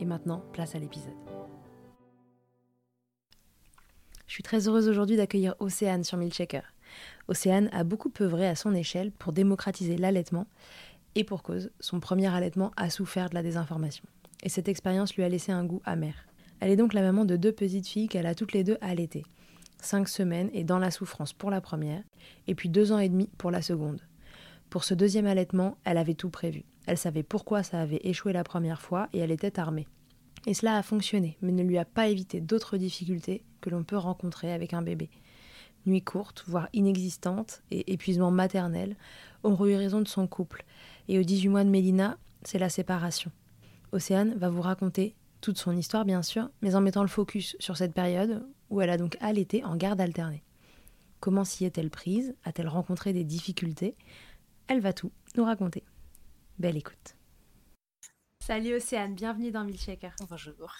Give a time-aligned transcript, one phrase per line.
[0.00, 1.12] Et maintenant, place à l'épisode.
[4.26, 6.62] Je suis très heureuse aujourd'hui d'accueillir Océane sur Milchecker.
[7.28, 10.46] Océane a beaucoup œuvré à son échelle pour démocratiser l'allaitement
[11.14, 14.04] et pour cause, son premier allaitement a souffert de la désinformation.
[14.42, 16.14] Et cette expérience lui a laissé un goût amer.
[16.60, 19.26] Elle est donc la maman de deux petites filles qu'elle a toutes les deux allaitées.
[19.82, 22.02] Cinq semaines et dans la souffrance pour la première,
[22.46, 24.00] et puis deux ans et demi pour la seconde.
[24.70, 26.64] Pour ce deuxième allaitement, elle avait tout prévu.
[26.86, 29.88] Elle savait pourquoi ça avait échoué la première fois et elle était armée.
[30.46, 33.96] Et cela a fonctionné, mais ne lui a pas évité d'autres difficultés que l'on peut
[33.96, 35.10] rencontrer avec un bébé.
[35.86, 38.96] Nuit courte, voire inexistante, et épuisement maternel
[39.42, 40.64] ont eu raison de son couple.
[41.08, 43.32] Et aux 18 mois de Mélina, c'est la séparation.
[43.92, 47.76] Océane va vous raconter toute son histoire, bien sûr, mais en mettant le focus sur
[47.76, 50.44] cette période où elle a donc allaité en garde alternée.
[51.18, 52.34] Comment s'y est-elle prise?
[52.44, 53.94] A-t-elle rencontré des difficultés?
[54.70, 55.82] Elle va tout nous raconter.
[56.60, 57.16] Belle écoute.
[58.38, 60.14] Salut Océane, bienvenue dans Milkshaker.
[60.28, 60.72] Bonjour.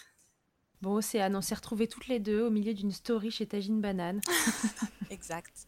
[0.81, 4.21] Bon Océane, on s'est retrouvées toutes les deux au milieu d'une story chez Tagine Banane.
[5.11, 5.67] exact.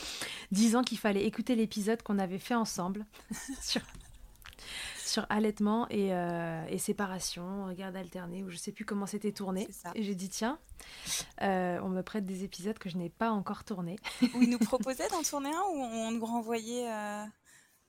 [0.52, 3.06] Disant qu'il fallait écouter l'épisode qu'on avait fait ensemble
[3.62, 3.80] sur,
[4.98, 9.66] sur allaitement et, euh, et, séparation, garde alternée, ou je sais plus comment c'était tourné.
[9.94, 10.58] Et j'ai dit tiens,
[11.40, 13.96] euh, on me prête des épisodes que je n'ai pas encore tournés.
[14.34, 17.24] Où ils nous proposaient d'en tourner un ou on nous renvoyait euh,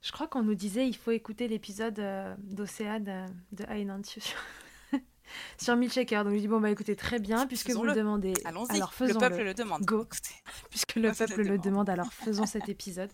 [0.04, 4.22] je crois qu'on nous disait il faut écouter l'épisode euh, d'Océane euh, de Hainan sur,
[5.76, 6.26] Milkshaker.
[6.26, 8.34] Donc je dis bon bah écoutez très bien puisque vous le demandez.
[8.44, 8.76] Allons-y.
[8.76, 9.82] Alors faisons le peuple le, demande.
[9.84, 10.06] Go.
[10.70, 11.90] puisque le peuple le demande.
[11.90, 13.10] Alors faisons cet épisode.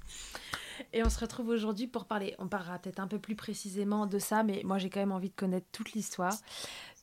[0.93, 4.17] Et on se retrouve aujourd'hui pour parler, on parlera peut-être un peu plus précisément de
[4.17, 6.33] ça, mais moi j'ai quand même envie de connaître toute l'histoire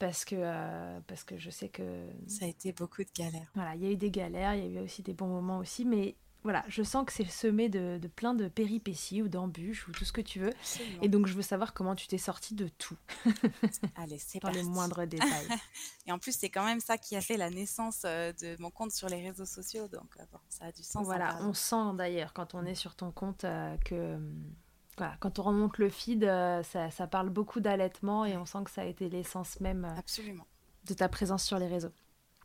[0.01, 1.83] parce que, euh, parce que je sais que...
[2.27, 3.51] Ça a été beaucoup de galères.
[3.55, 5.59] Voilà, il y a eu des galères, il y a eu aussi des bons moments
[5.59, 6.17] aussi, mais
[6.47, 10.05] voilà, je sens que c'est semé de, de, plein de péripéties ou d'embûches ou tout
[10.05, 10.51] ce que tu veux.
[10.51, 11.03] Absolument.
[11.03, 12.97] Et donc je veux savoir comment tu t'es sortie de tout.
[13.97, 14.59] Allez, c'est Dans parti.
[14.59, 15.49] les moindres détails.
[16.07, 18.71] Et en plus, c'est quand même ça qui a fait la naissance euh, de mon
[18.71, 19.89] compte sur les réseaux sociaux.
[19.89, 21.05] Donc, euh, bon, ça a du sens.
[21.05, 21.49] Voilà, en parlant.
[21.51, 24.17] on sent d'ailleurs quand on est sur ton compte euh, que
[24.97, 28.59] voilà, quand on remonte le feed, euh, ça, ça parle beaucoup d'allaitement et on sent
[28.65, 30.47] que ça a été l'essence même euh, Absolument.
[30.85, 31.93] de ta présence sur les réseaux.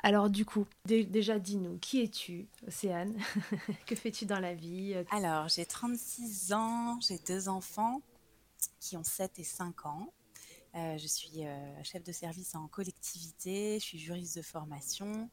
[0.03, 3.15] Alors du coup, dé- déjà dis-nous, qui es-tu, Océane?
[3.85, 4.95] Que fais-tu dans la vie?
[5.11, 8.01] Alors, j'ai 36 ans, j'ai deux enfants
[8.79, 10.13] qui ont 7 et 5 ans.
[10.75, 15.29] Euh, je suis euh, chef de service en collectivité, je suis juriste de formation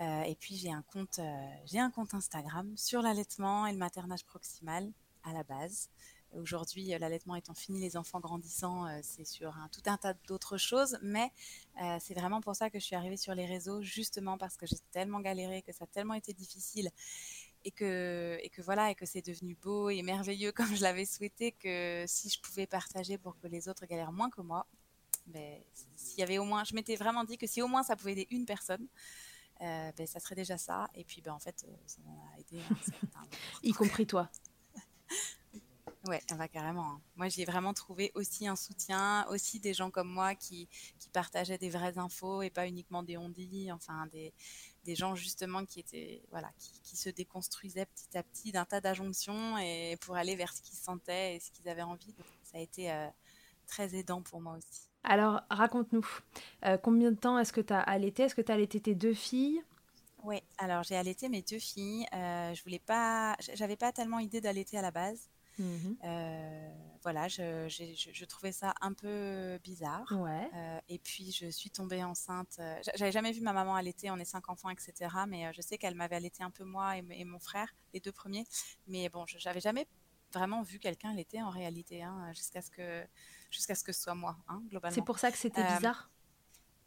[0.00, 4.90] euh, et puis j'ai un compte Instagram sur l'allaitement et le maternage proximal
[5.24, 5.90] à la base.
[6.34, 10.14] Aujourd'hui, euh, l'allaitement étant fini, les enfants grandissant, euh, c'est sur un, tout un tas
[10.26, 11.32] d'autres choses, mais
[11.82, 14.66] euh, c'est vraiment pour ça que je suis arrivée sur les réseaux, justement parce que
[14.66, 16.90] j'ai tellement galéré, que ça a tellement été difficile
[17.64, 21.06] et que, et que voilà, et que c'est devenu beau et merveilleux comme je l'avais
[21.06, 24.66] souhaité, que si je pouvais partager pour que les autres galèrent moins que moi,
[25.26, 25.60] ben,
[25.96, 28.12] s'il y avait au moins, je m'étais vraiment dit que si au moins ça pouvait
[28.12, 28.86] aider une personne,
[29.60, 30.88] euh, ben, ça serait déjà ça.
[30.94, 33.30] Et puis, ben, en fait, ça m'en a aidé un certain nombre.
[33.62, 34.30] Y compris toi.
[36.08, 36.92] Ouais, ah bah, carrément.
[36.92, 37.00] hein.
[37.16, 40.66] Moi, j'y ai vraiment trouvé aussi un soutien, aussi des gens comme moi qui,
[40.98, 44.32] qui partageaient des vraies infos et pas uniquement des on-dit, enfin des,
[44.84, 48.80] des gens justement qui étaient voilà, qui, qui se déconstruisaient petit à petit d'un tas
[48.80, 52.14] d'injonctions et pour aller vers ce qu'ils sentaient et ce qu'ils avaient envie.
[52.14, 53.06] Donc, ça a été euh,
[53.66, 54.88] très aidant pour moi aussi.
[55.04, 56.06] Alors raconte-nous,
[56.64, 58.22] euh, combien de temps est-ce que tu as allaité?
[58.22, 59.62] Est-ce que tu as allaité tes deux filles?
[60.24, 62.06] Oui, alors j'ai allaité mes deux filles.
[62.14, 65.28] Euh, je voulais pas, j'avais pas tellement idée d'allaiter à la base.
[65.58, 65.96] Mhm.
[66.04, 66.72] Euh,
[67.02, 70.10] voilà, je, je- je trouvais ça un peu bizarre.
[70.12, 70.50] Ouais.
[70.54, 72.56] Euh, et puis je suis tombée enceinte.
[72.58, 74.92] euh, j'a- J'avais jamais vu ma maman allaiter, on est cinq enfants, etc.
[75.26, 78.12] Mais je sais qu'elle m'avait allaité un peu moi et, et mon frère, les deux
[78.12, 78.44] premiers.
[78.86, 79.86] Mais bon, je- j'avais jamais
[80.32, 83.06] vraiment vu quelqu'un allaiter en réalité, hein, jusqu'à ce que
[83.50, 84.94] jusqu'à ce que ce soit moi, hein, globalement.
[84.94, 86.10] C'est pour ça que c'était bizarre?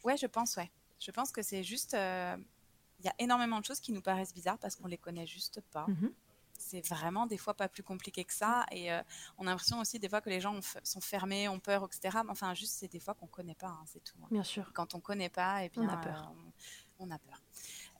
[0.04, 0.70] Ouais, je pense, ouais.
[1.00, 1.92] Je pense que c'est juste.
[1.94, 5.60] Il y a énormément de choses qui nous paraissent bizarres parce qu'on les connaît juste
[5.72, 5.86] pas.
[5.88, 6.12] Mhm.
[6.62, 8.64] C'est vraiment des fois pas plus compliqué que ça.
[8.70, 9.02] Et euh,
[9.38, 12.18] on a l'impression aussi des fois que les gens sont fermés, ont peur, etc.
[12.24, 14.16] Mais enfin, juste, c'est des fois qu'on connaît pas, hein, c'est tout.
[14.22, 14.28] hein.
[14.30, 14.70] Bien sûr.
[14.72, 16.30] Quand on connaît pas, et bien, On a peur.
[16.30, 16.52] euh,
[16.98, 17.42] on, on a peur.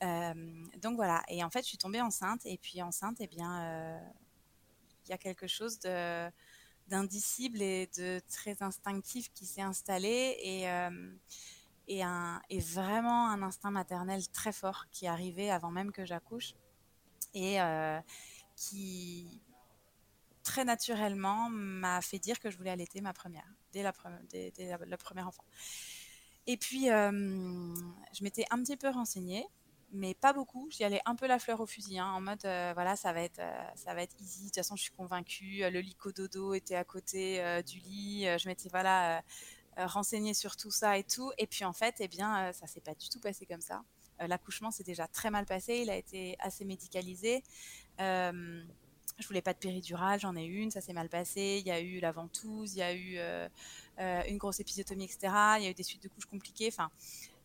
[0.03, 1.23] Euh, donc voilà.
[1.27, 2.41] Et en fait, je suis tombée enceinte.
[2.45, 4.01] Et puis enceinte, eh bien,
[5.05, 6.29] il y a quelque chose de
[6.87, 10.67] d'indicible et de très instinctif qui s'est installé et
[11.87, 16.05] et un et vraiment un instinct maternel très fort qui est arrivé avant même que
[16.05, 16.55] j'accouche
[17.33, 17.99] et euh,
[18.55, 19.41] qui
[20.43, 24.09] très naturellement m'a fait dire que je voulais allaiter ma première dès la pre-
[24.85, 25.45] le premier enfant
[26.47, 27.11] et puis euh,
[28.13, 29.45] je m'étais un petit peu renseignée
[29.95, 30.67] mais pas beaucoup.
[30.71, 33.21] J'y allais un peu la fleur au fusil, hein, en mode euh, voilà, ça va
[33.21, 34.39] être, euh, ça va être easy.
[34.39, 35.59] De toute façon, je suis convaincue.
[35.69, 38.25] Le lico dodo était à côté du lit.
[38.39, 39.23] Je m'étais voilà
[39.77, 41.31] renseignée sur tout ça et tout.
[41.37, 43.83] Et puis en fait, eh bien, ça s'est pas du tout passé comme ça.
[44.19, 45.81] L'accouchement s'est déjà très mal passé.
[45.83, 47.43] Il a été assez médicalisé.
[47.99, 48.63] Euh,
[49.19, 51.59] je voulais pas de péridurale, j'en ai une, ça s'est mal passé.
[51.61, 53.47] Il y a eu la ventouse, il y a eu euh,
[53.99, 55.33] euh, une grosse épisiotomie, etc.
[55.57, 56.69] Il y a eu des suites de couches compliquées.
[56.71, 56.89] Enfin,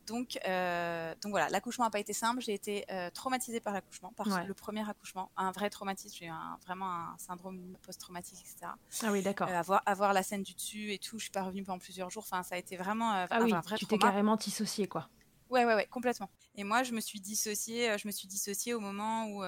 [0.06, 2.40] donc, euh, donc voilà, l'accouchement n'a pas été simple.
[2.40, 4.46] J'ai été euh, traumatisée par l'accouchement, par Ouais.
[4.46, 6.16] le premier accouchement, un vrai traumatisme.
[6.18, 8.72] J'ai eu un, vraiment un syndrome post-traumatique, etc.
[9.02, 9.48] Ah oui, d'accord.
[9.48, 12.08] Euh, avoir, avoir la scène du dessus et tout, je suis pas revenue pendant plusieurs
[12.08, 12.24] jours.
[12.24, 15.10] Enfin, ça a été vraiment ah un oui, vrai tu t'es carrément dissociée, quoi.
[15.50, 16.30] Ouais, ouais, ouais, complètement.
[16.54, 19.42] Et moi, je me suis dissociée, je me suis dissociée au moment où.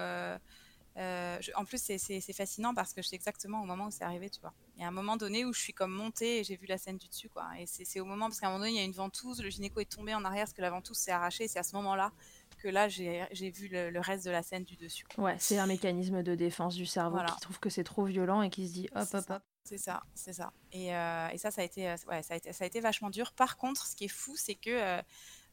[0.96, 4.04] Euh, je- en plus, c'est- fascinant parce que je sais exactement au moment où c'est
[4.04, 4.52] arrivé, tu vois.
[4.76, 6.78] Il y a un moment donné où je suis comme montée et j'ai vu la
[6.78, 7.46] scène du dessus, quoi.
[7.58, 9.50] Et c'est au moment, parce qu'à un moment donné, il y a une ventouse, le
[9.50, 11.48] gynéco est tombé en arrière parce que la ventouse s'est arrachée.
[11.48, 12.12] C'est à ce moment-là
[12.58, 15.04] que là, j'ai vu le, le reste de la scène du dessus.
[15.14, 15.24] quoi.
[15.24, 17.30] Ouais, c'est un mécanisme de défense du cerveau Voilà.
[17.32, 19.36] qui trouve que c'est trop violent et qui se dit hop, hop, ça.
[19.36, 19.42] hop.
[19.64, 20.52] C'est ça, c'est ça.
[20.72, 22.80] Et, euh, et ça, ça a, été, euh, ouais, ça, a été, ça a été
[22.80, 23.32] vachement dur.
[23.32, 25.00] Par contre, ce qui est fou, c'est que euh,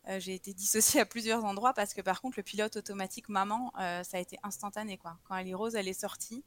[0.10, 3.74] euh, j'ai été dissociée à plusieurs endroits parce que par contre, le pilote automatique maman,
[3.80, 4.98] euh, ça a été instantané.
[4.98, 5.18] Quoi.
[5.26, 6.44] Quand Ali Rose, elle est sortie,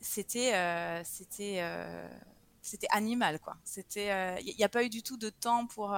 [0.00, 1.62] c'était euh, c'était
[2.62, 3.40] c'était animal.
[3.40, 3.56] quoi.
[3.64, 5.96] C'était Il n'y a pas eu du tout de temps pour,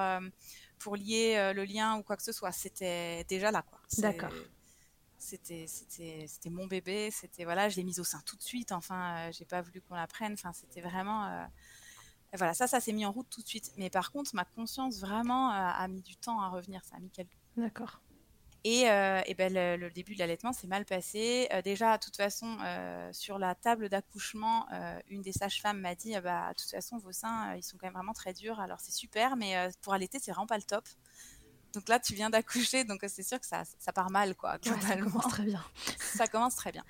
[0.78, 2.52] pour lier le lien ou quoi que ce soit.
[2.52, 3.62] C'était déjà là.
[3.62, 3.78] quoi.
[3.98, 4.32] D'accord.
[5.18, 7.10] C'était c'était c'était mon bébé.
[7.10, 8.72] C'était voilà, je l'ai mise au sein tout de suite.
[8.72, 10.32] Enfin, j'ai pas voulu qu'on la prenne.
[10.32, 11.46] Enfin, c'était vraiment
[12.36, 13.72] voilà, ça, ça s'est mis en route tout de suite.
[13.76, 16.84] Mais par contre, ma conscience vraiment euh, a mis du temps à revenir.
[16.84, 18.00] Ça a mis quelques D'accord.
[18.68, 21.46] Et, euh, et ben, le, le début de l'allaitement s'est mal passé.
[21.52, 24.66] Euh, déjà, de toute façon, euh, sur la table d'accouchement,
[25.08, 27.86] une des sages-femmes m'a dit, ah bah, de toute façon, vos seins, ils sont quand
[27.86, 28.58] même vraiment très durs.
[28.58, 30.84] Alors c'est super, mais pour allaiter, c'est vraiment pas le top.
[31.74, 34.56] Donc là, tu viens d'accoucher, donc c'est sûr que ça, ça part mal, quoi.
[34.66, 35.64] Ouais, ça commence très bien.
[35.98, 36.84] ça commence très bien.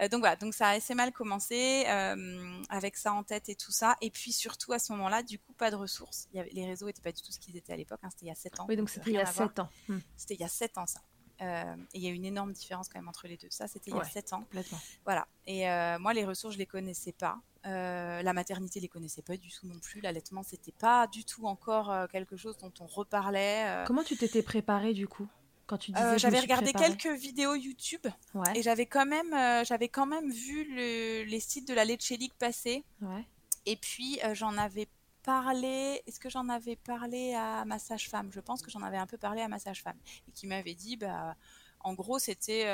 [0.00, 3.54] Euh, donc voilà, donc ça a assez mal commencé euh, avec ça en tête et
[3.54, 3.96] tout ça.
[4.00, 6.28] Et puis surtout à ce moment-là, du coup, pas de ressources.
[6.32, 8.00] Il y avait, les réseaux n'étaient pas du tout ce qu'ils étaient à l'époque.
[8.02, 8.66] hein, c'était il y a 7 ans.
[8.68, 9.48] Oui, donc euh, c'était il y a à voir.
[9.48, 9.68] 7 ans.
[9.88, 11.00] Hmm, C'était il y a 7 ans ça.
[11.40, 13.48] Euh, et il y a une énorme différence quand même entre les deux.
[13.50, 14.06] Ça, c'était il y Ouais.
[14.06, 14.40] a 7 ans.
[14.42, 14.78] complètement.
[15.04, 15.26] Voilà.
[15.46, 17.40] Et euh, moi, les ressources, je les connaissais pas.
[17.66, 20.00] Euh, la maternité, je les connaissais pas du tout non plus.
[20.00, 23.82] L'allaitement, c'était pas du tout encore quelque chose dont on reparlait.
[23.86, 25.28] Comment tu t'étais préparée du coup?
[25.66, 29.64] Quand tu disais Euh, j'avais regardé quelques vidéos YouTube Ouais, et j'avais quand même, euh,
[29.64, 32.84] j'avais quand même vu le- les sites de la Leche League passer.
[33.00, 33.24] ouais.
[33.66, 34.88] Et puis euh, j'en avais
[35.22, 36.02] parlé.
[36.06, 38.30] Est-ce que j'en avais parlé à ma sage-femme?
[38.32, 39.96] Je pense que j'en avais un peu parlé à ma sage-femme
[40.28, 41.36] et qui m'avait dit, bah,
[41.80, 42.64] en gros, c'était,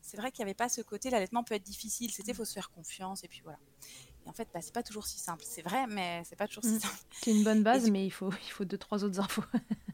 [0.00, 1.10] c'est vrai qu'il n'y avait pas ce côté.
[1.10, 2.10] L'allaitement peut être difficile.
[2.10, 3.58] C'était, faut se faire confiance et puis voilà.
[4.24, 5.44] Et en fait, bah, c'est pas toujours si simple.
[5.46, 6.80] C'est vrai, mais c'est pas toujours si Mm.
[6.80, 6.98] simple.
[7.20, 9.44] C'est une bonne base, du- mais il faut, il faut deux, trois autres infos.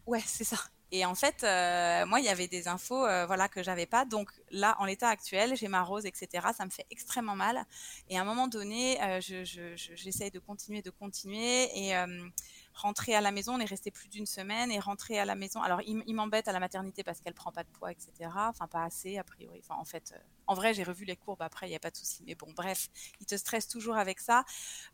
[0.07, 0.59] Ouais, c'est ça.
[0.93, 4.05] Et en fait, euh, moi, il y avait des infos, euh, voilà, que j'avais pas.
[4.05, 6.47] Donc là, en l'état actuel, j'ai ma rose, etc.
[6.57, 7.65] Ça me fait extrêmement mal.
[8.09, 11.69] Et à un moment donné, euh, je, je- je- j'essaye de continuer, de continuer.
[11.77, 12.29] Et euh,
[12.75, 14.71] rentrer à la maison, on est resté plus d'une semaine.
[14.71, 17.65] Et rentrer à la maison, alors il, m'embête à la maternité parce qu'elle prend pas
[17.65, 18.31] de poids, etc.
[18.51, 19.63] Enfin, pas assez, a priori.
[19.71, 21.97] En fait, euh, en vrai, j'ai revu les courbes après, il n'y a pas de
[21.97, 22.23] souci.
[22.27, 22.89] Mais bon, bref,
[23.21, 24.45] il te stresse toujours avec ça.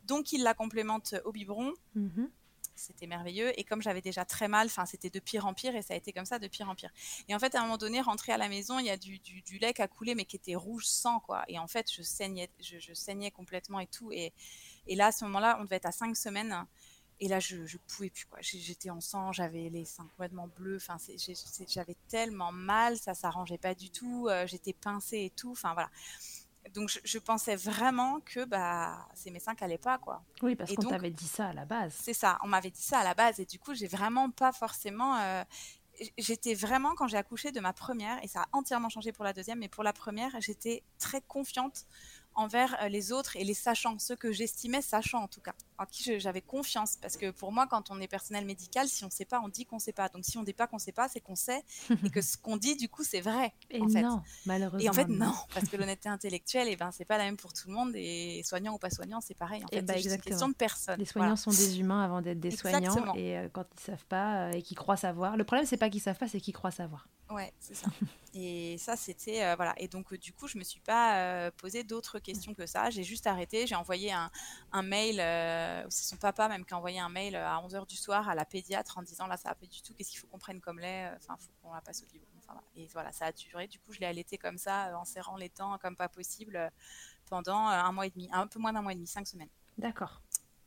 [0.05, 2.31] Donc, il la complémente au biberon Mhm.
[2.81, 3.59] C'était merveilleux.
[3.59, 5.97] Et comme j'avais déjà très mal, enfin, c'était de pire en pire et ça a
[5.97, 6.91] été comme ça de pire en pire.
[7.29, 9.19] Et en fait, à un moment donné, rentrer à la maison, il y a du,
[9.19, 11.45] du, lait qui a coulé, mais qui était rouge sang, quoi.
[11.49, 14.11] Et en fait, je saignais, je, saignais complètement et tout.
[14.13, 14.33] Et,
[14.87, 16.67] et là, à ce moment-là, on devait être à cinq semaines.
[17.23, 18.39] Et là, je, je pouvais plus, quoi.
[18.41, 20.77] J'étais en sang, j'avais les seins complètement bleus.
[20.77, 20.97] Enfin,
[21.69, 24.27] j'avais tellement mal, ça s'arrangeait pas du tout.
[24.29, 25.51] euh, J'étais pincée et tout.
[25.51, 25.91] Enfin, voilà.
[26.75, 30.23] Donc, je, je pensais vraiment que bah, c'est mes seins qui allaient pas, quoi.
[30.43, 31.95] Oui, parce qu'on t'avait dit ça à la base.
[32.01, 34.53] C'est ça, on m'avait dit ça à la base et du coup, j'ai vraiment pas
[34.53, 35.17] forcément.
[35.17, 35.45] euh,
[36.17, 39.35] J'étais vraiment, quand j'ai accouché de ma première, et ça a entièrement changé pour la
[39.35, 41.85] deuxième, mais pour la première, j'étais très confiante
[42.35, 45.85] envers euh, les autres et les sachants, ceux que j'estimais sachants en tout cas, en
[45.87, 46.97] qui j'avais confiance.
[47.01, 49.67] Parce que pour moi, quand on est personnel médical, si on sait pas, on dit
[49.67, 50.09] qu'on sait pas.
[50.09, 51.63] Donc si on dit pas qu'on sait pas, c'est qu'on sait
[52.05, 53.53] et que ce qu'on dit, du coup, c'est vrai.
[53.71, 54.03] Et en fait.
[54.03, 54.81] non, malheureusement.
[54.85, 57.53] Et en fait, non, parce que l'honnêteté intellectuelle, et ben, c'est pas la même pour
[57.53, 59.63] tout le monde, et soignant ou pas soignant, c'est pareil.
[59.65, 60.99] En Eh fait, ben, c'est une question de personne.
[60.99, 61.35] Les Voilà.
[61.35, 63.15] soignants sont des humains avant d'être des soignants.
[63.15, 65.37] Et euh, quand ils savent pas euh, et qu'ils croient savoir.
[65.37, 67.09] Le problème, c'est pas qu'ils savent pas, c'est qu'ils croient savoir.
[67.31, 67.87] Ouais, c'est ça.
[68.35, 69.75] Et ça, c'était euh, voilà.
[69.77, 72.91] Et donc, euh, du coup, je me suis pas euh, posé d'autres questions que ça.
[72.91, 73.67] J'ai juste arrêté.
[73.67, 74.31] J'ai envoyé un,
[74.73, 75.17] un mail.
[75.91, 78.45] c'est son papa même qui a envoyé un mail à 11h du soir à la
[78.45, 79.95] pédiatre en disant là, ça va pas du tout.
[79.95, 81.11] Qu'est-ce qu'il faut qu'on prenne comme lait?
[81.17, 82.27] Enfin, faut qu'on la passe au biberon.
[82.39, 82.67] Enfin, voilà.
[82.77, 83.69] Et voilà, ça a duré.
[83.69, 86.71] Du coup, je l'ai allaité comme ça, en serrant les dents comme pas possible,
[87.27, 89.51] pendant un mois et demi, un peu moins d'un mois et demi, cinq semaines.
[89.79, 90.21] D'accord.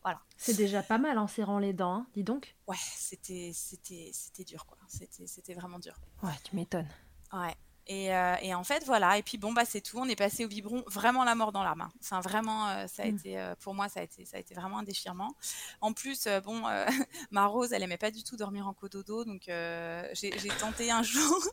[0.03, 0.22] Voilà.
[0.38, 2.55] C'est déjà pas mal en serrant les dents, hein, dis donc.
[2.67, 4.77] Ouais, c'était c'était c'était dur quoi.
[4.88, 5.95] C'était c'était vraiment dur.
[6.22, 6.89] Ouais, tu m'étonnes.
[7.31, 7.55] Ouais.
[7.86, 9.17] Et, euh, et en fait, voilà.
[9.17, 9.98] Et puis bon, bah c'est tout.
[9.98, 11.91] On est passé au biberon, vraiment la mort dans la main.
[12.01, 13.15] Enfin, vraiment, euh, ça a Mm.
[13.17, 15.36] été euh, pour moi, ça a été, ça a été vraiment un déchirement.
[15.81, 16.63] En plus, bon,
[17.31, 21.03] ma Rose, elle aimait pas du tout dormir en cododo, donc j'ai j'ai tenté un
[21.13, 21.43] jour.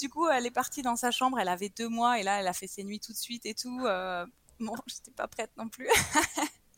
[0.00, 1.38] du coup, elle est partie dans sa chambre.
[1.38, 3.54] Elle avait deux mois et là, elle a fait ses nuits tout de suite et
[3.54, 3.78] tout.
[4.58, 5.88] Bon, j'étais pas prête non plus.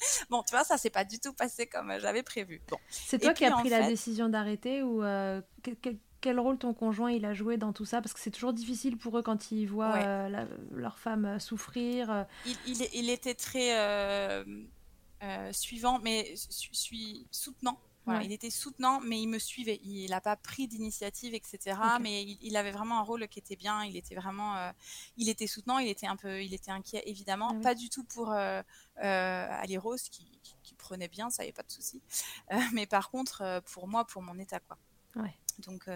[0.30, 2.61] bon, tu vois, ça s'est pas du tout passé comme j'avais prévu.
[2.68, 2.76] Bon.
[2.88, 5.40] C'est toi qui as pris la décision d'arrêter ou euh,
[6.20, 8.00] quel, rôle ton conjoint il a joué dans tout ça?
[8.00, 10.04] Parce que c'est toujours difficile pour eux quand ils voient Ouais.
[10.04, 12.26] euh, la- leur femme euh, souffrir.
[12.46, 14.44] il, il- il était très euh,
[15.23, 17.78] euh, suivant, mais su- suis soutenant.
[18.04, 18.26] Voilà, Ouais.
[18.26, 19.80] Il était soutenant, mais il me suivait.
[19.82, 21.78] Il n'a pas pris d'initiative, etc.
[22.00, 23.82] Mais il, il avait vraiment un rôle qui était bien.
[23.84, 24.70] Il était vraiment, euh,
[25.16, 25.78] il était soutenant.
[25.78, 27.49] Il était un peu, il était inquiet, évidemment.
[27.50, 27.62] Ah oui.
[27.62, 28.62] Pas du tout pour euh,
[29.02, 32.02] euh, Ali Rose, qui, qui- qui prenait bien, ça est pas de souci.
[32.52, 34.76] Euh, mais par contre, pour moi, pour mon état, quoi.
[35.16, 35.34] Ouais.
[35.66, 35.88] Donc,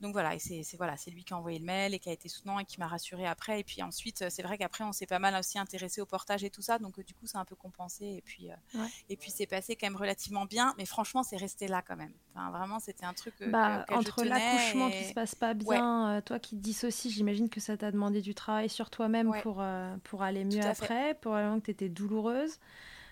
[0.00, 2.12] donc voilà, et c'est voilà, c'est lui qui a envoyé le mail et qui a
[2.12, 3.60] été soutenant et qui m'a rassuré après.
[3.60, 6.44] Et puis ensuite, euh, c'est vrai qu'après, on s'est pas mal aussi intéressé au portage
[6.44, 8.04] et tout ça, donc euh, du coup, c'est un peu compensé.
[8.04, 8.88] Et puis, euh, Ouais.
[9.08, 12.12] et puis c'est passé quand même relativement bien, mais franchement, c'est resté là quand même.
[12.34, 16.20] Enfin, vraiment, c'était un truc bah, entre l'accouchement et- qui se passe pas bien, euh,
[16.20, 19.40] toi qui te dissocies, j'imagine que ça t'a demandé du travail sur toi-même Ouais.
[19.42, 22.58] pour, euh, pour aller mieux après, probablement que tu étais douloureuse.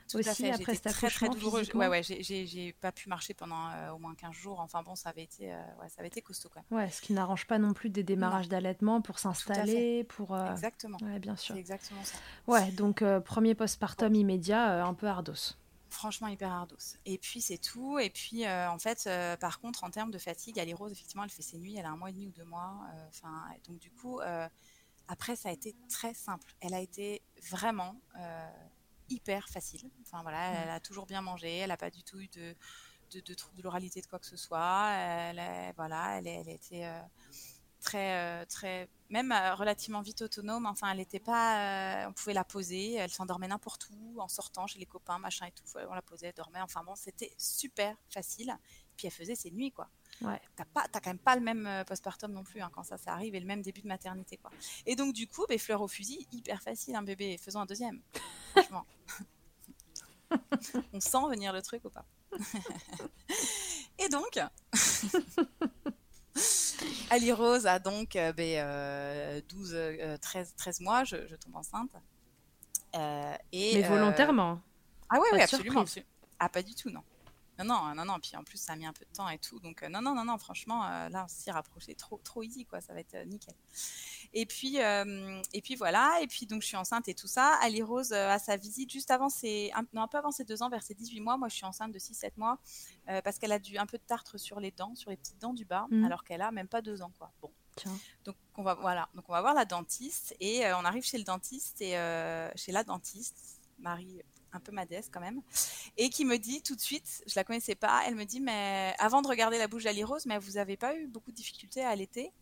[0.09, 1.63] Tout aussi à fait, après cet très très douloureux.
[1.75, 4.61] Ouais, ouais, j'ai- pas pu marcher pendant euh, au moins 15 jours.
[4.61, 6.79] Enfin bon, ça avait été, euh, ouais, ça avait été costaud quand même.
[6.81, 10.35] Ouais, ce qui n'arrange pas non plus des démarrages d'allaitement pour s'installer, pour...
[10.35, 10.99] euh, Exactement.
[11.03, 11.57] Ouais, bien sûr.
[11.57, 12.17] Exactement ça.
[12.47, 15.55] Ouais, donc euh, premier postpartum immédiat, un peu ardos.
[15.91, 16.77] franchement hyper ardos.
[17.07, 17.99] Et puis c'est tout.
[17.99, 19.09] Et puis en fait,
[19.41, 21.77] par contre, en termes de fatigue, Ali Rose, effectivement, elle fait ses nuits.
[21.77, 22.81] Elle a un mois et demi ou deux mois.
[23.09, 23.33] Enfin,
[23.69, 24.21] donc du coup,
[25.09, 26.53] après, ça a été très simple.
[26.61, 27.95] Elle a été vraiment
[29.09, 29.91] hyper facile.
[30.03, 31.59] Enfin voilà, elle, a toujours bien mangé.
[31.59, 32.55] Elle n'a pas du tout eu de
[33.13, 34.91] de, de troubles de l'oralité de quoi que ce soit.
[34.91, 36.89] Elle, voilà, elle, elle était
[37.85, 40.67] très, euh, très, même euh, relativement vite autonome.
[40.67, 44.67] Enfin, elle n'était pas, euh, on pouvait la poser, elle s'endormait n'importe où, en sortant
[44.67, 45.65] chez les copains, machin et tout.
[45.89, 46.61] On la posait, elle dormait.
[46.63, 48.57] Enfin bon, c'était super facile.
[48.97, 49.89] Puis elle faisait ses nuits, quoi.
[50.21, 50.41] Ouais.
[50.57, 53.35] T'as pas, quand même pas le même postpartum non plus hein, quand ça, ça arrive
[53.35, 54.51] et le même début de maternité, quoi.
[54.87, 57.37] Et donc du coup, ben, fleur au fusil, hyper facile, un bébé.
[57.39, 58.01] Faisons un deuxième.
[58.53, 58.87] Franchement.
[60.93, 62.05] on sent venir le truc ou pas.
[63.99, 64.39] et donc.
[67.11, 71.57] Ali Rose a donc euh, ben, 12, euh, 13, euh, 13 mois, je, je tombe
[71.57, 71.91] enceinte.
[73.53, 74.61] et, Mais volontairement
[75.11, 75.85] Ah oui, absolument.
[76.39, 77.03] Ah, pas du tout, non.
[77.59, 78.21] Non, non, non, non.
[78.21, 79.61] Puis en plus, ça a mis un peu de temps et tout.
[79.61, 80.39] Donc, non, non, non, non.
[80.39, 82.81] Franchement, là, on s'y rapprochait trop, trop easy, quoi.
[82.81, 83.55] Ça va être nickel.
[84.33, 86.19] Et puis, et puis voilà.
[86.23, 87.55] Et puis, donc, je suis enceinte et tout ça.
[87.63, 90.63] Ali Rose a sa visite juste avant ses, un, non, un peu avant ses deux
[90.63, 91.37] ans, vers ses 18 mois.
[91.37, 92.59] Moi, je suis enceinte de 6-7 mois
[93.23, 95.55] parce qu'elle a du, un peu de tartre sur les dents, sur les petites dents
[95.55, 96.05] du bas, mmh.
[96.05, 97.33] alors qu'elle a même pas deux ans, quoi.
[97.41, 97.51] Bon.
[97.77, 97.99] Tiens.
[98.25, 101.25] Donc on va voilà, donc on va voir la dentiste et on arrive chez le
[101.25, 101.93] dentiste et
[102.55, 104.23] chez la dentiste, Marie
[104.55, 105.43] un peu madesse quand même,
[105.97, 108.95] et qui me dit tout de suite, je la connaissais pas, elle me dit mais
[108.99, 111.85] avant de regarder la bouche d'Ali Rose, mais vous avez pas eu beaucoup de difficultés
[111.85, 112.33] à allaiter?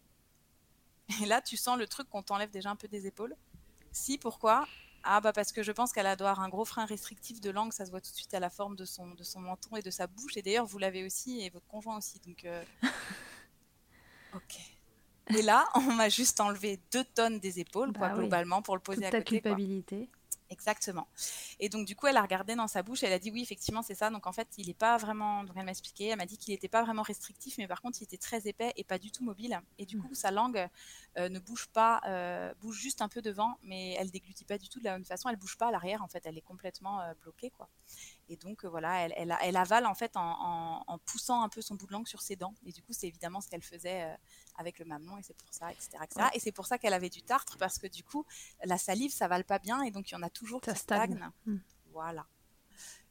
[1.23, 3.35] Et là tu sens le truc qu'on t'enlève déjà un peu des épaules.
[3.91, 4.67] Si pourquoi?
[5.05, 7.73] Ah bah parce que je pense qu'elle a avoir un gros frein restrictif de langue,
[7.73, 9.83] ça se voit tout de suite à la forme de son, de son menton et
[9.83, 10.37] de sa bouche.
[10.37, 12.21] Et d'ailleurs, vous l'avez aussi et votre conjoint aussi.
[12.21, 12.63] Donc, euh,
[14.35, 14.59] ok.
[15.37, 18.83] Et là, on m'a juste enlevé deux tonnes des épaules, quoi, bah globalement, pour le
[18.83, 20.09] poser Toute à ta culpabilité.
[20.53, 21.09] Exactement.
[21.61, 23.81] Et donc du coup, elle a regardé dans sa bouche, elle a dit oui, effectivement,
[23.81, 24.11] c'est ça.
[24.11, 25.45] Donc en fait, il n'est pas vraiment.
[25.45, 27.99] Donc elle m'a expliqué, elle m'a dit qu'il n'était pas vraiment restrictif, mais par contre,
[28.03, 29.59] il était très épais et pas du tout mobile.
[29.79, 30.03] Et du mm.
[30.03, 30.69] coup, sa langue
[31.19, 34.69] euh, ne bouge pas, euh, bouge juste un peu devant, mais elle déglutit pas du
[34.69, 35.31] tout de la même façon.
[35.31, 37.71] Elle bouge pas à l'arrière, en fait, elle est complètement euh, bloquée, quoi.
[38.29, 41.75] Et donc voilà, elle, elle, elle avale en fait en, en, poussant un peu son
[41.75, 42.55] bout de langue sur ses dents.
[42.65, 44.17] Et du coup, c'est évidemment ce qu'elle faisait
[44.57, 46.27] avec le mamelon, et c'est pour ça, etc., etc.
[46.35, 48.25] Et c'est pour ça qu'elle avait du tartre parce que du coup,
[48.65, 50.79] la salive, ça vale pas bien, et donc il y en a toujours ça qui
[50.79, 51.31] stagne.
[51.47, 51.59] Hmm.
[51.93, 52.27] Voilà.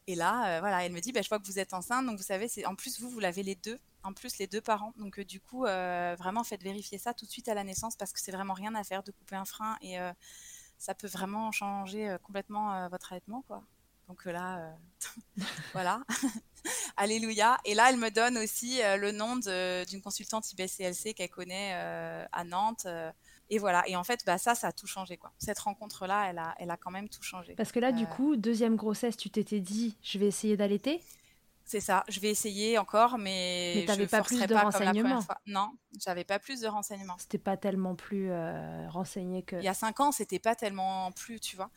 [0.08, 2.24] Et là, voilà, elle me dit, bah, je vois que vous êtes enceinte, donc vous
[2.24, 4.94] savez, c'est en plus vous, vous l'avez les deux en plus les deux parents.
[4.98, 8.20] Donc du coup, vraiment faites vérifier ça tout de suite à la naissance parce que
[8.20, 9.98] c'est vraiment rien à faire de couper un frein et
[10.78, 13.64] ça peut vraiment changer complètement votre allaitement quoi.
[14.12, 16.02] Donc là, euh, voilà.
[16.98, 17.58] Alléluia.
[17.64, 22.26] Et là, elle me donne aussi euh, le nom d'une consultante IBCLC qu'elle connaît euh,
[22.34, 22.86] à Nantes.
[23.50, 23.88] et voilà.
[23.88, 25.16] Et en fait, bah, ça, ça a tout changé.
[25.16, 25.32] Quoi.
[25.38, 27.56] Cette rencontre-là, elle a, elle a quand même tout changé.
[27.56, 31.02] Parce que là, du coup, deuxième grossesse, tu t'étais dit, je vais essayer d'allaiter?
[31.64, 35.22] C'est ça, je vais essayer encore, mais, mais t'avais pas plus de renseignements.
[35.46, 35.72] Non,
[36.02, 37.16] j'avais pas plus de renseignements.
[37.18, 38.30] C'était pas tellement plus
[38.90, 39.56] renseigné que.
[39.56, 41.72] Il y a cinq ans, c'était pas tellement plus, tu vois.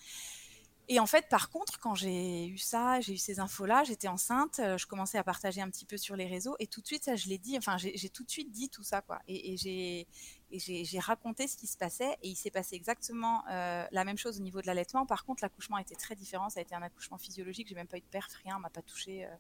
[0.89, 4.59] Et en fait, par contre, quand j'ai eu ça, j'ai eu ces infos-là, j'étais enceinte,
[4.59, 7.05] euh, je commençais à partager un petit peu sur les réseaux, et tout de suite,
[7.05, 9.19] ça, je l'ai dit, enfin, j'ai tout de suite dit tout ça, quoi.
[9.27, 10.07] Et, et
[10.59, 14.39] j'ai raconté ce qui se passait, et il s'est passé exactement euh, la même chose
[14.39, 15.07] au niveau de l'allaitement.
[15.07, 17.97] Par contre, l'accouchement était très différent, ça a été un accouchement physiologique, j'ai même pas
[17.97, 19.25] eu de perf, rien, m'a pas touché.
[19.25, 19.35] Euh,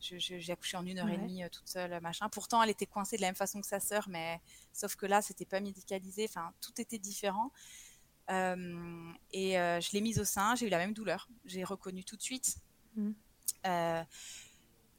[0.00, 2.30] j'ai accouché en une heure et demie toute seule, machin.
[2.30, 4.40] Pourtant, elle était coincée de la même façon que sa sœur, mais
[4.72, 6.24] sauf que là, c'était pas médicalisé.
[6.26, 7.52] Enfin, tout était différent.
[8.30, 11.28] Euh, et euh, je l'ai mise au sein, j'ai eu la même douleur.
[11.44, 12.56] J'ai reconnu tout de suite.
[12.96, 13.10] Mmh.
[13.66, 14.02] Euh,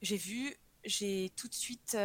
[0.01, 1.97] j'ai vu, j'ai tout de suite,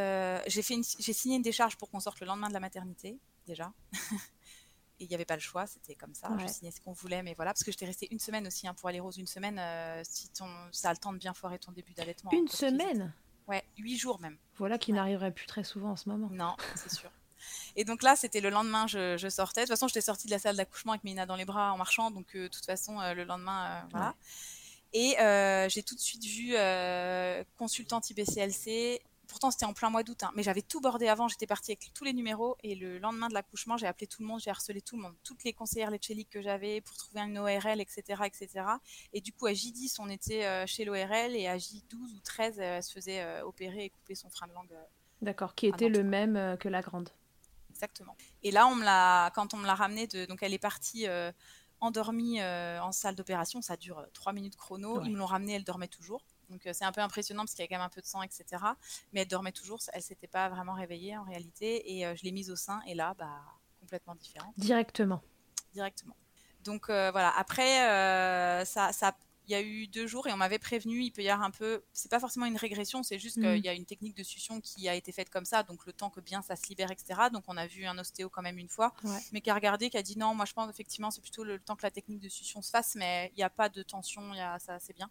[0.47, 3.73] j'ai signé une décharge pour qu'on sorte le lendemain de la maternité déjà.
[5.01, 6.29] et il n'y avait pas le choix, c'était comme ça.
[6.39, 8.75] Je signais ce qu'on voulait, mais voilà, parce que j'étais restée une semaine aussi hein,
[8.75, 9.61] pour aller rose, une semaine.
[10.05, 12.31] si ton, ça a le temps de bien foirer ton début d'allaitement.
[12.33, 13.12] Une semaine?
[13.49, 14.37] Ouais, huit jours même.
[14.57, 16.29] Voilà qui n'arriverait plus très souvent en ce moment.
[16.31, 17.11] Non, c'est sûr.
[17.77, 19.63] Et donc là, c'était le lendemain, je, sortais.
[19.63, 21.77] De toute façon, j'étais sortie de la salle d'accouchement avec Mina dans les bras en
[21.77, 22.11] marchant.
[22.11, 24.15] Donc, euh, de toute façon, euh, le lendemain, euh, voilà.
[24.93, 25.17] Et
[25.69, 26.55] j'ai tout de suite vu
[27.57, 29.03] consultante IBCLC.
[29.29, 31.27] Pourtant, c'était en plein mois d'août, hein, mais j'avais tout bordé avant.
[31.27, 32.57] J'étais partie avec tous les numéros.
[32.63, 35.15] Et le lendemain de l'accouchement, j'ai appelé tout le monde, j'ai harcelé tout le monde.
[35.25, 38.65] Toutes les conseillères léchéliques que j'avais pour trouver une ORL, etc., etc.
[39.13, 41.35] Et du coup, à J10, on était chez l'ORL.
[41.35, 44.75] Et à J12 ou 13, elle se faisait opérer et couper son frein de langue.
[45.21, 47.11] D'accord, qui était le même que la grande
[47.77, 48.17] exactement.
[48.43, 51.07] Et là, on me l'a, quand on me l'a ramenée, de, donc elle est partie
[51.07, 51.31] euh,
[51.81, 55.03] endormie euh, en salle d'opération, ça dure euh, trois minutes chrono.
[55.05, 56.25] Ils me l'ont ramenée, elle dormait toujours.
[56.49, 58.23] Donc c'est un peu impressionnant parce qu'il y a quand même un peu de sang,
[58.23, 58.45] etc.
[59.12, 61.93] Mais elle dormait toujours, elle s'était pas vraiment réveillée en réalité.
[61.93, 63.41] Et je l'ai mise au sein et là, bah,
[63.81, 64.55] complètement différente.
[64.57, 65.21] Directement.
[65.73, 66.17] Directement.
[66.62, 71.03] Donc voilà, après, ça, ça il y a eu deux jours et on m'avait prévenu,
[71.03, 73.65] il peut y avoir un peu, c'est pas forcément une régression, c'est juste qu'il Mhm.
[73.65, 76.11] y a une technique de succion qui a été faite comme ça, donc le temps
[76.11, 77.31] que bien ça se libère, etc.
[77.31, 79.19] Donc on a vu un ostéo quand même une fois, Ouais.
[79.33, 81.59] mais qui a regardé, qui a dit non, moi je pense effectivement c'est plutôt le
[81.61, 84.33] temps que la technique de succion se fasse, mais il n'y a pas de tension,
[84.33, 85.11] il y a, ça c'est bien.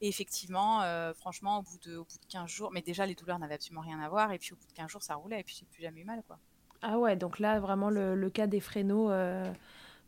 [0.00, 3.16] Et effectivement, euh, franchement, au bout, de, au bout de 15 jours, mais déjà les
[3.16, 5.40] douleurs n'avaient absolument rien à voir, et puis au bout de 15 jours ça roulait,
[5.40, 6.38] et puis j'ai plus jamais eu mal quoi.
[6.82, 9.52] Ah ouais, donc là, vraiment, le, le cas des fréneaux, euh,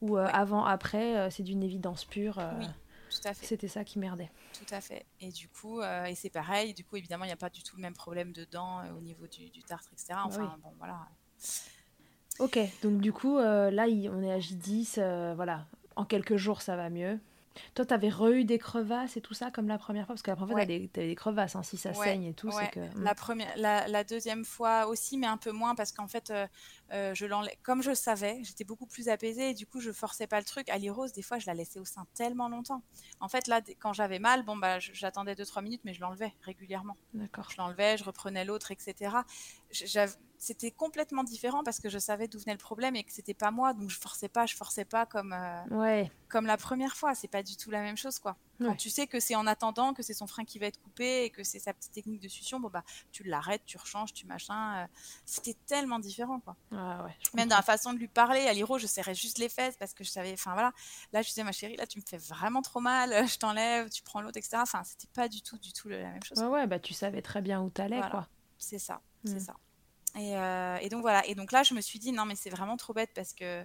[0.01, 0.31] où euh, Ouais.
[0.33, 2.39] avant, après, euh, c'est d'une évidence pure.
[2.59, 2.67] Oui.
[3.11, 3.47] Tout à fait.
[3.47, 4.31] C'était ça qui merdait.
[4.53, 5.05] Tout à fait.
[5.21, 7.63] Et du coup, euh, et c'est pareil, du coup, évidemment, il n'y a pas du
[7.63, 10.15] tout le même problème de dents euh, au niveau du, du tartre, etc.
[10.25, 10.63] Enfin, Bah oui.
[10.63, 11.07] bon, voilà.
[12.39, 15.67] Ok, donc du coup, euh, là, on est à J10, euh, voilà.
[15.97, 17.19] En quelques jours, ça va mieux.
[17.75, 20.15] Toi, t'avais re-eu des crevasses et tout ça comme la première fois?
[20.15, 20.67] Parce que la première fois, Ouais.
[20.67, 21.57] des, t'avais des crevasses.
[21.57, 22.81] hein, si ça Ouais, saigne et tout, Ouais, que.
[22.81, 23.03] hmm.
[23.03, 26.47] la, première, la, la deuxième fois aussi, mais un peu moins parce qu'en fait, euh,
[26.93, 27.27] euh, je
[27.63, 30.69] comme je savais, j'étais beaucoup plus apaisée et du coup, je forçais pas le truc.
[30.69, 32.83] Ali Rose, des fois, je la laissais au sein tellement longtemps.
[33.21, 36.97] En fait, là, quand j'avais mal, bon, bah, j'attendais 2-3 minutes, mais je l'enlevais régulièrement.
[37.15, 37.49] D'accord.
[37.51, 39.17] Je l'enlevais, je reprenais l'autre, etc.
[40.43, 43.51] C'était complètement différent parce que je savais d'où venait le problème et que c'était pas
[43.51, 46.11] moi, donc je forçais pas, je forçais pas comme, euh, Ouais.
[46.31, 47.15] comme la première fois.
[47.15, 48.37] C'est pas du tout la même chose, quoi.
[48.59, 51.25] Quand tu sais que c'est en attendant, que c'est son frein qui va être coupé
[51.25, 54.27] et que c'est sa petite technique de succion, bon bah tu l'arrêtes, tu rechanges, tu
[54.27, 54.83] machin.
[54.83, 54.87] euh,
[55.25, 56.57] C'était tellement différent, quoi.
[56.73, 57.17] Ah ouais.
[57.35, 59.95] Même dans la façon de lui parler, à Liro, je serrais juste les fesses parce
[59.95, 60.73] que je savais, enfin voilà.
[61.15, 64.03] Là, je disais, ma chérie, là, tu me fais vraiment trop mal, je t'enlève, tu
[64.03, 64.59] prends l'autre, etc.
[64.63, 66.39] Enfin, c'était pas du tout, du tout la même chose.
[66.39, 68.11] Ouais, ouais, bah tu savais très bien où t'allais, Voilà.
[68.11, 68.29] quoi.
[68.59, 69.29] C'est ça, Mm.
[69.33, 69.55] c'est ça.
[70.17, 71.27] Et, euh, et donc voilà.
[71.27, 73.65] Et donc là, je me suis dit non, mais c'est vraiment trop bête parce que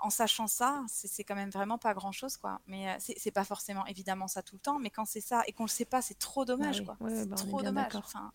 [0.00, 2.60] en sachant ça, c'est quand même vraiment pas grand chose, quoi.
[2.66, 5.52] Mais euh, c'est pas forcément évidemment ça tout le temps, mais quand c'est ça et
[5.52, 6.86] qu'on le sait pas, c'est trop dommage, oui.
[6.86, 6.96] quoi.
[7.00, 7.94] Ouais, c'est bah, trop dommage.
[7.94, 8.32] Enfin,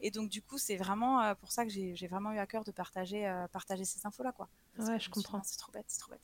[0.00, 2.64] et donc du coup, c'est vraiment euh, pour ça que j'ai vraiment eu à cœur
[2.64, 4.48] de partager, euh, partager ces infos-là, quoi.
[4.76, 5.40] Parce Ouais, je comprends.
[5.44, 6.20] C'est trop bête, c'est trop bête.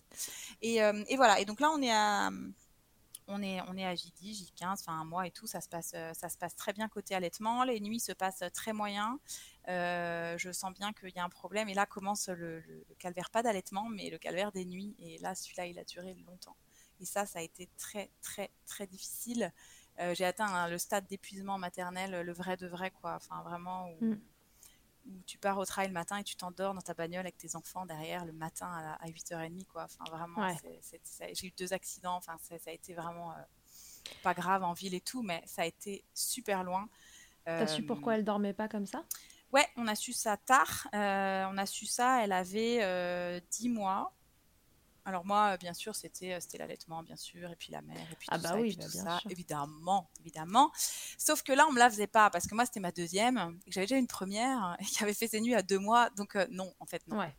[0.60, 1.40] Et, euh, et voilà.
[1.40, 2.30] Et donc là, on est à
[3.26, 5.92] on est, on est à J10, J15, enfin un mois et tout, ça se passe,
[5.94, 7.64] euh, ça se passe très bien côté allaitement.
[7.64, 9.18] Les nuits se passent très moyen.
[9.68, 11.68] Euh, je sens bien qu'il y a un problème.
[11.68, 12.62] Et là commence le,
[12.98, 14.94] calvaire, pas d'allaitement, mais le calvaire des nuits.
[14.98, 16.56] Et là, celui-là, il a duré longtemps.
[17.00, 19.52] Et ça, ça a été très, très, très difficile.
[20.00, 23.14] Euh, J'ai atteint hein, le stade d'épuisement maternel, le vrai de vrai, quoi.
[23.16, 24.16] Enfin, vraiment, Mm.
[25.06, 27.56] Où tu pars au travail le matin et tu t'endors dans ta bagnole avec tes
[27.56, 29.84] enfants derrière le matin à, la- à 8h30, quoi.
[29.84, 30.56] Enfin, vraiment, Ouais.
[31.32, 32.16] j'ai eu deux accidents.
[32.16, 33.42] Enfin, ça, ça a été vraiment euh,
[34.22, 36.88] pas grave en ville et tout, mais ça a été super loin.
[37.44, 39.04] T'as su Euh, pourquoi elle dormait pas comme ça?
[39.52, 40.88] Ouais, on a su ça tard.
[40.94, 44.14] Euh, on a su ça, elle avait euh, 10 mois.
[45.04, 47.96] Alors moi, euh, bien sûr, c'était euh, c'était l'allaitement, bien sûr, et puis la mère,
[48.12, 49.30] et puis Ah tout bah ça, et puis bah tout bien ça, sûr.
[49.30, 50.70] évidemment, évidemment.
[51.18, 53.70] Sauf que là, on me la faisait pas, parce que moi, c'était ma deuxième, et
[53.70, 56.36] que j'avais déjà une première, et qui avait fait ses nuits à deux mois, donc
[56.36, 57.18] euh, non, en fait, non.
[57.18, 57.34] Ouais.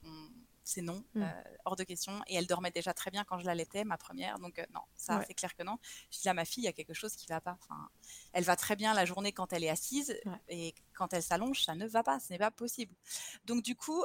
[0.65, 1.23] C'est non, Mm.
[1.23, 2.21] euh, hors de question.
[2.27, 5.17] Et elle dormait déjà très bien quand je l'allaitais, ma première, donc euh, non, ça,
[5.17, 5.25] Ouais.
[5.27, 5.77] c'est clair que non.
[6.09, 7.57] Je dis là, ma fille, il y a quelque chose qui va pas.
[7.61, 7.89] Enfin,
[8.31, 10.39] elle va très bien la journée quand elle est assise, Ouais.
[10.47, 12.93] et quand elle s'allonge, ça ne va pas, ce n'est pas possible.
[13.45, 14.03] Donc du coup,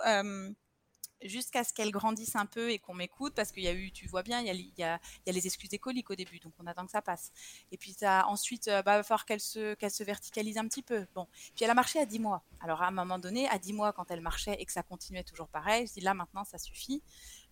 [1.22, 4.06] jusqu'à ce qu'elle grandisse un peu et qu'on m'écoute, parce qu'il y a eu, tu
[4.06, 6.66] vois bien, il y a, il il les excuses des coliques au début, donc on
[6.66, 7.32] attend que ça passe.
[7.70, 10.82] Et puis ça, ensuite, euh, bah, va falloir qu'elle se, qu'elle se verticalise un petit
[10.82, 11.06] peu.
[11.14, 12.42] Bon, puis elle a marché à 10 mois.
[12.60, 15.24] Alors à un moment donné, à 10 mois, quand elle marchait et que ça continuait
[15.24, 17.02] toujours pareil, je dis là maintenant ça suffit,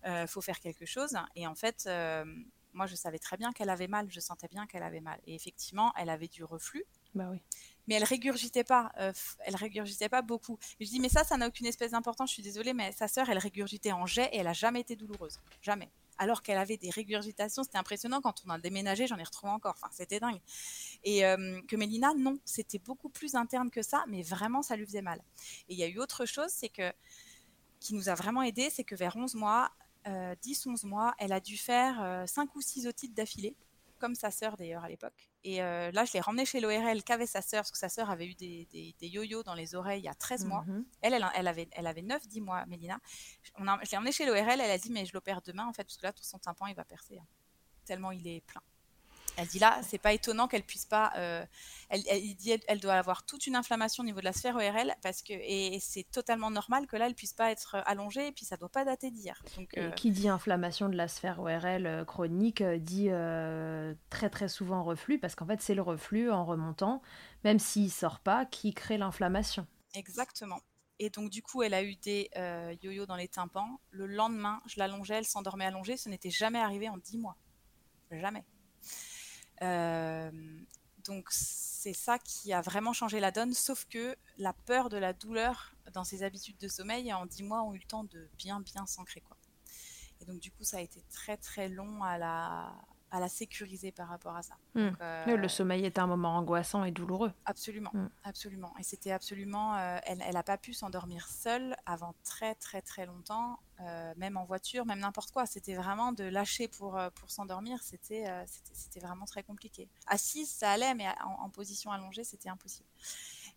[0.05, 1.15] euh, faut faire quelque chose.
[1.35, 2.25] Et en fait, euh,
[2.73, 5.19] moi je savais très bien qu'elle avait mal, je sentais bien qu'elle avait mal.
[5.25, 7.41] Et effectivement, elle avait du reflux Bah oui.
[7.87, 8.91] Mais elle régurgitait pas.
[8.99, 10.57] euh, elle régurgitait pas beaucoup.
[10.79, 12.29] Je dis, mais ça, ça n'a aucune espèce d'importance.
[12.29, 14.95] Je suis désolée, mais sa sœur, elle régurgitait en jet et elle a jamais été
[14.95, 15.89] douloureuse, jamais.
[16.19, 18.21] Alors qu'elle avait des régurgitations, c'était impressionnant.
[18.21, 19.75] Quand on a déménagé, j'en ai retrouvé encore.
[19.77, 20.39] Enfin, c'était dingue.
[21.03, 24.85] Et euh, que Mélina, non, c'était beaucoup plus interne que ça, mais vraiment, ça lui
[24.85, 25.21] faisait mal.
[25.69, 26.91] Et il y a eu autre chose, c'est que
[27.79, 29.69] qui nous a vraiment aidé, c'est que vers 11 mois,
[30.07, 33.55] euh, 10-11 mois, elle a dû faire euh, 5 ou 6 otites d'affilée,
[33.99, 35.29] comme sa sœur d'ailleurs à l'époque.
[35.47, 38.09] Et euh, là, je l'ai ramenée chez l'ORL qu'avait sa sœur, parce que sa sœur
[38.09, 40.65] avait eu des, des, des yo-yo dans les oreilles il y a 13 mois.
[40.67, 40.85] Mhm.
[41.01, 42.99] Elle, elle, elle avait, elle avait 9-10 mois, Mélina.
[43.55, 45.71] On a, je l'ai emmenée chez l'ORL, elle a dit, mais je l'opère demain, en
[45.71, 47.25] fait, parce que là, tout son tympan, il va percer, hein,
[47.85, 48.61] tellement il est plein.
[49.37, 51.13] Elle dit là, c'est pas étonnant qu'elle puisse pas.
[51.15, 51.45] euh,
[51.89, 52.01] elle,
[52.35, 55.21] dit, elle, elle doit avoir toute une inflammation au niveau de la sphère ORL parce
[55.21, 58.57] que et c'est totalement normal que là, elle puisse pas être allongée et puis ça
[58.57, 59.41] doit pas dater d'hier.
[59.55, 63.93] Donc Et euh, qui dit inflammation de la sphère ORL euh, chronique euh, dit euh,
[64.09, 67.01] très très souvent reflux parce qu'en fait c'est le reflux en remontant,
[67.43, 69.67] même s'il sort pas, qui crée l'inflammation.
[69.93, 70.59] exactement.
[70.99, 73.79] Et donc du coup, elle a eu des euh, yo-yo dans les tympans.
[73.91, 75.95] Le lendemain, je l'allongeais, elle s'endormait allongée.
[75.95, 77.37] Ce n'était jamais arrivé en 10 mois,
[78.09, 78.43] jamais.
[79.61, 80.31] Euh,
[81.05, 85.13] donc c'est ça qui a vraiment changé la donne, sauf que la peur de la
[85.13, 88.59] douleur dans ses habitudes de sommeil en 10 mois ont eu le temps de bien
[88.59, 89.37] bien s'ancrer quoi.
[90.19, 92.75] Et donc du coup ça a été très très long à la
[93.11, 94.55] à la sécuriser par rapport à ça.
[94.75, 94.91] Hmm.
[95.25, 97.31] le sommeil est un moment angoissant et douloureux.
[97.45, 98.07] Absolument, hmm.
[98.23, 98.73] absolument.
[98.79, 103.59] Et c'était absolument, elle, n'a pas pu s'endormir seule avant très très très longtemps,
[104.17, 105.45] même en voiture, même n'importe quoi.
[105.45, 107.81] C'était vraiment de lâcher pour pour s'endormir.
[107.81, 108.25] C'était
[108.73, 109.87] c'était vraiment très compliqué.
[110.07, 112.87] Assise, ça allait, mais en position allongée, c'était impossible.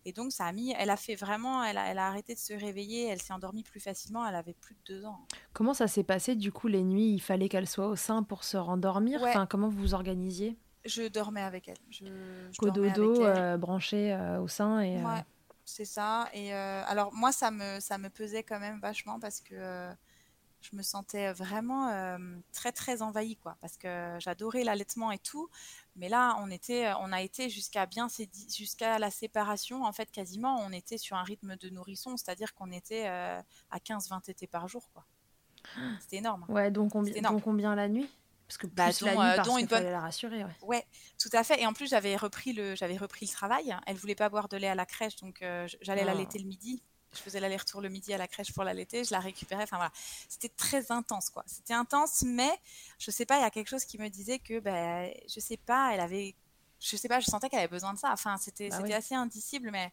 [0.05, 2.39] Et donc, ça a mis, elle a fait vraiment, elle a, elle a arrêté de
[2.39, 5.19] se réveiller, elle s'est endormie plus facilement, elle avait plus de deux ans.
[5.53, 7.13] Comment ça s'est passé du coup les nuits?
[7.13, 9.21] Il fallait qu'elle soit au sein pour se rendormir?
[9.23, 10.57] Enfin, Comment vous vous organisiez?
[10.85, 11.77] Je dormais avec elle.
[11.91, 12.05] Je,
[12.57, 14.97] Cododo, euh, branché euh, au sein et.
[14.97, 15.23] Euh, ouais,
[15.63, 16.27] c'est ça.
[16.33, 19.91] Et alors, moi, ça me, ça me pesait quand même vachement parce que
[20.61, 22.17] je me sentais vraiment
[22.53, 25.49] très très envahie quoi parce que j'adorais l'allaitement et tout
[25.95, 28.07] mais là, on était, on a été jusqu'à bien
[28.49, 29.83] jusqu'à la séparation.
[29.83, 33.77] En fait, quasiment, on était sur un rythme de nourrisson, c'est-à-dire qu'on était euh, à
[33.77, 35.05] 15-20 tétés par jour, quoi.
[35.99, 36.45] C'était énorme.
[36.49, 38.09] Ouais, donc combien, donc combien la nuit?
[38.47, 39.83] Parce que bah, plus la nuit, euh, parce une bonne...
[39.83, 40.43] la rassurer.
[40.43, 40.55] Ouais.
[40.63, 40.85] ouais.
[41.19, 41.61] tout à fait.
[41.61, 43.75] Et en plus, j'avais repris le, j'avais repris le travail.
[43.85, 46.15] Elle voulait pas boire de lait à la crèche, donc euh, j'allais la ah.
[46.15, 46.81] l'allaiter le midi
[47.13, 49.63] je faisais l'aller-retour le midi à la crèche pour l'allaiter, je la récupérais.
[49.63, 49.91] Enfin voilà,
[50.29, 51.43] c'était très intense quoi.
[51.47, 52.51] C'était intense, mais
[52.99, 55.57] je sais pas, il y a quelque chose qui me disait que, ben, je sais
[55.57, 56.35] pas, elle avait,
[56.79, 58.11] je sais pas, je sentais qu'elle avait besoin de ça.
[58.11, 59.91] Enfin, c'était, bah c'était assez indicible, mais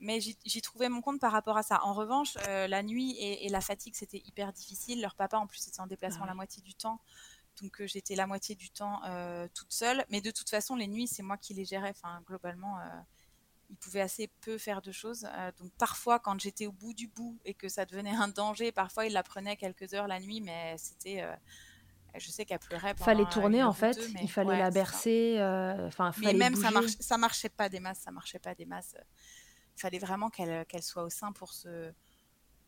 [0.00, 1.84] mais j'y trouvais mon compte par rapport à ça.
[1.84, 5.00] En revanche, euh, la nuit et, la fatigue, c'était hyper difficile.
[5.00, 7.00] Leur papa, en plus, était en déplacement ah la moitié du temps.
[7.60, 10.04] Donc, euh, j'étais la moitié du temps euh, toute seule.
[10.08, 11.90] Mais de toute façon, les nuits, c'est moi qui les gérais.
[11.90, 12.78] Enfin, globalement,
[13.70, 15.26] il pouvait assez peu faire de choses.
[15.36, 18.72] Euh, donc parfois, quand j'étais au bout du bout et que ça devenait un danger,
[18.72, 21.22] parfois il la prenait quelques heures la nuit, mais c'était.
[21.22, 21.34] Euh,
[22.16, 22.94] je sais qu'elle pleurait.
[22.98, 23.98] Il Fallait tourner en fait.
[24.20, 25.36] il fallait la bercer.
[25.38, 28.00] Euh, enfin, mais même ça, marche, ça marchait pas des masses.
[28.00, 28.96] Ça marchait pas des masses.
[29.76, 31.92] Il fallait vraiment qu'elle qu'elle soit au sein pour se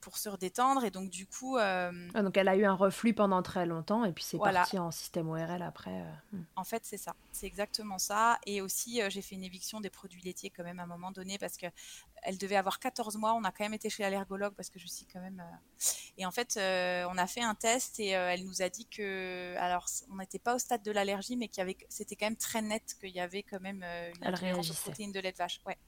[0.00, 0.84] pour se redétendre.
[0.84, 1.56] Et donc, du coup.
[1.56, 4.78] Euh, ah, donc, elle a eu un reflux pendant très longtemps et puis c'est parti
[4.78, 6.00] en système ORL après.
[6.00, 6.44] Euh, hmm.
[6.56, 7.14] En fait, c'est ça.
[7.32, 8.38] C'est exactement ça.
[8.46, 11.10] Et aussi, euh, j'ai fait une éviction des produits laitiers quand même à un moment
[11.10, 11.66] donné parce que
[12.22, 13.34] elle devait avoir 14 mois.
[13.34, 15.42] On a quand même été chez l'allergologue parce que je suis quand même.
[16.18, 19.54] Et en fait, on a fait un test et elle nous a dit que.
[19.56, 21.78] Alors, on n'était pas au stade de l'allergie, mais qu'il y avait...
[21.88, 23.82] c'était quand même très net qu'il y avait quand même
[24.20, 25.60] une aux protéines de lait de vache.
[25.66, 25.78] Ouais.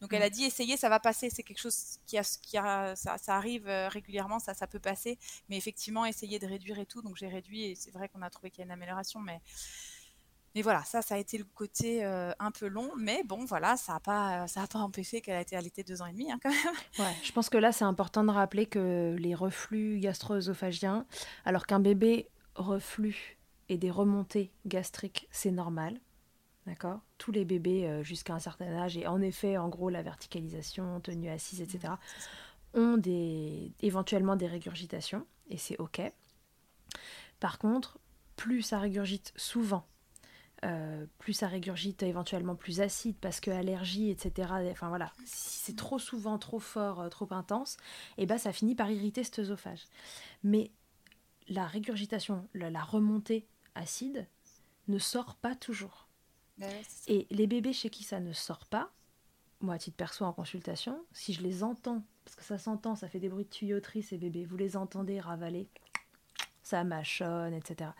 [0.00, 0.32] Donc elle a mm.
[0.32, 3.88] dit essayez, ça va passer, c'est quelque chose qui, a, qui a, ça, arrive euh,
[3.88, 7.02] régulièrement, ça, ça peut passer, mais effectivement essayez de réduire et tout.
[7.02, 9.40] Donc j'ai réduit et c'est vrai qu'on a trouvé qu'il y a une amélioration, mais
[10.54, 13.76] mais voilà, ça, ça a été le côté euh, un peu long, mais bon, voilà,
[13.76, 16.32] ça n'a pas, ça a pas empêché qu'elle a été allaitée deux ans et demi,
[16.32, 16.74] hein, quand même.
[16.98, 21.06] Ouais, je pense que là, c'est important de rappeler que les reflux gastro-œsophagiens,
[21.44, 26.00] alors qu'un bébé reflux et des remontées gastriques, c'est normal.
[26.68, 30.02] D'accord Tous les bébés euh, jusqu'à un certain âge, et en effet, en gros, la
[30.02, 31.94] verticalisation, tenue assise, etc.,
[32.74, 36.02] ont des, éventuellement des régurgitations, et c'est OK.
[37.40, 37.98] Par contre,
[38.36, 39.86] plus ça régurgite souvent,
[40.66, 44.52] euh, plus ça régurgite éventuellement plus acide parce que allergie, etc.
[44.70, 47.78] Enfin voilà, si c'est trop souvent, trop fort, euh, trop intense,
[48.18, 49.86] et eh ben ça finit par irriter cet œsophage.
[50.42, 50.70] Mais
[51.48, 54.26] la régurgitation, la remontée acide
[54.88, 56.07] ne sort pas toujours.
[57.06, 58.90] Et les bébés chez qui ça ne sort pas,
[59.60, 63.08] moi à titre perso en consultation, si je les entends, parce que ça s'entend, ça
[63.08, 65.68] fait des bruits de tuyauterie ces bébés, vous les entendez ravaler,
[66.62, 67.90] ça mâchonne, etc.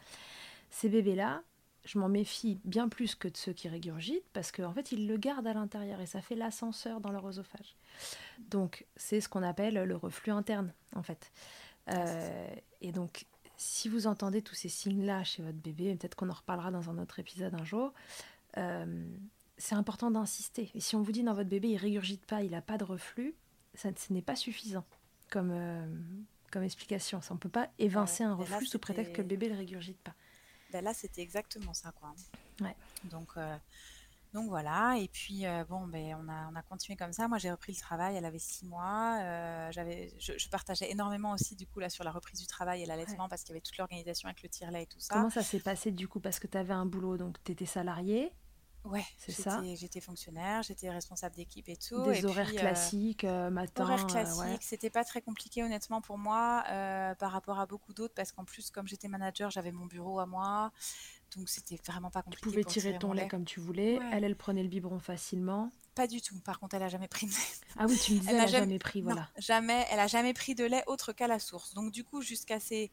[0.71, 1.43] Ces bébés-là,
[1.85, 5.17] je m'en méfie bien plus que de ceux qui régurgitent, parce qu'en fait ils le
[5.17, 7.77] gardent à l'intérieur et ça fait l'ascenseur dans leur oesophage.
[8.51, 11.33] Donc c'est ce qu'on appelle le reflux interne en fait.
[11.89, 12.51] Euh,
[12.83, 13.25] et donc
[13.57, 16.99] si vous entendez tous ces signes-là chez votre bébé, peut-être qu'on en reparlera dans un
[16.99, 17.93] autre épisode un jour,
[18.55, 20.71] c'est important d'insister.
[20.75, 22.85] Et si on vous dit dans votre bébé, il régurgite pas, il n'a pas de
[22.85, 23.35] reflux,
[23.75, 24.85] ça, ce n'est pas suffisant
[25.31, 25.87] comme, euh,
[26.51, 27.21] comme explication.
[27.21, 29.99] Ça, on ne peut pas évincer un reflux sous prétexte que le bébé ne régurgite
[29.99, 30.15] pas.
[30.73, 31.93] Ben là, c'était exactement ça.
[31.93, 32.15] Quoi.
[32.61, 32.77] Ouais.
[33.05, 33.57] Donc, euh,
[34.33, 34.97] donc voilà.
[34.99, 37.29] Et puis, bon, ben, on, a, on a continué comme ça.
[37.29, 38.17] Moi, j'ai repris le travail.
[38.17, 39.19] Elle avait six mois.
[39.71, 43.29] j'avais, je, partageais énormément aussi, du coup, là, sur la reprise du travail et l'allaitement
[43.29, 45.15] parce qu'il y avait toute l'organisation avec le tire-lait et tout ça.
[45.15, 46.21] Comment ça s'est passé, du coup?
[46.21, 48.33] Parce que tu avais un boulot, donc tu étais salarié
[48.85, 49.61] Ouais, c'est ça.
[49.75, 52.03] J'étais fonctionnaire, j'étais responsable d'équipe et tout.
[52.05, 53.83] Des horaires euh, classiques, euh, matin.
[53.83, 56.65] Horaires euh, classiques, c'était pas très compliqué honnêtement pour moi
[57.19, 60.27] par rapport à beaucoup d'autres parce qu'en plus, comme j'étais manager, j'avais mon bureau à
[60.27, 60.73] moi.
[61.37, 62.43] Donc c'était vraiment pas compliqué.
[62.43, 63.99] Tu pouvais tirer ton lait, comme tu voulais.
[64.13, 65.71] Elle, elle prenait le biberon facilement.
[65.95, 66.39] Pas du tout.
[66.41, 67.77] Par contre, elle a jamais pris de lait.
[67.77, 68.79] Ah oui, tu me disais, elle, n'a jamais...
[68.79, 69.29] pris, voilà.
[69.37, 69.87] jamais.
[69.91, 71.75] Elle a jamais pris de lait autre qu'à la source.
[71.75, 72.91] Donc du coup, jusqu'à ses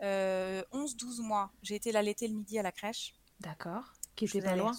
[0.00, 3.14] 11-12 mois, j'ai été l'allaiter le midi à la crèche.
[3.40, 3.92] D'accord.
[4.14, 4.72] Qui était pas loin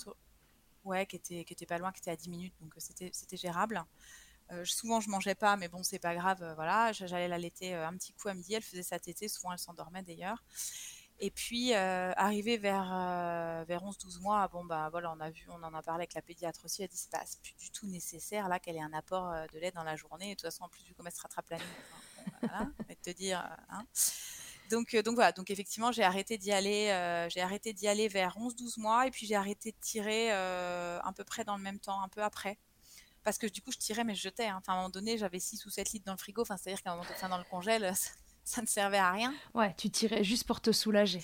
[0.87, 3.09] ouais, qui était, qui était pas loin, qui était à 10 minutes, donc euh, c'était,
[3.13, 3.83] c'était gérable.
[4.51, 6.41] Euh, souvent, je mangeais pas, mais bon, c'est pas grave.
[6.41, 8.53] Euh, voilà, j'allais l'allaiter un petit coup à midi.
[8.53, 9.27] Elle faisait sa tétée.
[9.27, 10.41] Souvent, elle s'endormait d'ailleurs.
[11.19, 15.47] Et puis, euh, arrivé vers, euh, vers 11-12 mois, bon, bah voilà, on a vu,
[15.49, 17.87] on en a parlé avec la pédiatre aussi, elle dit c'est pas plus du tout
[17.87, 20.27] nécessaire là qu'elle ait un apport euh, de lait dans la journée.
[20.27, 22.47] Et de toute façon, en plus, vu comment elle se rattrape la nuit, enfin, bon,
[22.47, 23.57] voilà, de te dire.
[23.69, 23.83] Hein.
[24.69, 28.79] Donc, donc voilà, donc effectivement, j'ai arrêté d'y aller, j'ai arrêté d'y aller vers 11-12
[28.79, 32.09] mois, et puis j'ai arrêté de tirer à peu près dans le même temps, un
[32.09, 32.59] peu après
[33.23, 34.45] parce que du coup je tirais mais je jetais.
[34.47, 34.57] Hein.
[34.59, 36.81] Enfin, à un moment donné, j'avais 6 ou 7 litres dans le frigo, enfin, c'est-à-dire
[36.81, 37.93] qu'à un moment donné, dans le congèle,
[38.47, 39.33] ça ne servait à rien.
[39.53, 41.21] Ouais, tu tirais juste pour te soulager.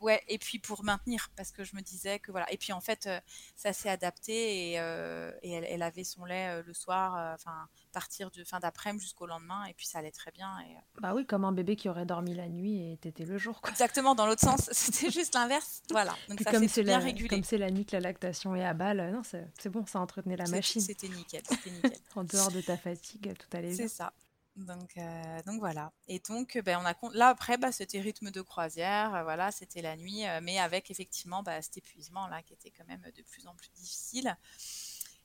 [0.00, 2.50] Ouais, et puis pour maintenir, parce que je me disais que voilà.
[2.52, 3.20] Et puis en fait, euh,
[3.54, 8.32] ça s'est adapté et, euh, et elle, avait son lait euh, le soir, enfin, partir
[8.32, 10.50] de fin d'après-midi jusqu'au lendemain, et puis ça allait très bien.
[10.62, 13.60] Et, bah oui, comme un bébé qui aurait dormi la nuit et t'étais le jour.
[13.60, 13.70] Quoi.
[13.70, 15.82] Exactement, dans l'autre sens, c'était juste l'inverse.
[15.90, 17.28] Voilà, donc ça comme c'est bien régulé.
[17.28, 20.36] Comme c'est la nuit que la lactation est à balle, non, c'est bon, ça entretenait
[20.36, 20.80] la machine.
[20.80, 21.92] C'était nickel, c'était nickel.
[22.16, 23.76] en dehors de ta fatigue, tout allait bien.
[23.76, 24.12] C'est ça.
[24.56, 25.92] Donc, euh, donc voilà.
[26.08, 29.80] Et donc, ben, on a là après, bah, c'était rythme de croisière, euh, voilà, c'était
[29.80, 33.22] la nuit, euh, mais avec effectivement bah, cet épuisement là qui était quand même de
[33.22, 34.36] plus en plus difficile.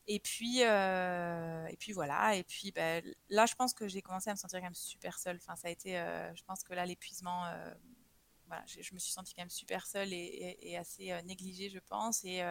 [0.10, 2.36] Et puis, et puis voilà.
[2.36, 5.20] Et puis ben, là, je pense que j'ai commencé à me sentir quand même super
[5.20, 5.36] seule.
[5.38, 5.92] Enfin, ça a été,
[6.34, 7.44] je pense que là, l'épuisement,
[8.48, 12.24] voilà, je, me suis sentie quand même super seule et, assez négligée, je pense.
[12.24, 12.42] Et,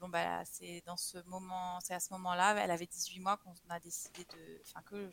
[0.00, 3.54] bon, bah, c'est dans ce moment, c'est à ce moment-là, elle avait 18 mois qu'on
[3.70, 5.10] a décidé de, enfin que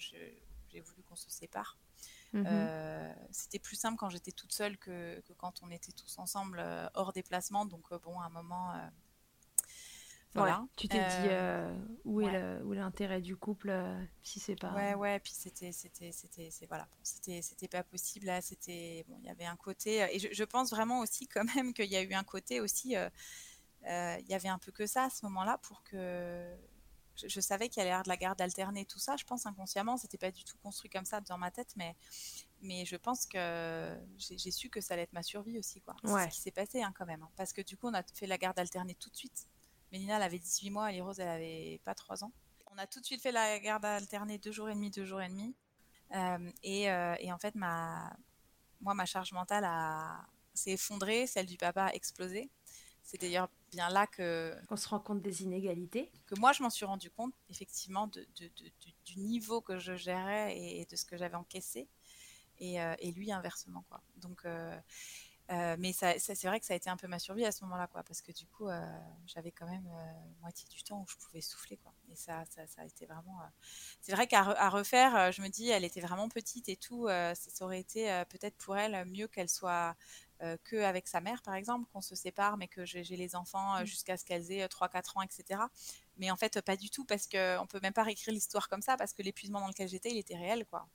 [0.72, 1.78] j'ai voulu qu'on se sépare.
[2.34, 2.46] Mhm.
[2.48, 6.88] Euh, c'était plus simple quand j'étais toute seule que, quand on était tous ensemble euh,
[6.94, 7.66] hors déplacement.
[7.66, 8.74] Donc, euh, bon, à un moment.
[10.36, 10.66] voilà.
[10.76, 13.74] tu t'es dit où est l'intérêt du couple
[14.22, 14.74] si c'est pas.
[14.74, 15.20] Ouais, ouais.
[15.20, 18.28] Puis c'était, c'était, c'était, voilà, c'était, c'était pas possible.
[18.28, 19.18] Là, c'était bon.
[19.22, 21.98] Il y avait un côté et je, je, pense vraiment aussi quand même qu'il y
[21.98, 22.90] a eu un côté aussi.
[22.94, 26.56] il y avait un peu que ça à ce moment-là pour que
[27.28, 29.16] je, savais qu'il y allait y avoir de la garde alternée, tout ça.
[29.18, 31.96] Je pense inconsciemment, c'était pas du tout construit comme ça dans ma tête, mais,
[32.62, 35.96] mais je pense que j'ai su que ça allait être ma survie aussi, quoi.
[36.04, 37.24] C'est ce qui s'est passé hein, quand même.
[37.24, 37.32] Hein.
[37.36, 39.48] Parce que du coup, on a fait la garde alternée tout de suite.
[39.92, 42.32] Mélina, elle avait 18 mois, et Rose, elle avait pas 3 ans.
[42.72, 45.22] On a tout de suite fait la garde alternée deux jours et demi, deux jours
[45.22, 45.56] et demi.
[46.14, 48.16] Euh, et, euh, et, en fait, ma,
[48.82, 49.68] moi, ma charge mentale
[50.54, 52.50] s'est effondrée, celle du papa a explosé.
[53.10, 56.12] C'est d'ailleurs bien là que on se rend compte des inégalités.
[56.28, 58.28] Que moi, je m'en suis rendu compte effectivement de,
[59.04, 61.88] du, niveau que je gérais et, de ce que j'avais encaissé,
[62.60, 64.04] et, euh, et, lui inversement quoi.
[64.18, 64.80] Donc euh,
[65.50, 67.64] euh, mais ça, c'est vrai que ça a été un peu ma survie à ce
[67.64, 68.68] moment-là, quoi, parce que du coup,
[69.26, 69.90] j'avais quand même
[70.42, 71.92] moitié du temps où je pouvais souffler, quoi.
[72.12, 73.40] Et ça, ça, ça a été vraiment.
[74.02, 77.80] C'est vrai qu'à refaire, je me dis, elle était vraiment petite et tout, ça, aurait
[77.80, 79.96] été peut-être pour elle mieux qu'elle soit
[80.42, 83.82] euh, qu'avec sa mère, par exemple, qu'on se sépare, mais que j'ai les enfants euh,
[83.82, 83.86] mmh.
[83.86, 85.62] jusqu'à ce qu'elles aient 3-4 euh, ans, etc.
[86.18, 88.96] Mais en fait, pas du tout, parce qu'on peut même pas réécrire l'histoire comme ça,
[88.96, 90.88] parce que l'épuisement dans lequel j'étais, il était réel, quoi.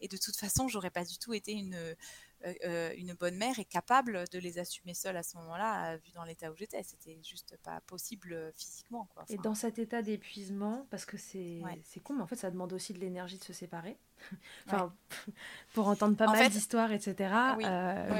[0.00, 1.96] Et de toute façon, j'aurais pas du tout été une,
[2.44, 5.96] euh, euh, une bonne mère est capable de les assumer seule à ce moment-là, euh,
[5.96, 6.82] vu dans l'état où j'étais.
[6.82, 9.08] C'était juste pas possible physiquement.
[9.14, 9.24] Quoi.
[9.28, 12.72] Et dans cet état d'épuisement, parce que c'est c'est con, mais en fait, ça demande
[12.72, 13.96] aussi de l'énergie de se séparer.
[14.66, 14.94] enfin,
[15.74, 17.32] pour entendre pas mal d'histoires, etc.
[17.56, 17.64] Oui.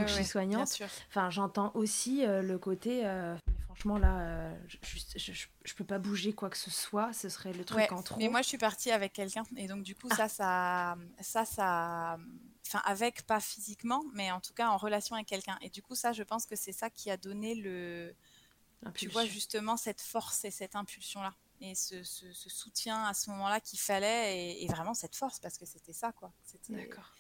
[0.07, 0.81] je suis soignante.
[1.09, 3.03] Enfin, j'entends aussi le côté.
[3.65, 4.79] franchement, là, je,
[5.17, 7.13] je, je, peux pas bouger quoi que ce soit.
[7.13, 8.19] Ce serait le truc en trop.
[8.19, 10.17] Mais moi, je suis partie avec quelqu'un, et donc du coup, ah.
[10.17, 12.19] ça, ça, ça, ça
[12.67, 15.59] enfin avec pas physiquement, mais en tout cas en relation avec quelqu'un.
[15.61, 18.15] Et du coup, ça, je pense que c'est ça qui a donné le,
[18.95, 23.61] tu vois justement cette force et cette impulsion là, et ce, soutien à ce moment-là
[23.61, 26.33] qu'il fallait, et, vraiment cette force parce que c'était ça quoi.
[26.69, 27.13] D'accord.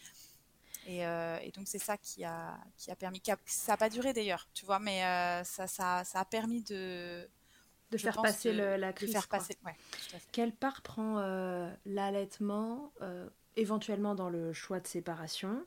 [0.88, 4.48] Euh, et, donc c'est ça qui a qui a permis, ça n'a pas duré d'ailleurs,
[4.54, 7.28] tu vois, mais euh, ça, ça, ça a permis de
[7.90, 9.08] de faire passer la crise.
[9.08, 9.56] De faire passer,
[10.32, 12.92] Quelle part prend euh, l'allaitement
[13.56, 15.64] éventuellement dans le choix de séparation.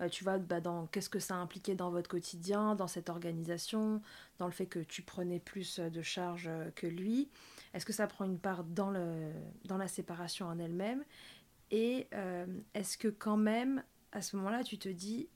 [0.00, 4.00] Euh, tu vois, bah, dans qu'est-ce que ça impliquait dans votre quotidien, dans cette organisation,
[4.38, 7.28] dans le fait que tu prenais plus de charges euh, que lui.
[7.74, 9.30] Est-ce que ça prend une part dans, le,
[9.66, 11.04] dans la séparation en elle-même?
[11.70, 15.28] Et euh, est-ce que quand même, à ce moment-là, tu te dis,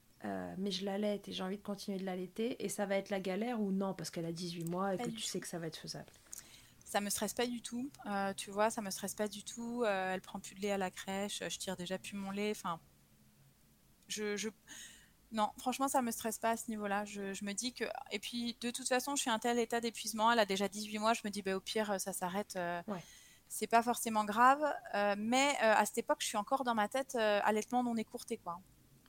[0.58, 3.20] mais je l'allaite et j'ai envie de continuer de l'allaiter et ça va être la
[3.20, 3.94] galère ou non?
[3.94, 6.10] Parce qu'elle a 18 mois et que tu sais que ça va être faisable
[6.86, 7.90] ça me stresse pas du tout.
[8.06, 9.82] Euh, tu vois, ça me stresse pas du tout.
[9.84, 11.42] Euh, elle prend plus de lait à la crèche.
[11.46, 12.52] Je tire déjà plus mon lait.
[12.52, 12.80] Enfin,
[14.06, 14.48] je,
[15.32, 17.04] non, franchement, ça me stresse pas à ce niveau-là.
[17.04, 20.30] Je, me dis que, et puis de toute façon, je suis un tel état d'épuisement.
[20.30, 21.12] Elle a déjà 18 mois.
[21.12, 22.54] Je me dis, bah, au pire, ça s'arrête.
[22.54, 22.80] Euh,
[23.48, 24.62] c'est pas forcément grave.
[25.18, 28.60] mais à cette époque, je suis encore dans ma tête allaitement non écourté, quoi.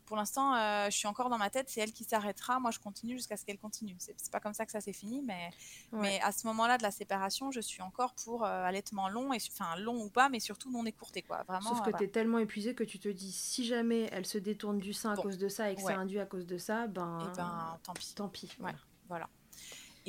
[0.07, 2.59] Pour l'instant, euh, je suis encore dans ma tête, c'est elle qui s'arrêtera.
[2.59, 3.95] Moi, je continue jusqu'à ce qu'elle continue.
[3.99, 5.51] C'est c'est pas comme ça que ça s'est fini, mais,
[5.91, 5.99] Ouais.
[6.01, 9.37] mais à ce moment-là de la séparation, je suis encore pour euh, allaitement long, et,
[9.51, 11.21] enfin long ou pas, mais surtout non écourté.
[11.21, 11.43] Quoi.
[11.47, 14.37] Vraiment, Sauf que tu es tellement épuisé que tu te dis si jamais elle se
[14.37, 15.93] détourne du sein à cause de ça et que Ouais.
[15.93, 17.31] c'est induit à cause de ça, ben, voilà.
[17.33, 18.13] Eh ben, tant pis.
[18.15, 18.51] tant pis.
[18.59, 18.73] Ouais.
[19.09, 19.27] voilà.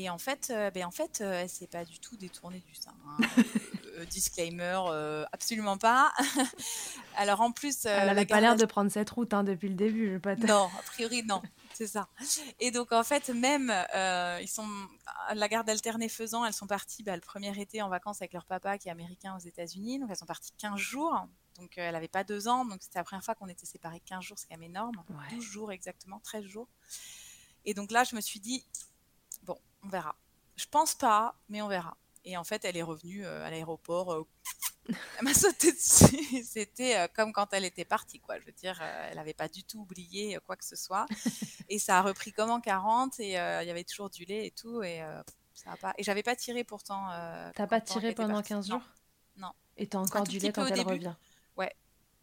[0.00, 2.74] Et en fait, euh, ben, en fait euh, elle s'est pas du tout détournée du
[2.74, 2.94] sein.
[3.06, 3.18] hein.
[3.98, 6.12] Euh, disclaimer, euh, absolument pas.
[7.16, 9.68] Alors en plus, euh, Elle la avait pas l'air de prendre cette route hein, depuis
[9.68, 10.06] le début.
[10.06, 11.42] Je vais pas te- Non, a priori non,
[11.74, 12.08] c'est ça.
[12.60, 13.74] Et donc en fait même
[14.40, 14.68] ils sont
[15.34, 18.44] la garde alternée faisant, elles sont parties bah, le premier été en vacances avec leur
[18.44, 19.98] papa qui est américain aux États-Unis.
[19.98, 21.26] Donc elles sont parties 15 jours.
[21.58, 24.22] Donc elle avait pas deux ans, donc c'était la première fois qu'on était séparés 15
[24.22, 24.94] jours, c'est quand même énorme.
[25.10, 25.34] Ouais.
[25.34, 26.68] 12 jours exactement, 13 jours.
[27.64, 28.64] Et donc là je me suis dit
[29.84, 30.14] on verra.
[30.56, 31.96] Je pense pas, mais on verra.
[32.24, 34.12] Et en fait, elle est revenue euh, à l'aéroport.
[34.12, 34.24] euh,
[34.88, 36.42] elle m'a sauté dessus.
[36.44, 38.38] C'était euh, comme quand elle était partie, quoi.
[38.40, 41.06] Je veux dire, elle n'avait pas du tout oublié quoi que ce soit.
[41.68, 44.46] et ça a repris comme en 40 et euh, il y avait toujours du lait
[44.46, 44.82] et tout.
[44.82, 45.22] Et euh,
[45.54, 45.94] ça a pas.
[45.96, 47.10] Et j'avais pas tiré pourtant.
[47.12, 48.48] euh, T'as pas tiré pendant partie.
[48.50, 48.88] 15 Non, jours?
[49.36, 49.52] Non.
[49.76, 50.90] Et t'as encore du lait quand elle début.
[50.90, 51.14] revient?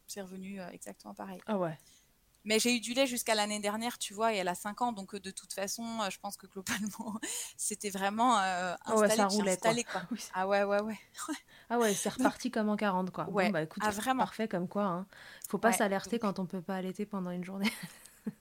[0.07, 1.41] C'est revenu exactement pareil.
[1.47, 1.75] Ah ouais.
[2.45, 4.91] Mais j'ai eu du lait jusqu'à l'année dernière, tu vois, et elle a 5 ans,
[4.93, 7.19] donc euh, de toute façon, euh, je pense que globalement,
[7.57, 10.01] c'était vraiment euh, Ah ouais, installé, ça roulait, installé, quoi.
[10.33, 10.99] Ah ouais, ouais, ouais.
[11.69, 13.25] Ah ouais, c'est reparti comme en 40 quoi.
[13.25, 13.47] Ouais.
[13.47, 14.23] Bon bah écoute, Ah, vraiment.
[14.23, 14.83] parfait comme quoi.
[14.85, 15.07] Hein.
[15.47, 17.71] Faut pas Ouais, s'alerter quand on peut pas allaiter pendant une journée.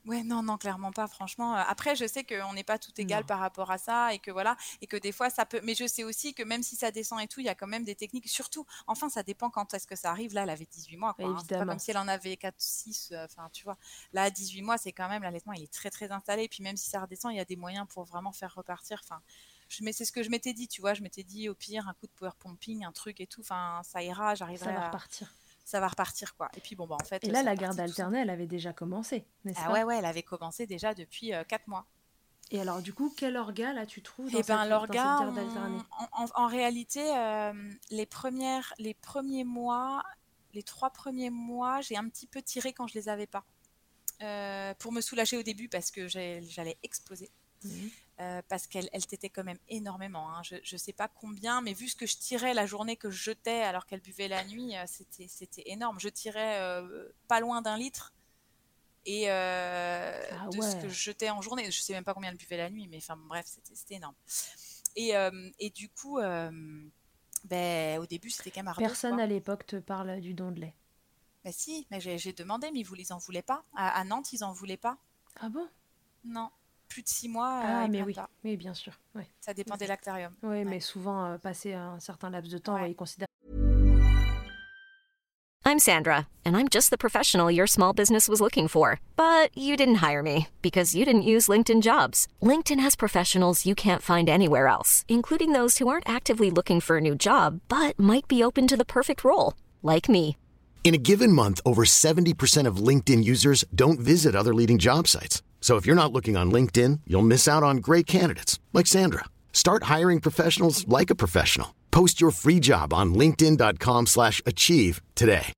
[0.06, 1.54] Ouais, non, non, clairement pas, franchement.
[1.56, 3.26] Euh, Après, je sais qu'on n'est pas tout égal Non.
[3.26, 5.60] par rapport à ça et que voilà, et que des fois ça peut.
[5.62, 7.66] Mais je sais aussi que même si ça descend et tout, il y a quand
[7.66, 8.28] même des techniques.
[8.28, 10.34] Surtout, enfin, ça dépend quand est-ce que ça arrive.
[10.34, 11.24] Là, elle avait 18 mois, quoi.
[11.24, 11.28] hein.
[11.28, 11.72] C'est pas Évidemment.
[11.72, 13.10] comme si elle en avait 4, 6.
[13.12, 13.76] euh, Enfin, tu vois.
[14.12, 16.44] Là, à 18 mois, c'est quand même l'allaitement, il est très, très installé.
[16.44, 19.00] Et puis même si ça redescend, il y a des moyens pour vraiment faire repartir.
[19.04, 19.20] Enfin,
[19.68, 20.94] je, mais c'est ce que je m'étais dit, tu vois.
[20.94, 23.40] Je m'étais dit, au pire, un coup de power pumping, un truc et tout.
[23.40, 24.86] Enfin, ça ira, Ça j'arriverai va à.
[24.86, 25.32] repartir.
[25.64, 26.50] Ça va repartir, quoi.
[26.56, 27.24] Et puis bon, bah en fait.
[27.24, 29.72] Et euh, là, la garde alternée, elle avait déjà commencé, n'est-ce Ah pas?
[29.72, 31.86] ouais, ouais, elle avait commencé déjà depuis 4 mois.
[32.50, 34.90] Et alors du coup, quel orga là tu trouves dans Eh cette, ben, dans cette
[34.92, 35.78] garde alternée?
[36.12, 37.52] en, réalité, euh,
[37.90, 40.02] les, premières, les premiers mois,
[40.52, 43.44] les trois premiers mois, j'ai un petit peu tiré quand je les avais pas.
[44.22, 47.30] Euh, pour me soulager au début parce que j'ai- j'allais exploser.
[47.64, 47.90] Mhm.
[48.20, 50.30] Euh, parce qu'elle elle t'était quand même énormément.
[50.30, 50.42] hein.
[50.44, 53.20] Je ne sais pas combien, mais vu ce que je tirais la journée que je
[53.20, 55.98] jetais alors qu'elle buvait la nuit, euh, c'était c'était énorme.
[55.98, 58.12] Je tirais euh, pas loin d'un litre.
[59.04, 62.36] Et Ah de ce que je jetais en journée, je sais même pas combien elle
[62.36, 64.14] buvait la nuit, mais enfin bref, c'était c'était énorme.
[64.96, 65.12] Et,
[65.58, 66.20] et du coup,
[67.44, 69.22] ben, au début, c'était quand même Personne quoi.
[69.24, 70.74] à l'époque te parle du don de lait.
[71.44, 73.64] Ben si, mais j'ai j'ai demandé, mais ils, voulaient- ils en voulaient pas.
[73.74, 74.96] À, à Nantes, ils en voulaient pas.
[75.40, 75.68] Ah bon?
[76.24, 76.50] Non,
[76.94, 78.28] plus de six mois, euh, Ah mais oui, pas.
[78.44, 78.92] oui bien sûr.
[79.16, 79.26] Ouais.
[79.40, 80.32] Ça dépend des lactariums.
[80.42, 80.64] Oui, Ouais.
[80.64, 82.82] mais souvent, euh, passé un certain laps de temps, Ouais.
[82.82, 83.26] ouais, ils considèrent
[85.66, 89.00] I'm Sandra, and I'm just the professional your small business was looking for.
[89.16, 92.28] But you didn't hire me because you didn't use LinkedIn jobs.
[92.42, 96.98] LinkedIn has professionals you can't find anywhere else, including those who aren't actively looking for
[96.98, 100.36] a new job but might be open to the perfect role, like me.
[100.84, 105.42] In a given month, over 70% of LinkedIn users don't visit other leading job sites.
[105.64, 109.24] So if you're not looking on LinkedIn, you'll miss out on great candidates like Sandra.
[109.50, 111.68] Start hiring professionals like a professional.
[111.90, 115.54] Post your free job on linkedin.com/achieve today.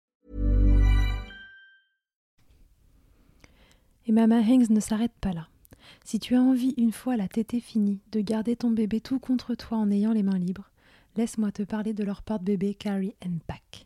[4.06, 5.48] Et Mama Hanks ne s'arrête pas là.
[6.04, 9.56] Si tu as envie, une fois la tétée finie, de garder ton bébé tout contre
[9.56, 10.70] toi en ayant les mains libres,
[11.16, 13.85] laisse-moi te parler de leur porte-bébé Carry and Pack.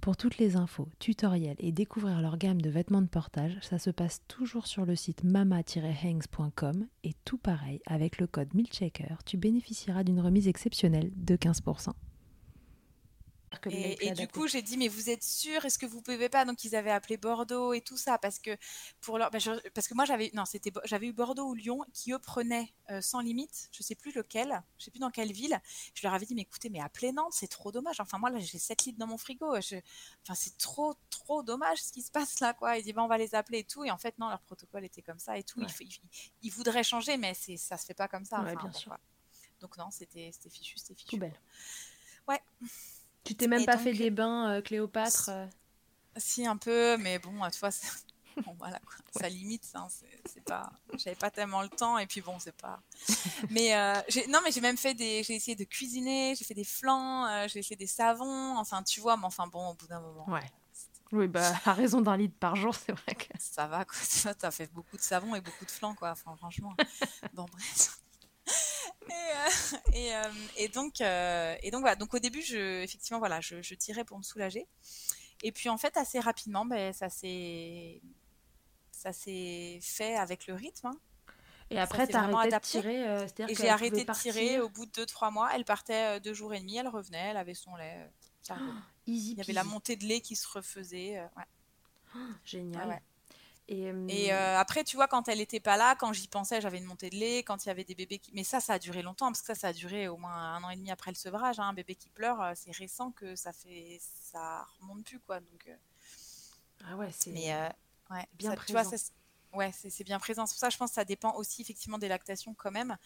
[0.00, 3.90] Pour toutes les infos, tutoriels et découvrir leur gamme de vêtements de portage, ça se
[3.90, 10.04] passe toujours sur le site mama-hangs.com et tout pareil, avec le code MILCHECKER, tu bénéficieras
[10.04, 11.92] d'une remise exceptionnelle de 15%.
[13.60, 15.64] Que Et, et du coup, j'ai dit, mais vous êtes sûr?
[15.64, 16.44] Est-ce que vous pouvez pas?
[16.44, 18.56] Donc, ils avaient appelé Bordeaux et tout ça parce que
[19.00, 21.84] pour leur, bah, je- parce que moi j'avais, non, c'était, j'avais eu Bordeaux ou Lyon
[21.92, 23.68] qui eux prenaient euh, sans limite.
[23.72, 25.60] Je sais plus lequel, je sais plus dans quelle ville.
[25.94, 28.00] Je leur avais dit, mais écoutez, mais appelez Nantes, c'est trop dommage.
[28.00, 29.60] Enfin, moi là, j'ai 7 litres dans mon frigo.
[29.60, 29.76] Je-
[30.22, 32.78] Enfin, c'est trop, trop dommage ce qui se passe là, quoi.
[32.78, 33.84] Ils disent, bah, on va les appeler et tout.
[33.84, 35.60] Et en fait, non, leur protocole était comme ça et tout.
[35.60, 35.66] Ouais.
[36.42, 38.40] Ils, voudraient changer, mais c'est, ça se fait pas comme ça.
[38.40, 38.88] Ouais, Enfin, bien bon, sûr.
[38.90, 39.00] quoi.
[39.60, 41.08] Donc non, c'était, c'était fichu, c'était fichu.
[41.16, 41.38] Poubelle.
[42.28, 42.40] Ouais.
[43.24, 45.46] Tu t'es même pas donc- fait des bains, euh, Cléopâtre euh,
[46.16, 47.86] Si un peu, mais bon, vois, c'est-
[48.46, 48.96] bon, voilà, quoi.
[49.20, 49.86] ça limite, hein,
[50.26, 52.80] c'est pas, j'avais pas tellement le temps et puis bon, c'est pas.
[53.50, 53.94] Mais euh,
[54.28, 57.46] non, mais j'ai même fait des, j'ai essayé de cuisiner, j'ai fait des flancs, euh,
[57.48, 60.50] j'ai fait des savons, enfin, tu vois, mais enfin bon, au bout d'un moment, Ouais.
[61.12, 63.26] Oui, bah, à raison d'un litre par jour, c'est vrai que.
[63.38, 63.96] ça va quoi,
[64.38, 66.74] t'as fait beaucoup de savons et beaucoup de flancs quoi, enfin franchement.
[67.34, 68.00] bon bref.
[69.08, 71.96] Et, euh, et, euh, et donc, euh, et donc voilà.
[71.96, 74.66] Donc au début, je, effectivement, voilà, je, je tirais pour me soulager.
[75.42, 78.00] Et puis en fait, assez rapidement, ben, ça s'est,
[78.92, 80.86] ça s'est fait avec le rythme.
[80.88, 80.98] hein.
[81.70, 82.68] Et après, t'as arrêté de adapté.
[82.80, 85.50] tirer, euh, Et j'ai arrêté de tirer au bout de 2-3 mois.
[85.54, 87.96] Elle partait euh, deux jours et demi, elle revenait, elle avait son lait.
[88.50, 88.72] euh, revenait.
[89.06, 91.18] Easy Il y avait la montée de lait qui se refaisait.
[91.18, 92.24] euh, ouais.
[92.44, 92.88] Génial.
[92.88, 93.02] Ouais.
[93.68, 96.60] Et, euh, Et euh, après, tu vois, quand elle était pas là, quand j'y pensais,
[96.60, 97.38] j'avais une montée de lait.
[97.38, 98.30] Quand il y avait des bébés qui.
[98.34, 100.62] Mais ça, ça a duré longtemps, parce que ça, ça a duré au moins un
[100.64, 101.58] an et demi après le sevrage.
[101.60, 101.68] hein.
[101.68, 103.98] Un bébé qui pleure, euh, c'est récent que ça fait.
[104.00, 105.40] Ça remonte plus, quoi.
[105.40, 105.68] Donc,
[106.86, 107.30] Ah ouais, c'est.
[107.30, 107.68] Mais euh,
[108.10, 108.90] ouais, bien ça- tu vois, présent.
[108.90, 109.12] ça, c'est-
[109.56, 110.44] ouais, c'est bien présent.
[110.44, 112.96] Pour ça, je pense que ça dépend aussi effectivement des lactations quand même.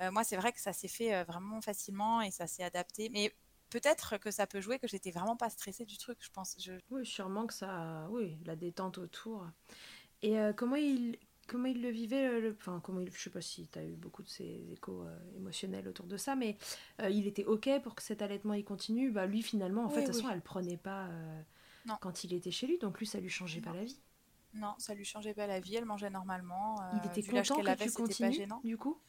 [0.00, 3.08] Euh, moi, c'est vrai que ça s'est fait vraiment facilement et ça s'est adapté.
[3.10, 3.32] Mais
[3.70, 6.18] peut-être que ça peut jouer que j'étais vraiment pas stressée du truc.
[6.20, 6.56] Je pense.
[6.58, 6.72] Je...
[6.90, 8.06] Oui, sûrement que ça.
[8.10, 9.46] Oui, la détente autour.
[10.22, 11.18] Et euh, comment il.
[11.46, 13.10] Comment il le vivait le- le- Enfin, comment il...
[13.10, 16.18] Je sais pas si tu as eu beaucoup de ces échos euh, émotionnels autour de
[16.18, 16.58] ça, mais
[17.00, 19.10] euh, il était OK pour que cet allaitement il continue?
[19.10, 20.20] Bah, lui, finalement, en Oui, fait, de toute oui.
[20.20, 21.40] façon, elle prenait pas euh,
[22.00, 23.98] quand il était chez lui, donc lui, ça lui changeait pas la vie.
[24.52, 25.76] Non, ça lui changeait pas la vie.
[25.76, 26.82] Elle mangeait normalement.
[26.92, 28.62] Il euh, était content qu'elle que avait, c'était pas gênant.
[28.62, 29.00] du coup?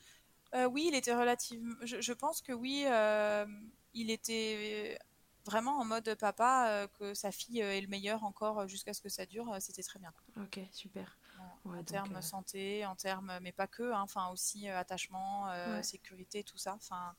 [0.55, 1.75] Euh, oui, il était relativement.
[1.83, 3.45] Je, je pense que oui, euh,
[3.93, 4.97] il était
[5.45, 8.93] vraiment en mode papa, euh, que sa fille euh, est le meilleur encore euh, jusqu'à
[8.93, 9.55] ce que ça dure.
[9.59, 10.13] C'était très bien.
[10.37, 11.17] Ok, super.
[11.65, 15.49] Ouais, en termes euh, santé, en termes, mais pas que, hein, enfin aussi euh, attachement,
[15.49, 15.83] euh, Ouais.
[15.83, 16.73] sécurité, tout ça.
[16.75, 17.15] Enfin,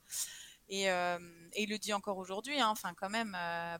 [0.69, 3.31] et, et il le dit encore aujourd'hui, hein, enfin quand même,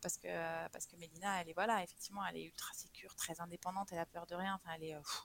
[0.01, 3.89] parce que parce que Mélina, elle est voilà, effectivement, elle est ultra sécure, très indépendante,
[3.93, 4.55] elle a peur de rien.
[4.55, 5.23] Enfin, elle est pff,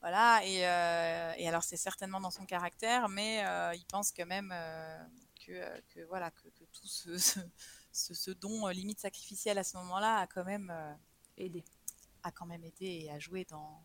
[0.00, 0.40] voilà.
[0.44, 0.60] Et,
[1.42, 3.44] et alors c'est certainement dans son caractère, mais
[3.76, 4.48] il pense quand même
[5.44, 7.40] que, que voilà que, que tout ce, ce,
[7.92, 10.92] ce- ce don euh, limite sacrificiel à ce moment-là a quand même euh,
[11.36, 11.64] aider.
[12.22, 13.82] a quand même aidé et a joué dans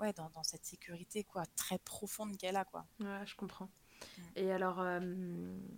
[0.00, 3.68] ouais dans, dans cette sécurité quoi très profonde qu'elle a quoi Ouais, je comprends.
[4.18, 4.22] Mm.
[4.36, 5.00] Et alors, euh,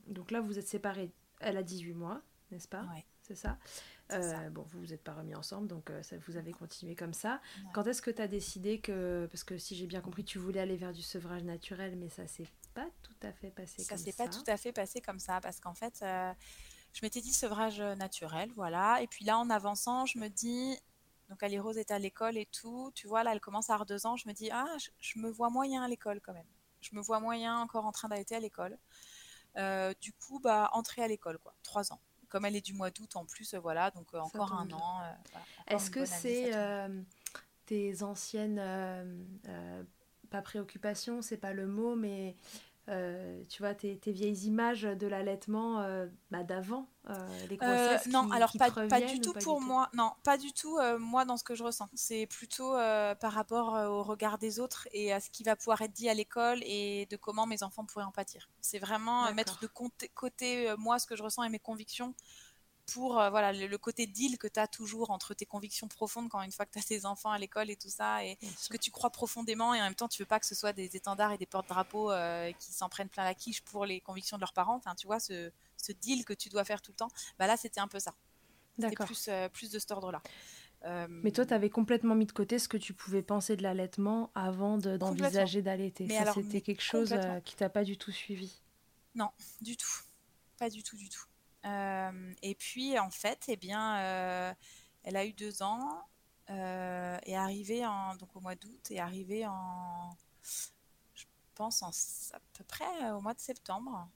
[0.07, 1.13] donc là, vous êtes séparés.
[1.41, 3.05] Elle a 18 mois, n'est-ce pas Ouais.
[3.23, 3.59] C'est ça
[4.11, 4.41] C'est ça.
[4.41, 7.15] Euh, Bon, vous vous êtes pas remis ensemble, donc euh, ça, vous avez continué comme
[7.15, 7.41] ça.
[7.65, 7.71] Ouais.
[7.75, 9.27] Quand est-ce que tu as décidé que.
[9.31, 12.27] Parce que si j'ai bien compris, tu voulais aller vers du sevrage naturel, mais ça
[12.27, 14.25] s'est pas tout à fait passé ça comme s'est ça.
[14.25, 16.33] pas tout à fait passé comme ça parce qu'en fait euh,
[16.95, 20.79] je m'étais dit sevrage naturel voilà et puis là en avançant je me dis
[21.29, 23.85] donc Ali Rose est à l'école et tout tu vois là elle commence à avoir
[23.87, 26.47] deux ans je me dis ah je, je me vois moyen à l'école quand même
[26.81, 28.79] je me vois moyen encore en train d'allaiter à l'école
[29.57, 32.91] Euh, du coup bah entrer à l'école quoi trois ans comme elle est du mois
[32.91, 34.77] d'août en plus euh, voilà donc euh, encore un bien.
[34.77, 36.89] an euh, voilà, Est-ce que c'est euh,
[37.67, 38.59] tes anciennes.
[38.59, 39.05] euh,
[39.49, 39.83] euh,
[40.31, 42.35] pas préoccupations, c'est pas le mot, mais.
[42.89, 48.07] Euh, tu vois, tes, tes vieilles images de l'allaitement euh, bah, d'avant, euh, les grossesses
[48.07, 49.89] non, qui- alors qui pas, te pas du ou tout pas du pour tout moi.
[49.95, 51.89] Non, pas du tout moi dans ce que je ressens.
[51.95, 55.93] C'est plutôt par rapport au regard des autres et à ce qui va pouvoir être
[55.93, 58.49] dit à l'école et de comment mes enfants pourraient en pâtir.
[58.61, 59.69] C'est vraiment mettre de
[60.15, 62.15] côté, moi ce que je ressens et mes convictions
[62.87, 66.29] pour euh, voilà le, le côté deal que tu as toujours entre tes convictions profondes
[66.29, 68.51] quand une fois que tu as tes enfants à l'école et tout ça et Bien
[68.51, 68.73] ce sûr.
[68.73, 70.95] que tu crois profondément et en même temps tu veux pas que ce soit des
[70.97, 74.41] étendards et des porte-drapeaux euh, qui s'en prennent plein la quiche pour les convictions de
[74.43, 74.77] leurs parents.
[74.77, 77.11] Enfin, tu vois ce, ce deal que tu dois faire tout le temps.
[77.39, 78.15] Bah là c'était un peu ça.
[78.77, 79.07] D'accord.
[79.07, 80.21] plus, euh, plus de cet ordre-là.
[80.85, 83.63] Euh, Mais toi, tu avais complètement mis de côté ce que tu pouvais penser de
[83.63, 86.05] l'allaitement avant de- d'envisager d'allaiter.
[86.07, 87.15] Mais Ça, c'était quelque chose
[87.45, 88.53] qui t'a pas du tout suivi.
[89.63, 89.89] du tout.
[90.59, 91.25] Pas du tout, du tout.
[91.65, 94.55] Euh, et puis, en fait, eh bien, euh,
[95.03, 96.07] elle a eu deux ans
[96.51, 100.17] euh, et arrivée en, donc au mois d'août et arrivée en,
[101.15, 101.91] je pense, en,
[102.37, 104.09] à peu près au mois de septembre.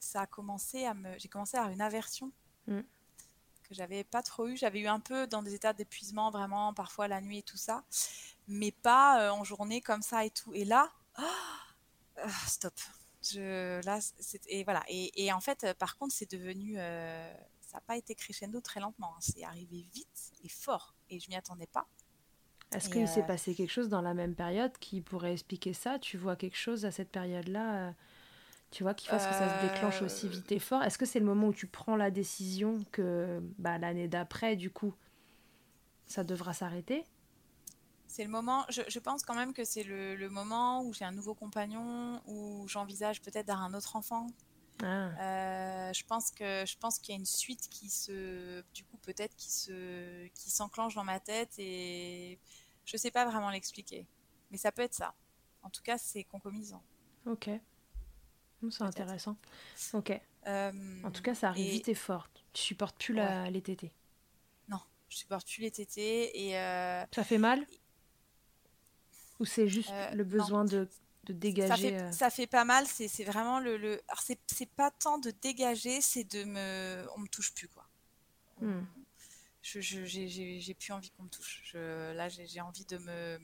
[0.00, 2.32] Ça a commencé à me, j'ai commencé à avoir une aversion
[2.68, 2.80] Mm.
[3.62, 4.56] que j'avais pas trop eu.
[4.56, 7.82] J'avais eu un peu dans des états d'épuisement, vraiment, parfois la nuit et tout ça,
[8.46, 10.54] mais pas euh, en journée comme ça et tout.
[10.54, 12.74] Et là, ah, stop.
[13.32, 14.00] Je, là,
[14.48, 14.82] et voilà.
[14.88, 18.60] Et, et en fait, euh, par contre, c'est devenu, euh, ça n'a pas été crescendo
[18.60, 19.14] très lentement.
[19.14, 19.20] Hein.
[19.20, 20.94] C'est arrivé vite et fort.
[21.10, 21.86] Et je m'y attendais pas.
[22.72, 25.98] Est-ce qu'il s'est passé quelque chose dans la même période qui pourrait expliquer ça?
[25.98, 27.94] Tu vois quelque chose à cette période-là
[28.70, 30.82] tu vois, qui fasse que ça se déclenche aussi vite et fort?
[30.82, 34.70] Est-ce que c'est le moment où tu prends la décision que bah, l'année d'après, du
[34.70, 34.94] coup,
[36.06, 37.04] ça devra s'arrêter?
[38.08, 41.34] C'est le moment, je, pense quand même que c'est le, moment où j'ai un nouveau
[41.34, 44.26] compagnon, où j'envisage peut-être d'avoir un autre enfant.
[44.82, 45.10] Ah.
[45.20, 48.96] Euh, je pense que je pense qu'il y a une suite qui se, du coup
[48.98, 52.38] peut-être qui se, qui s'enclenche dans ma tête et
[52.84, 54.06] je sais pas vraiment l'expliquer,
[54.50, 55.14] mais ça peut être ça.
[55.62, 56.82] En tout cas, c'est concomitant.
[57.26, 57.50] Ok,
[58.70, 59.36] c'est intéressant.
[59.92, 60.12] Ok.
[60.46, 62.28] Euh, en tout cas, ça arrive vite et fort.
[62.52, 63.92] Tu supportes plus la, les tétés.
[64.68, 66.56] Non, je supporte plus les tétés et.
[66.56, 67.66] Euh, ça fait mal?
[69.40, 70.88] Ou c'est juste euh, le besoin de,
[71.24, 73.76] de, dégager ça fait, euh ça fait, pas mal, c'est vraiment le.
[73.76, 74.00] le...
[74.08, 77.06] Alors, c'est pas tant de dégager, c'est de me.
[77.16, 77.86] On me touche plus, quoi.
[78.60, 78.84] Hmm.
[79.62, 81.62] Je j'ai plus envie qu'on me touche.
[81.64, 83.38] Je, là, j'ai envie de me.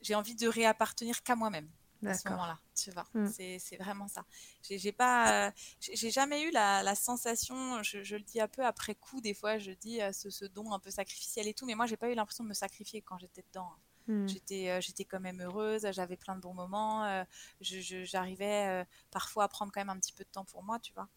[0.00, 1.68] J'ai envie de réappartenir qu'à moi-même
[2.06, 3.06] à ce moment-là, tu vois.
[3.12, 3.26] Hmm.
[3.26, 4.24] C'est vraiment ça.
[4.62, 8.94] J'ai pas, j'ai jamais eu la, la sensation, je, je, le dis un peu après
[8.94, 11.86] coup, des fois, je dis ce, ce don un peu sacrificiel et tout, mais moi,
[11.86, 13.68] j'ai pas eu l'impression de me sacrifier quand j'étais dedans.
[13.72, 13.78] Hein.
[14.08, 14.26] Hmm.
[14.26, 17.24] J'étais, euh, j'étais quand même heureuse, j'avais plein de bons moments, euh,
[17.60, 20.94] j'arrivais euh, parfois à prendre quand même un petit peu de temps pour moi, tu
[20.94, 21.08] vois.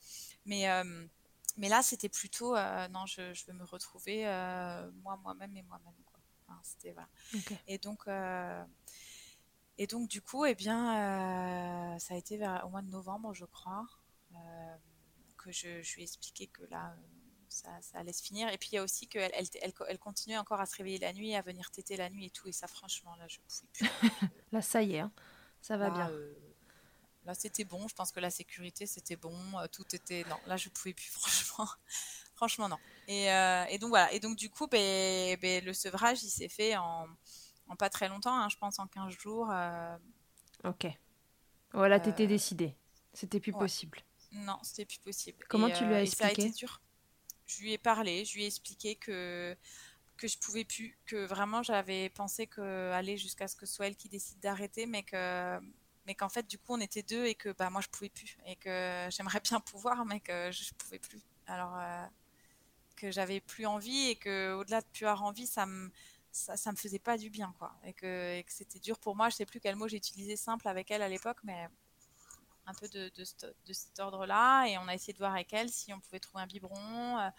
[0.46, 0.68] Mais,
[1.58, 2.56] mais là, c'était plutôt,
[2.90, 4.24] non, je, je, veux me retrouver
[5.04, 5.94] moi, moi-même et moi-même.
[6.48, 7.08] Enfin, c'était, voilà.
[7.68, 8.08] Et donc,
[9.78, 13.46] et donc, du coup, eh bien, ça a été vers, au mois de novembre, je
[13.46, 13.88] crois,
[15.38, 16.96] que je, je, lui ai expliqué que là,
[17.52, 18.50] ça, allait se finir.
[18.50, 21.42] Et puis il y a aussi qu'elle elle, encore à se réveiller la nuit, à
[21.42, 22.48] venir téter la nuit et tout.
[22.48, 24.10] Et ça, franchement, là, je pouvais plus.
[24.52, 25.12] là, ça y est, hein.
[25.62, 26.10] ça va bien.
[26.10, 26.34] Euh,
[27.26, 27.88] là, c'était bon.
[27.88, 29.36] Je pense que la sécurité, c'était bon.
[29.60, 30.24] Euh, tout était.
[30.30, 31.68] Non, là, je pouvais plus, franchement.
[32.36, 32.78] franchement, non.
[33.08, 34.12] Et, euh, et, donc, voilà.
[34.14, 37.08] Et donc, du coup, ben, ben, le sevrage, il s'est fait en,
[37.68, 39.52] en, pas très longtemps, hein, je pense en 15 jours.
[40.64, 40.88] Ok.
[41.74, 42.76] Voilà, t'étais décidée.
[43.14, 44.00] C'était plus possible.
[44.32, 45.44] Non, c'était plus possible.
[45.50, 46.82] Comment tu lui as expliqué ça a été dur
[47.52, 49.56] je lui ai parlé, je lui ai expliqué que
[50.18, 53.88] que je pouvais plus, que vraiment j'avais pensé que aller jusqu'à ce que ce soit
[53.88, 55.60] elle qui décide d'arrêter, mais que
[56.06, 58.38] mais qu'en fait du coup on était deux et que bah moi je pouvais plus
[58.46, 61.22] et que j'aimerais bien pouvoir, mais que je, pouvais plus.
[61.48, 62.06] Alors euh,
[62.96, 65.92] que j'avais plus envie et que au-delà de plus avoir envie, ça me
[66.32, 69.16] ça, ça me faisait pas du bien quoi et que, et que c'était dur pour
[69.16, 69.30] moi.
[69.30, 71.68] Je sais plus quel mot j'ai utilisé simple avec elle à l'époque, mais
[72.72, 74.66] un peu de, de, cet ordre-là.
[74.68, 77.20] Et on a essayé de voir avec elle si on pouvait trouver un biberon.
[77.20, 77.30] Euh,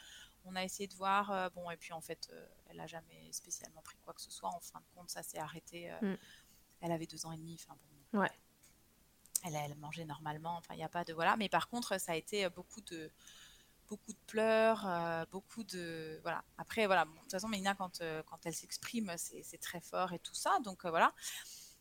[0.44, 3.32] on a essayé de voir, euh, bon, et puis en fait, euh, elle n'a jamais
[3.32, 4.48] spécialement pris quoi que ce soit.
[4.48, 5.92] En fin de compte, ça s'est arrêté.
[6.02, 6.14] Mm.
[6.80, 7.54] Elle avait deux ans et demi.
[7.54, 7.76] Enfin
[8.12, 8.20] bon.
[8.20, 8.30] Ouais.
[9.44, 10.56] Elle, elle mangeait normalement.
[10.56, 11.36] Enfin, il n'y a pas de voilà.
[11.36, 13.10] Mais par contre, ça a été beaucoup de
[13.88, 14.86] beaucoup de pleurs,
[15.30, 16.44] beaucoup de voilà.
[16.56, 20.34] Après voilà, de toute façon, Mélina quand quand elle s'exprime, c'est très fort et tout
[20.34, 20.58] ça.
[20.64, 21.12] Donc voilà.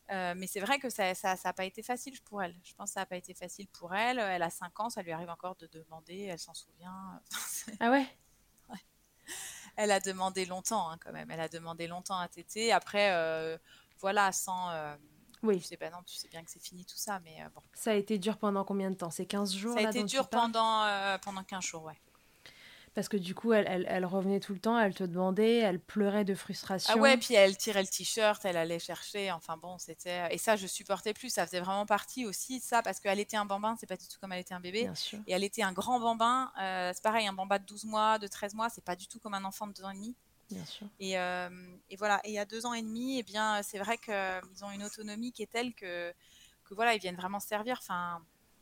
[0.09, 2.55] Euh, mais c'est vrai que ça n'a ça, ça pas été facile pour elle.
[2.63, 4.19] Je pense que ça n'a pas été facile pour elle.
[4.19, 7.21] Elle a 5 ans, ça lui arrive encore de demander, elle s'en souvient.
[7.79, 8.05] ah ouais,
[9.77, 11.31] Elle a demandé longtemps hein, quand même.
[11.31, 12.71] Elle a demandé longtemps à Tété.
[12.71, 13.57] Après, euh,
[13.99, 14.69] voilà, sans...
[14.71, 14.95] Euh,
[15.43, 15.59] oui.
[15.59, 17.61] Tu sais, pas non, tu sais bien que c'est fini tout ça, mais bon.
[17.73, 19.09] Ça a été dur pendant combien de temps?
[19.09, 20.85] C'est 15 jours Ça a été dur pendant,
[21.23, 21.99] pendant 15 jours, ouais.
[22.93, 26.25] Parce que du coup, elle, elle, revenait tout le temps, elle te demandait, elle pleurait
[26.25, 26.93] de frustration.
[26.93, 29.31] Ah ouais, puis elle tirait le t-shirt, elle allait chercher.
[29.31, 30.33] Enfin bon, c'était.
[30.33, 31.29] Et ça, je supportais plus.
[31.29, 34.07] Ça faisait vraiment partie aussi de ça, parce qu'elle était un bambin, c'est pas du
[34.09, 34.83] tout comme elle était un bébé.
[34.83, 35.19] Bien sûr.
[35.25, 36.51] Et elle était un grand bambin.
[36.59, 39.19] Euh, c'est pareil, un bambin de 12 mois, de 13 mois, c'est pas du tout
[39.19, 40.15] comme un enfant de 2 ans et demi.
[40.49, 40.87] Bien sûr.
[40.99, 41.49] Et, euh,
[41.89, 42.19] et voilà.
[42.25, 44.83] Et il y a 2 ans et demi, eh bien, c'est vrai qu'ils ont une
[44.83, 46.11] autonomie qui est telle que,
[46.65, 47.77] que voilà, ils viennent vraiment servir.
[47.79, 48.21] Enfin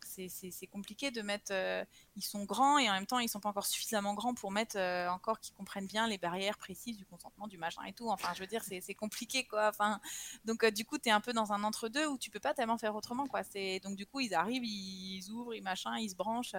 [0.10, 1.52] c'est compliqué de mettre.
[1.52, 1.84] Euh,
[2.16, 4.78] ils sont grands et en même temps, ils sont pas encore suffisamment grands pour mettre
[4.78, 8.10] euh, encore qu'ils comprennent bien les barrières précises du consentement, du machin et tout.
[8.10, 9.70] Enfin, je veux dire, c'est compliqué, quoi.
[9.70, 10.00] Enfin,
[10.46, 12.54] donc, euh, du coup, tu es un peu dans un entre-deux où tu peux pas
[12.54, 13.42] tellement faire autrement, quoi.
[13.84, 16.56] Donc, du coup, ils arrivent, ils ouvrent, ils machin, ils se branchent.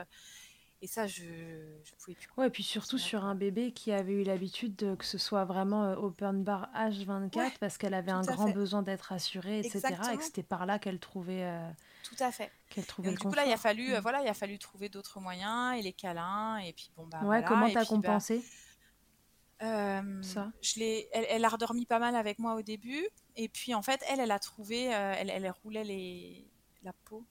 [0.83, 2.28] Et ça, je ne pouvais plus.
[2.39, 5.85] Ouais, et puis surtout sur un bébé qui avait eu l'habitude que ce soit vraiment
[5.85, 9.83] euh, open bar H24 parce qu'elle avait un grand besoin d'être assurée, etc.
[10.12, 11.45] Et que c'était par là qu'elle trouvait.
[11.45, 11.70] Euh,
[12.03, 12.51] tout à fait.
[12.70, 13.11] Qu'elle trouvait.
[13.11, 14.03] Donc, du coup, là, il a fallu, euh, mm.
[14.03, 17.20] voilà, il a fallu trouver d'autres moyens et les câlins et puis bon bah.
[17.24, 18.43] Ouais, comment t'as bah, compensé?
[19.61, 20.51] ça?
[20.62, 20.81] je
[21.12, 23.07] elle, elle, a redormi pas mal avec moi au début
[23.37, 26.51] et puis en fait elle elle a trouvé elle, elle roulait les
[26.83, 27.26] la peau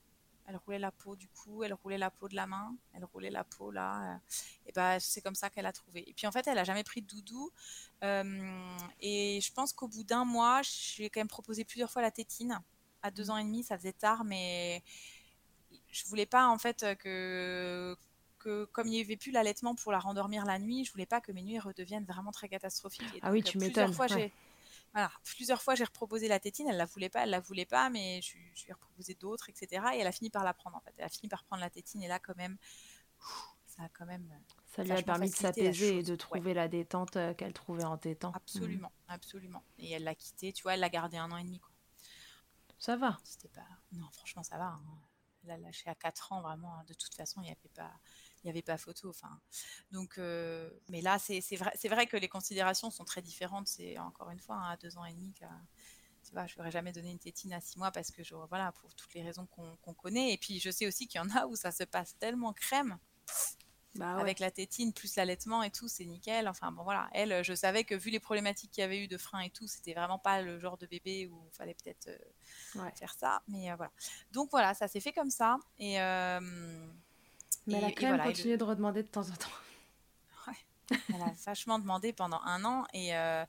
[0.50, 3.30] elle roulait la peau du cou, elle roulait la peau de la main, elle roulait
[3.30, 4.16] la peau là.
[4.16, 4.18] Euh,
[4.66, 6.04] et ben c'est comme ça qu'elle a trouvé.
[6.10, 7.52] Et puis en fait, elle a jamais pris de doudou.
[8.04, 11.92] Euh, et je pense qu'au bout d'un mois, je lui ai quand même proposé plusieurs
[11.92, 12.60] fois la tétine.
[13.04, 14.84] À deux ans et demi, ça faisait tard, mais
[15.88, 17.96] je voulais pas en fait que
[18.40, 21.22] que comme il n'y avait plus l'allaitement pour la rendormir la nuit, je voulais pas
[21.22, 23.16] que mes nuits redeviennent vraiment très catastrophiques.
[23.16, 23.92] Et ah oui, tu m'étonnes.
[23.92, 24.24] Plusieurs fois, ouais.
[24.24, 24.34] j'ai
[24.94, 27.90] voilà, plusieurs fois j'ai reproposé la tétine, elle la voulait pas, elle la voulait pas,
[27.90, 29.86] mais je, je lui ai reproposé d'autres, etc.
[29.96, 30.94] Et elle a fini par la prendre en fait.
[30.98, 32.58] Elle a fini par prendre la tétine et là quand même,
[33.66, 34.28] ça a quand même
[34.66, 36.18] Ça lui a permis de s'apaiser et de ouais.
[36.18, 38.32] trouver la détente euh, qu'elle trouvait en tétant.
[38.34, 39.64] absolument, absolument.
[39.78, 41.72] Et elle l'a quitté, tu vois, elle l'a gardé un an et demi quoi.
[42.78, 43.20] Ça va.
[43.24, 44.68] C'était pas, non franchement ça va.
[44.68, 44.82] hein.
[45.44, 46.74] Elle l'a lâché à 4 ans vraiment.
[46.76, 46.84] hein.
[46.88, 47.92] De toute façon il n'y avait pas,
[48.44, 49.10] il y avait pas photo.
[49.10, 49.40] Enfin,
[49.92, 53.68] donc, euh, mais là c'est vrai, c'est vrai que les considérations sont très différentes.
[53.68, 55.46] C'est encore une fois hein, à deux ans et demi que
[56.24, 58.72] tu vois, je n'aurais jamais donné une tétine à six mois parce que je, voilà,
[58.74, 60.34] pour toutes les raisons qu'on connaît.
[60.34, 63.00] Et puis, je sais aussi qu'il y en a où ça se passe tellement crème
[63.96, 64.22] Bah ouais.
[64.22, 66.48] avec la tétine plus l'allaitement et tout, c'est nickel.
[66.48, 67.10] Enfin, bon, voilà.
[67.14, 69.66] Elle, je savais que vu les problématiques qu'il y avait eu de frein et tout,
[69.68, 72.18] c'était vraiment pas le genre de bébé où il fallait peut-être euh,
[72.84, 72.94] Ouais.
[72.96, 73.42] faire ça.
[73.48, 73.92] Mais euh, voilà.
[74.32, 75.58] Donc, voilà, ça s'est fait comme ça.
[75.80, 75.98] Et.
[77.72, 79.50] Mais elle a quand même voilà, continué de redemander de temps en temps.
[81.14, 83.46] elle a vachement demandé pendant un an et, euh,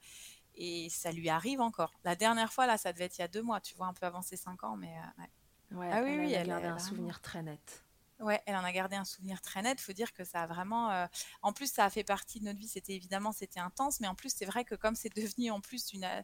[0.54, 1.92] et ça lui arrive encore.
[2.04, 3.94] La dernière fois, là, ça devait être il y a deux mois, tu vois, un
[3.94, 5.28] peu avancé cinq ans, mais euh, ouais.
[5.72, 7.84] Ouais, Ah oui, elle oui, a elle- gardé elle un souvenir très net.
[8.20, 9.80] Ouais, elle en a gardé un souvenir très net.
[9.80, 10.90] Faut dire que ça a vraiment.
[10.90, 11.06] euh,
[11.42, 12.68] En plus, ça a fait partie de notre vie.
[12.68, 15.92] C'était évidemment, c'était intense, mais en plus, c'est vrai que comme c'est devenu en plus
[15.94, 16.22] une euh,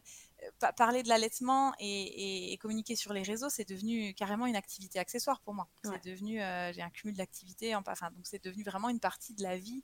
[0.59, 4.55] pa- parler de l'allaitement et, et- et communiquer sur les réseaux, c'est devenu carrément une
[4.55, 5.67] activité accessoire pour moi.
[5.85, 5.91] Ouais.
[6.03, 7.75] C'est devenu, euh, j'ai un cumul d'activités.
[7.75, 9.83] en- Enfin, donc c'est devenu vraiment une partie de la vie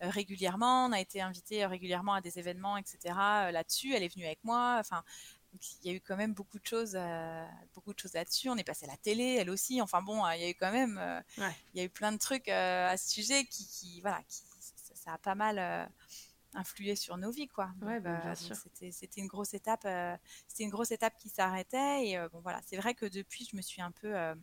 [0.00, 0.86] régulièrement.
[0.86, 3.52] On a été invité régulièrement à des événements, etc.
[3.52, 4.76] là-dessus, elle est venue avec moi.
[4.80, 5.04] Enfin.
[5.52, 8.48] Donc, il y a eu quand même beaucoup de choses, euh, beaucoup de choses là-dessus.
[8.48, 9.82] On est passé à la télé, elle aussi.
[9.82, 11.54] Enfin bon, euh, il y a eu quand même, euh, Ouais.
[11.74, 14.42] il y a eu plein de trucs euh, à ce sujet qui, qui voilà, qui,
[14.60, 15.84] ça, ça a pas mal euh,
[16.54, 17.70] influé sur nos vies, quoi.
[17.82, 18.56] Ouais, bah, bien donc sûr.
[18.56, 20.16] C'était, c'était une grosse étape, euh,
[20.48, 22.06] c'était une grosse étape qui s'arrêtait.
[22.08, 24.34] Et euh, bon voilà, c'est vrai que depuis, je me suis un peu, euh,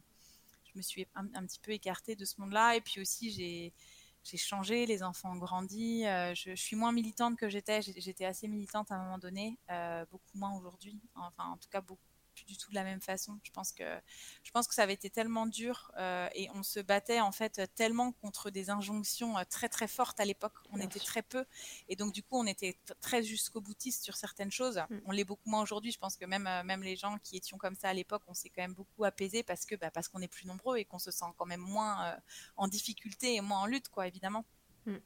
[0.71, 2.75] je me suis un, un petit peu écartée de ce monde-là.
[2.75, 3.73] Et puis aussi, j'ai
[4.23, 8.47] j'ai changé, les enfants ont grandi, euh, je, suis moins militante que j'étais, j'étais assez
[8.47, 12.08] militante à un moment donné, euh, beaucoup moins aujourd'hui, enfin en tout cas beaucoup
[12.49, 13.39] du tout de la même façon.
[13.43, 13.83] Je pense que
[14.43, 17.61] je pense que ça avait été tellement dur euh, et on se battait en fait
[17.75, 20.55] tellement contre des injonctions euh, très très fortes à l'époque.
[20.71, 21.45] On était très peu
[21.87, 24.81] et donc du coup on était très jusqu'au boutiste sur certaines choses.
[24.89, 24.97] Mm.
[25.05, 25.91] On l'est beaucoup moins aujourd'hui.
[25.91, 28.33] Je pense que même euh, même les gens qui étions comme ça à l'époque, on
[28.33, 30.99] s'est quand même beaucoup apaisé parce que bah, parce qu'on est plus nombreux et qu'on
[30.99, 32.15] se sent quand même moins euh,
[32.57, 34.45] en difficulté et moins en lutte quoi évidemment.
[34.85, 34.97] Mm.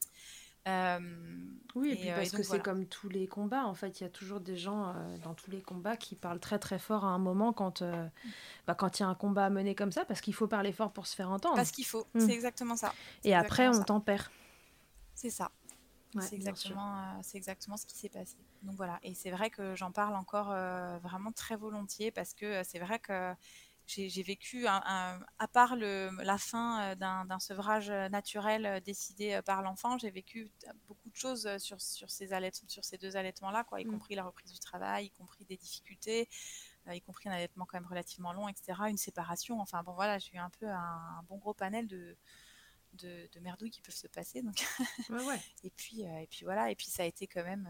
[0.68, 0.99] Euh,
[1.76, 3.99] Oui, et, Et, puis euh, parce et que c'est comme tous les combats, en fait,
[3.99, 6.80] il y a toujours des gens euh, dans tous les combats qui parlent très très
[6.80, 8.07] fort à un moment quand euh,
[8.68, 10.72] bah, quand il y a un combat à mener comme ça, parce qu'il faut parler
[10.72, 11.55] fort pour se faire entendre.
[11.55, 12.20] parce qu'il faut, Mm.
[12.20, 12.93] c'est exactement ça.
[13.24, 14.32] Et après, on tempère.
[15.16, 15.51] C'est ça.
[16.16, 18.38] Ouais, c'est exactement, euh, c'est exactement ce qui s'est passé.
[18.61, 22.45] Donc voilà, et c'est vrai que j'en parle encore euh, vraiment très volontiers parce que
[22.45, 23.34] euh, c'est vrai que
[23.86, 28.80] j'ai vécu, un, un- à part le, la fin euh, d'un sevrage euh, naturel euh,
[28.80, 30.50] décidé par l'enfant, j'ai vécu
[30.88, 33.92] beaucoup de choses sur, sur, ces, allaitements, sur ces deux allaitements-là, quoi, y Mm.
[33.92, 36.30] compris la reprise du travail, y compris des difficultés,
[36.88, 39.60] euh, y compris un allaitement quand même relativement long, etc., une séparation.
[39.60, 40.78] Enfin bon, voilà, j'ai eu un peu un,
[41.20, 42.18] un bon gros panel de,
[42.94, 44.42] de, de merdouilles qui peuvent se passer.
[44.42, 44.66] Donc
[45.10, 45.42] Ouais, ouais.
[45.64, 47.68] et puis, euh, et puis voilà, et puis ça a été quand même.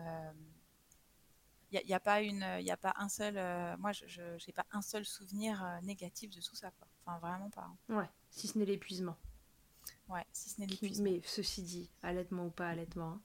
[1.74, 3.36] Il n'y a, a pas une, il a pas un seul.
[3.38, 4.04] euh, moi, je
[4.46, 6.88] n'ai pas un seul souvenir euh, négatif de tout ça, quoi.
[7.06, 7.62] Enfin, vraiment pas.
[7.90, 7.96] hein.
[7.96, 9.18] Ouais, si ce n'est l'épuisement.
[10.08, 11.04] Ouais, si ce n'est l'épuisement.
[11.10, 13.22] Mais ceci dit, allaitement ou pas allaitement, hein,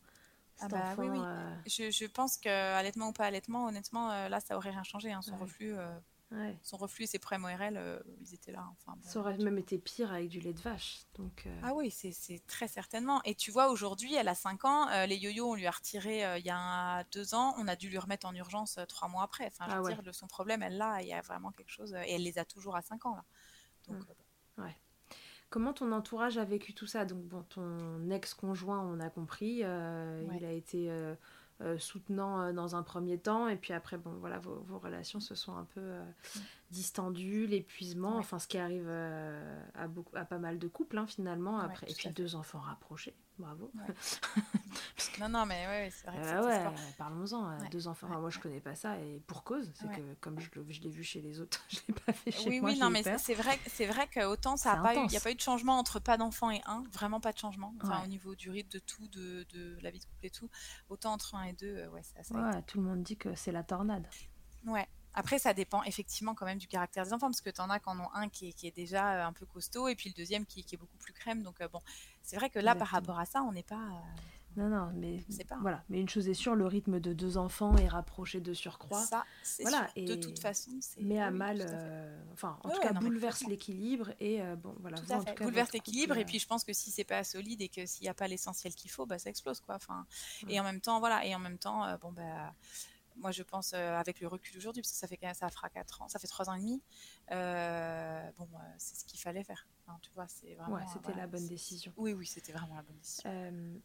[0.61, 1.19] Ah bah enfant, oui, oui.
[1.19, 4.83] euh, Je, je pense que allaitement ou pas allaitement, honnêtement, euh, là, ça aurait rien
[4.85, 5.13] changé.
[5.13, 5.21] hein.
[5.23, 5.43] Son Ouais.
[5.43, 5.99] reflux, euh,
[6.33, 8.67] ouais, son reflux et ses problèmes ORL, euh, ils étaient là.
[8.73, 11.01] Enfin, bon, ça aurait même été pire avec du lait de vache.
[11.17, 13.23] Donc, euh, Ah oui, c'est très certainement.
[13.25, 14.89] Et tu vois, aujourd'hui, elle a 5 ans.
[14.91, 17.55] euh, les yo-yo, on lui a retiré il y a 2 ans.
[17.59, 19.47] On a dû lui remettre en urgence 3 mois après.
[19.47, 19.95] Enfin, je Ah veux ouais.
[19.95, 21.03] dire, le- son problème, elle l'a.
[21.03, 21.95] Il y a vraiment quelque chose.
[22.07, 23.25] Et elle les a toujours à 5 ans, là.
[23.89, 24.05] Donc, Mm.
[24.05, 24.15] bon.
[25.51, 27.07] Comment ton entourage a vécu tout ça?
[27.07, 30.37] Donc bon, ton ex-conjoint, on a compris, Ouais.
[30.37, 30.91] il a été
[31.79, 35.35] soutenant euh, dans un premier temps, et puis après, bon, voilà, vos, vos relations se
[35.35, 35.81] sont un peu
[36.71, 38.19] distendues, l'épuisement, Ouais.
[38.19, 41.65] enfin ce qui arrive euh, à, beaucoup, à pas mal de couples hein, finalement, Ouais,
[41.65, 43.71] après, et puis deux enfants rapprochés, bravo.
[45.21, 48.39] Non, non, mais ouais, c'est vrai que Euh, parlons-en, euh, deux enfants, Enfin, moi je
[48.39, 51.65] connais pas ça, et pour cause, c'est que comme je, l'ai vu chez les autres,
[51.69, 54.09] je l'ai pas fait chez Oui, moi, oui, j'ai non, mais c'est vrai, c'est vrai
[54.13, 56.17] qu'autant ça a C'est pas eu, il n'y a pas eu de changement entre pas
[56.17, 59.45] d'enfant et un, vraiment pas de changement, enfin au niveau du rythme de tout, de,
[59.53, 60.51] de la vie de couple et tout,
[60.89, 63.35] autant entre un et deux, ouais, ça, ça été Ouais, tout le monde dit que
[63.35, 64.07] c'est la tornade.
[64.67, 64.87] Ouais.
[65.15, 67.81] Après, ça dépend effectivement quand même du caractère des enfants, parce que tu en as
[67.81, 70.11] qui en ont un qui est, qui est déjà euh, un peu costaud, et puis
[70.11, 71.43] le deuxième qui, qui est beaucoup plus crème.
[71.43, 71.81] Donc, euh, bon,
[72.23, 73.77] c'est vrai que là, par rapport à ça, on n'est pas.
[73.77, 74.21] euh,
[74.57, 75.57] Non, non, mais pas.
[75.61, 75.83] voilà.
[75.89, 79.05] Mais une chose est sûre, le rythme de deux enfants est rapproché de surcroît.
[79.05, 80.05] Ça, c'est Voilà, sûr.
[80.07, 81.01] De toute façon, c'est.
[81.01, 84.41] met à oui, mal, euh, enfin, en Ouais, tout cas, non, mais bouleverse l'équilibre et
[84.43, 84.99] euh, bon, voilà.
[84.99, 85.31] Tout vous, à en fait.
[85.31, 87.87] tout cas, Bouleverse l'équilibre et puis je pense que si c'est pas solide et que
[87.87, 89.77] s'il n'y a pas l'essentiel qu'il faut, bah ça explose quoi.
[89.77, 90.07] Enfin,
[90.45, 90.55] Ouais.
[90.55, 92.53] et en même temps voilà et en même temps bon bah
[93.19, 96.03] moi je pense euh, avec le recul aujourd'hui parce que ça fait ça fera quatre
[96.03, 96.83] ans, ça fait trois ans et demi.
[97.33, 99.67] euh, bon euh, c'est ce qu'il fallait faire.
[100.03, 100.77] Tu vois c'est vraiment.
[100.77, 101.93] ouais, c'était voilà, la bonne décision.
[101.97, 103.31] Oui oui c'était vraiment la bonne décision.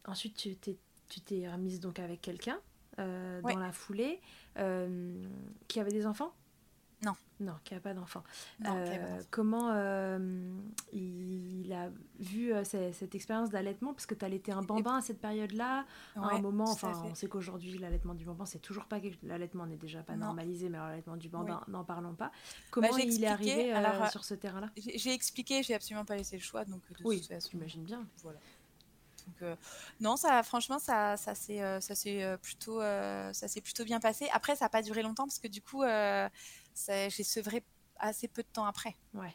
[0.06, 0.78] Ensuite, tu t'es,
[1.08, 2.60] tu t'es remise donc avec quelqu'un
[2.98, 3.54] euh, Ouais.
[3.54, 4.20] dans la foulée
[4.58, 5.26] euh,
[5.68, 6.32] qui avait des enfants?
[7.04, 7.12] Non.
[7.40, 9.26] Non, qui n'a pas Euh, ok, bon.
[9.30, 10.56] comment euh,
[10.92, 11.90] il a
[12.20, 13.92] vu euh, ce- cette expérience d'allaitement?
[13.92, 15.84] Parce que tu allaité un bambin à cette période-là.
[16.14, 19.18] à un moment, enfin, on sait qu'aujourd'hui, l'allaitement du bambin, c'est toujours pas quelque...
[19.26, 20.26] L'allaitement n'est déjà pas Non.
[20.26, 22.30] normalisé, mais l'allaitement du bambin, n'en parlons pas.
[22.70, 24.70] Comment j'ai il est arrivé alors, sur ce terrain-là?
[24.76, 28.06] J'ai expliqué, j'ai absolument pas laissé le choix donc de Oui, j'imagine bien.
[28.22, 28.38] Voilà.
[29.26, 29.56] Donc, euh,
[30.00, 33.98] non, ça, franchement, ça, ça s'est, euh, ça s'est euh, plutôt, ça s'est plutôt bien
[34.00, 34.28] passé.
[34.32, 35.82] Après, ça n'a pas duré longtemps parce que du coup,
[36.76, 37.64] j'ai sevré
[37.98, 38.96] assez peu de temps après.
[39.14, 39.34] Ouais.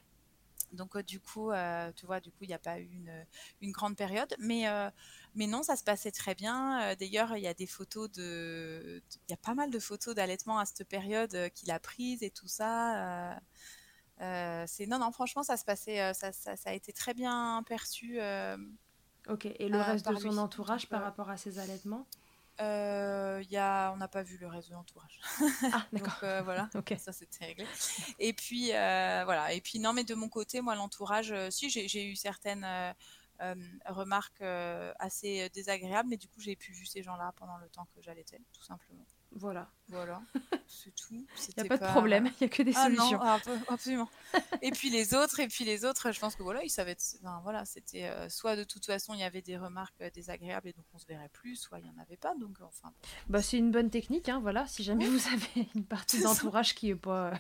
[0.71, 3.25] Donc, euh, du coup, euh, tu vois, du coup, il n'y a pas eu une,
[3.61, 4.33] une grande période.
[4.39, 4.89] Mais, euh,
[5.35, 6.95] mais non, ça se passait très bien.
[6.95, 9.01] D'ailleurs, il y a des photos de.
[9.27, 12.29] Il y a pas mal de photos d'allaitement à cette période qu'il a prises et
[12.29, 13.39] tout ça.
[14.19, 16.13] C'est non, non, franchement, ça se passait.
[16.13, 18.19] Ça, ça, ça a été très bien perçu.
[19.27, 19.45] Ok.
[19.45, 20.37] Et le reste de son lui.
[20.37, 22.05] entourage par rapport à ses allaitements?
[22.61, 25.19] Euh, y a, on n'a pas vu le reste de l'entourage.
[25.71, 26.19] Ah, Donc d'accord.
[26.23, 26.69] euh, voilà.
[26.97, 27.65] Ça c'était réglé.
[28.19, 29.53] Et puis euh, voilà.
[29.53, 32.67] Et puis non, mais de mon côté, moi l'entourage, si j'ai eu certaines
[33.85, 34.41] remarques
[34.99, 38.41] assez désagréables, mais du coup j'ai pu vu ces gens-là pendant le temps que j'allaitais,
[38.53, 39.05] tout simplement.
[39.31, 39.69] Voilà.
[39.91, 40.21] Voilà,
[40.67, 41.25] c'est tout.
[41.57, 43.17] Il n'y a pas de problème, il n'y a que des Ah solutions.
[43.17, 44.07] non, ah, ab- absolument.
[44.61, 46.95] et puis les autres, et puis les autres, je pense que voilà, ils savaient.
[47.23, 50.67] enfin, voilà, c'était euh, soit de toute façon il y avait des remarques euh, désagréables
[50.67, 52.35] et donc on se verrait plus, soit il y en avait pas.
[52.35, 52.93] Donc enfin,
[53.29, 54.67] Bah, c'est une bonne technique, hein, voilà.
[54.67, 57.31] Si jamais vous avez une partie d'entraurage qui est pas,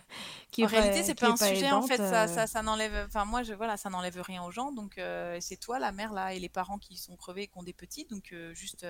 [0.49, 1.69] qui est en réalité, c'est pas un sujet.
[1.71, 3.05] En fait, ça, euh, ça, ça n'enlève.
[3.07, 4.71] Enfin, moi, je voilà, ça n'enlève rien aux gens.
[4.71, 7.57] Donc, euh, c'est toi, la mère là, et les parents qui sont crevés et qui
[7.59, 8.05] ont des petits.
[8.05, 8.87] Donc, juste,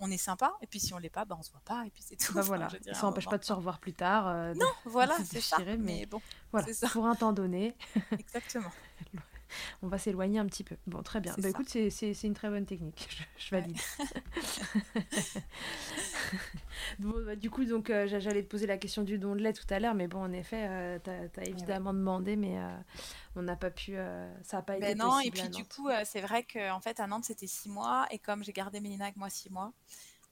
[0.00, 0.52] on est sympa.
[0.62, 1.84] Et puis, si on l'est pas, bah, on se voit pas.
[1.86, 2.32] Et puis, c'est tout.
[2.32, 4.26] Bah Enfin, voilà, dire, ça n'empêche pas de se revoir plus tard.
[4.28, 5.58] euh, Non, voilà, c'est ça.
[5.58, 6.20] mais- Mais bon,
[6.52, 6.88] voilà, ça.
[6.88, 7.74] pour un temps donné,
[8.18, 8.70] exactement.
[9.82, 10.76] on va s'éloigner un petit peu.
[10.86, 11.34] Bon, très bien.
[11.38, 13.08] Bah écoute, c'est- une très bonne technique.
[13.36, 13.62] Je, je Ouais.
[16.98, 19.40] Bon, bah, du coup, donc euh, j'a- j'allais te poser la question du don de
[19.40, 22.68] lait tout à l'heure, mais bon, en effet, euh, t'as as évidemment demandé, mais euh,
[23.36, 25.88] on n'a pas pu, euh, ça n'a pas été Ben non, et puis du coup,
[26.04, 28.06] c'est vrai qu'en fait, à Nantes, c'était six mois.
[28.10, 29.72] Et comme j'ai gardé Mélina avec moi six mois,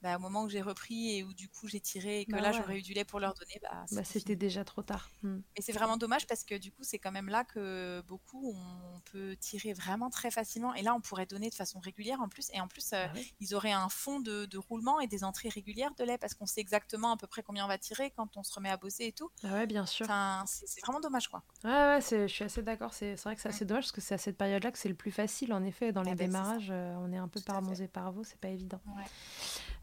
[0.02, 2.40] bah, au moment où j'ai repris et où du coup j'ai tiré et que Bah
[2.40, 2.56] là ouais.
[2.56, 5.10] j'aurais eu du lait pour leur donner, bah, Bah, c'était déjà trop tard.
[5.22, 5.40] Hmm.
[5.56, 9.00] Et c'est vraiment dommage parce que du coup, c'est quand même là que beaucoup on
[9.10, 10.74] peut tirer vraiment très facilement.
[10.74, 12.48] Et là, on pourrait donner de façon régulière en plus.
[12.52, 13.32] Et en plus, euh, Ah oui.
[13.40, 16.46] ils auraient un fond de, de roulement et des entrées régulières de lait parce qu'on
[16.46, 19.06] sait exactement à peu près combien on va tirer quand on se remet à bosser
[19.06, 19.30] et tout.
[19.42, 20.04] Ah ouais, bien sûr.
[20.06, 21.42] Enfin, c'est vraiment dommage quoi.
[21.64, 22.94] Ouais, ouais, je suis assez d'accord.
[22.94, 24.94] C'est vrai que c'est assez dommage parce que c'est à cette période-là que c'est le
[24.94, 25.52] plus facile.
[25.52, 26.16] En effet, dans les ça.
[26.16, 27.88] démarrages, euh, on est un peu à fait.
[27.88, 28.80] par par vous, c'est pas évident.
[28.86, 29.04] Ouais.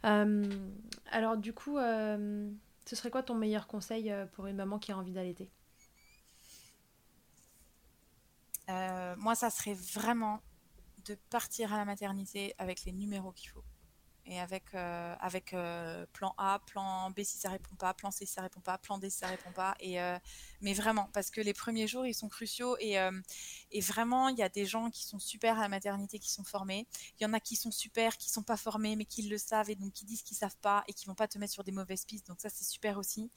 [0.05, 0.43] Euh,
[1.11, 2.49] alors, du coup, euh,
[2.85, 5.49] ce serait quoi ton meilleur conseil euh, pour une maman qui a envie d'allaiter?
[8.67, 10.41] Moi, ça serait vraiment
[11.05, 13.63] de partir à la maternité avec les numéros qu'il faut.
[14.27, 18.25] Et avec, euh, avec euh, plan A, plan B si ça répond pas, plan C
[18.25, 19.75] si ça répond pas, plan D si ça répond pas.
[19.79, 20.17] Et, euh,
[20.61, 22.75] mais vraiment, parce que les premiers jours, ils sont cruciaux.
[22.79, 22.97] Et,
[23.71, 26.43] et vraiment, il y a des gens qui sont super à la maternité, qui sont
[26.43, 26.87] formés.
[27.19, 29.69] Il y en a qui sont super, qui sont pas formés, mais qui le savent
[29.69, 31.71] et donc qui disent qu'ils savent pas et qui vont pas te mettre sur des
[31.71, 32.27] mauvaises pistes.
[32.27, 33.29] Donc ça, c'est super aussi.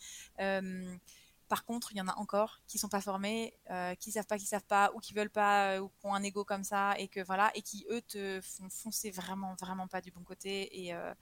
[1.49, 4.37] Par contre, il y en a encore qui sont pas formés, euh, qui savent pas,
[4.39, 6.95] qui savent pas, ou qui veulent pas, euh, ou qui ont un ego comme ça,
[6.99, 10.85] et que voilà, et qui eux te font foncer vraiment, vraiment pas du bon côté.
[10.85, 11.15] Et, euh,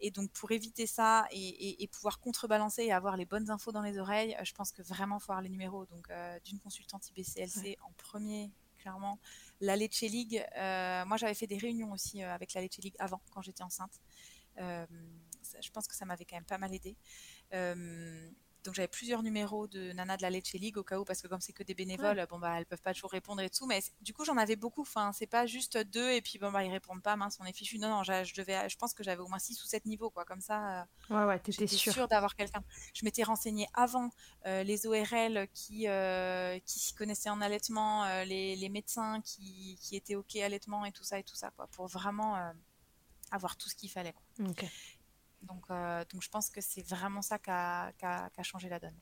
[0.00, 3.72] et donc pour éviter ça et, et- et pouvoir contrebalancer et avoir les bonnes infos
[3.72, 5.86] dans les oreilles, je pense que vraiment faut avoir les numéros.
[5.86, 9.18] Donc euh, d'une consultante IBCLC en premier, clairement.
[9.60, 13.42] La Leche League, moi j'avais fait des réunions aussi avec la Leche League avant, quand
[13.42, 14.00] j'étais enceinte.
[14.56, 16.96] Ça- je pense que ça m'avait quand même pas mal aidé.
[18.68, 21.26] Donc j'avais plusieurs numéros de Nana de la Leche League au cas où parce que
[21.26, 23.80] comme c'est que des bénévoles, bon bah elles peuvent pas toujours répondre et tout, mais
[24.02, 24.82] du coup j'en avais beaucoup.
[24.82, 27.54] Enfin c'est pas juste deux et puis bon bah ils répondent pas, mince on est
[27.54, 27.78] fichu.
[27.78, 30.26] Non non, je devais, je pense que j'avais au moins six ou sept niveaux quoi,
[30.26, 30.82] comme ça.
[30.82, 31.94] euh, Ouais, ouais, t'étais sûre.
[31.94, 32.62] sûre d'avoir quelqu'un.
[32.92, 34.10] Je m'étais renseignée avant
[34.44, 39.78] euh, les ORL qui, euh, qui s'y connaissaient en allaitement, euh, les, les médecins qui,
[39.80, 42.36] qui étaient OK allaitement et tout ça et tout ça, quoi, pour vraiment
[43.30, 44.12] avoir tout ce qu'il fallait.
[44.12, 44.22] quoi.
[45.42, 48.68] Donc, euh, donc je pense que c'est vraiment ça qui a, qui a- a changé
[48.68, 48.96] la donne.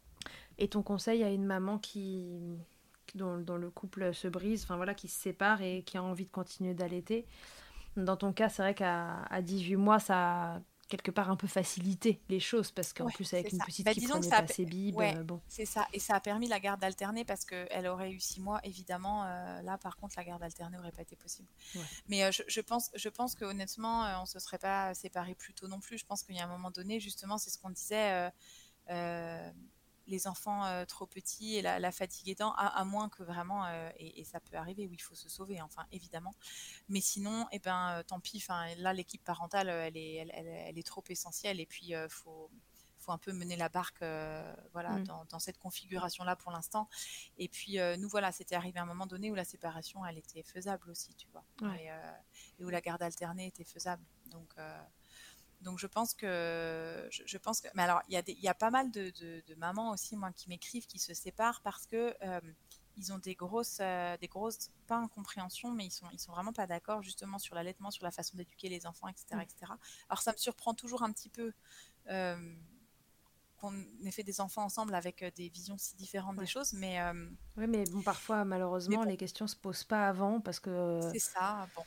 [0.58, 2.58] Et ton conseil à une maman qui
[3.14, 6.26] dont, dont le couple se brise, enfin voilà, qui se sépare et qui a envie
[6.26, 7.26] de continuer d'allaiter,
[7.96, 12.40] Dans ton cas, c'est vrai qu'à 18 mois, ça quelque part un peu facilité les
[12.40, 15.40] choses parce qu'en plus avec une petite bah, qui prenait pas ses bibes, euh, bon.
[15.48, 18.60] C'est ça, et ça a permis la garde alternée parce qu'elle aurait eu six mois,
[18.64, 19.24] évidemment.
[19.24, 21.48] Euh, là, par contre, la garde alternée n'aurait pas été possible.
[22.08, 25.68] Mais euh, je, pense, je pense que honnêtement, on se serait pas séparés plus tôt
[25.68, 25.98] non plus.
[25.98, 28.30] Je pense qu'il y a un moment donné, justement, c'est ce qu'on disait
[30.06, 34.24] les enfants euh, trop petits et la, fatigue étant, à, moins que vraiment, euh, et,
[34.24, 36.34] ça peut arriver, où il faut se sauver, enfin évidemment.
[36.88, 38.38] Mais sinon, eh ben, euh, tant pis.
[38.38, 42.50] Enfin, là, l'équipe parentale, elle est, elle, est trop essentielle, et puis il faut
[42.98, 44.00] faut un peu mener la barque
[44.72, 45.04] voilà mmh.
[45.28, 46.88] dans, cette configuration là pour l'instant
[47.38, 50.42] et puis nous voilà c'était arrivé à un moment donné où la séparation elle était
[50.42, 51.44] faisable aussi tu vois
[51.78, 51.86] et,
[52.58, 54.02] et, où la garde alternée était faisable
[54.32, 54.56] donc
[55.66, 58.54] donc je pense que, je, pense que, mais alors il y a il y a
[58.54, 62.40] pas mal de, de, mamans aussi moi qui m'écrivent qui se séparent parce que euh,
[62.96, 66.52] ils ont des grosses, euh, des grosses pas incompréhensions, mais ils sont, ils sont vraiment
[66.52, 69.72] pas d'accord justement sur l'allaitement, sur la façon d'éduquer les enfants, etc., etc.
[70.08, 71.52] Alors ça me surprend toujours un petit peu.
[72.10, 72.54] Euh,
[73.56, 73.72] qu'on
[74.04, 77.00] ait fait des enfants ensemble avec des visions si différentes des choses, mais
[77.56, 81.66] oui, mais bon, parfois malheureusement les questions se posent pas avant parce que c'est ça.
[81.74, 81.82] Bon,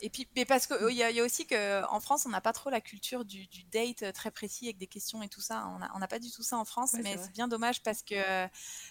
[0.00, 2.52] et puis, mais parce qu'il y, a, y a aussi qu'en France, on n'a pas
[2.52, 5.68] trop la culture du, date euh, très précis avec des questions et tout ça.
[5.94, 8.48] On n'a pas du tout ça en France, mais c'est bien dommage parce que,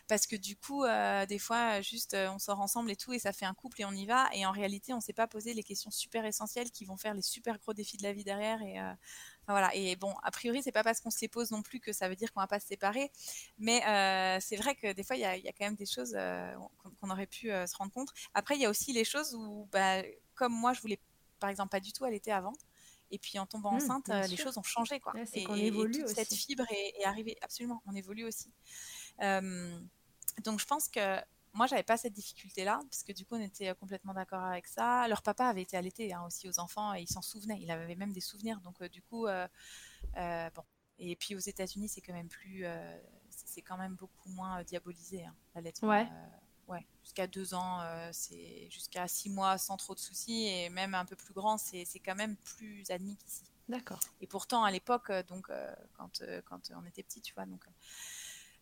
[0.08, 3.20] parce que du coup, euh, des fois, juste euh, on sort ensemble et tout, et
[3.20, 4.28] ça fait un couple et on y va.
[4.34, 7.14] Et en réalité, on ne s'est pas posé les questions super essentielles qui vont faire
[7.14, 8.62] les super gros défis de la vie derrière.
[8.62, 8.76] Et,
[9.48, 9.74] voilà.
[9.76, 12.10] Et bon, a priori, c'est pas parce qu'on se les pose non plus que ça
[12.10, 13.12] veut dire qu'on va pas se séparer.
[13.60, 13.80] Mais
[14.42, 16.18] c'est vrai que des fois, il y a, y a, quand même des choses
[17.00, 18.10] qu'on aurait pu se rendre compte.
[18.34, 20.04] Après, il y a aussi les choses où, bah,
[20.38, 21.00] comme moi, je voulais
[21.40, 22.54] par exemple pas du tout allaiter avant.
[23.10, 25.00] Et puis en tombant mmh, enceinte, euh, les choses ont changé.
[25.00, 25.14] Quoi.
[25.34, 27.38] et, évolue toute cette fibre est, arrivée.
[27.42, 28.52] Absolument, on évolue aussi.
[29.22, 29.80] Euh,
[30.44, 31.18] donc je pense que
[31.54, 35.08] moi, j'avais pas cette difficulté-là, parce que du coup, on était complètement d'accord avec ça.
[35.08, 37.60] Leur papa avait été allaité hein, aussi aux enfants et il s'en souvenait.
[37.62, 38.60] Il avait même des souvenirs.
[38.62, 40.64] Donc, euh, du coup, bon.
[41.00, 42.66] Et puis aux États-Unis, c'est quand même plus,
[43.30, 45.90] c'est quand même beaucoup moins diabolisé hein, l'allaitement.
[45.90, 46.08] Ouais
[46.68, 50.94] ouais, jusqu'à deux ans, euh, c'est jusqu'à six mois sans trop de soucis et même
[50.94, 53.44] un peu plus grand, c'est quand même plus admis qu'ici.
[53.70, 54.00] D'accord.
[54.22, 57.66] Et pourtant à l'époque, euh, donc euh, quand quand on était petit, tu vois, donc.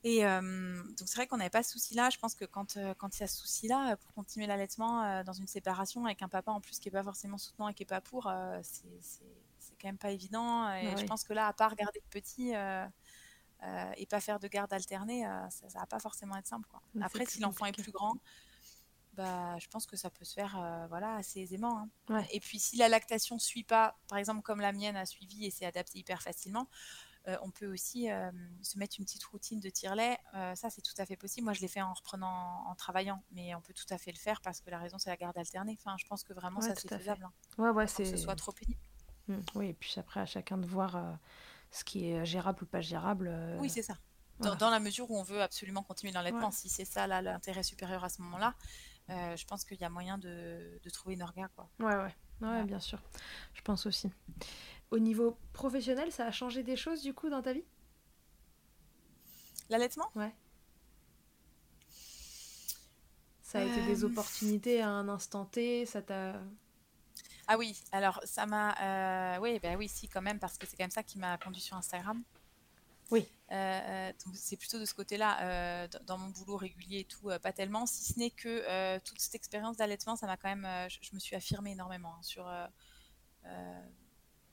[0.03, 2.11] Et donc c'est vrai qu'on n'avait pas ce souci-là.
[2.11, 5.47] Je pense que quand quand il y a ce souci-là, pour continuer l'allaitement dans une
[5.47, 8.01] séparation avec un papa en plus qui est pas forcément soutenant et qui est pas
[8.01, 8.31] pour,
[8.61, 10.71] c'est quand même pas évident.
[10.75, 12.53] Et je pense que là, à part garder le petit
[13.65, 16.67] euh, et pas faire de garde alternée, euh, ça, ça va pas forcément être simple.
[16.67, 16.81] Quoi.
[17.01, 18.15] Après, si l'enfant est plus grand,
[19.13, 21.87] bah, je pense que ça peut se faire euh, voilà, assez aisément.
[22.09, 22.23] Hein.
[22.31, 25.51] Et puis, si la lactation suit pas, par exemple, comme la mienne a suivi et
[25.51, 26.67] s'est adaptée hyper facilement,
[27.41, 28.07] on peut aussi
[28.61, 30.15] se mettre une petite routine de tire-lait.
[30.53, 31.45] ça, c'est tout à fait possible.
[31.45, 34.19] Moi, je l'ai fait en reprenant, en travaillant, mais on peut tout à fait le
[34.19, 35.75] faire parce que la raison, c'est la garde alternée.
[35.79, 37.23] Enfin, je pense que vraiment, ça, c'est faisable.
[37.25, 37.33] Hein.
[37.57, 38.03] Ouais, ouais, c'est...
[38.03, 38.79] Que ce soit trop pénible.
[39.27, 39.37] Mmh.
[39.55, 41.17] oui, et puis après, à chacun de voir
[41.75, 43.29] ce qui est gérable ou pas gérable.
[43.31, 43.97] Euh, oui, c'est ça.
[44.39, 48.09] Dans, la mesure où on veut absolument continuer l'enlèvement, si c'est ça l'intérêt supérieur à
[48.09, 48.53] ce moment-là,
[49.09, 51.49] euh, je pense qu'il y a moyen de, trouver une orga.
[51.55, 51.69] Quoi.
[51.79, 53.01] Ouais, ouais, ouais, bien sûr.
[53.53, 54.11] Je pense aussi.
[54.91, 57.63] Au niveau professionnel, ça a changé des choses du coup dans ta vie?
[59.69, 60.09] L'allaitement?
[60.15, 60.33] Ouais.
[63.41, 64.07] Ça a été des euh.
[64.07, 66.41] opportunités à un instant T, ça t'a
[67.47, 69.35] ah oui, alors ça m'a.
[69.35, 71.37] Euh, oui, ben oui, si, quand même, parce que c'est quand même ça qui m'a
[71.37, 72.23] conduit sur Instagram.
[73.11, 73.27] Oui.
[73.51, 77.53] Euh, euh, donc c'est plutôt de ce côté-là, dans mon boulot régulier et tout, pas
[77.53, 80.67] tellement, si ce n'est que toute cette expérience d'allaitement, ça m'a quand même.
[80.89, 82.49] Je, me suis affirmée énormément hein, sur.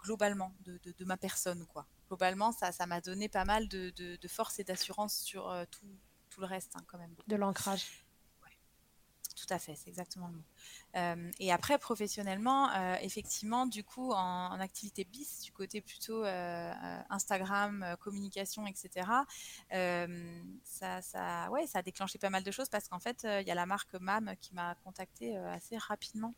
[0.02, 1.86] globalement, de, de, ma personne, quoi.
[2.08, 5.86] Globalement, ça ça m'a donné pas mal de, de force et d'assurance sur tout,
[6.28, 7.14] tout, le reste, hein, quand même.
[7.26, 8.01] De l'ancrage.
[9.42, 10.44] Tout à fait, c'est exactement le mot.
[10.94, 16.72] Euh, et après, professionnellement, euh, effectivement, du coup, en, activité bis, du côté plutôt euh,
[17.10, 19.08] Instagram, communication, etc.,
[20.62, 23.54] ça, ouais, ça a déclenché pas mal de choses parce qu'en fait, il y a
[23.56, 26.34] la marque MAM qui m'a contacté assez rapidement.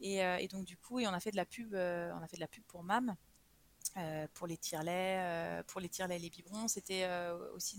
[0.00, 2.36] Et, et, donc, du coup, et on a fait de la pub, on a fait
[2.36, 3.16] de la pub pour MAM.
[3.96, 6.68] Euh, pour les tire-laits, euh, pour les tire-laits et les biberons.
[6.68, 7.76] C'était euh, aussi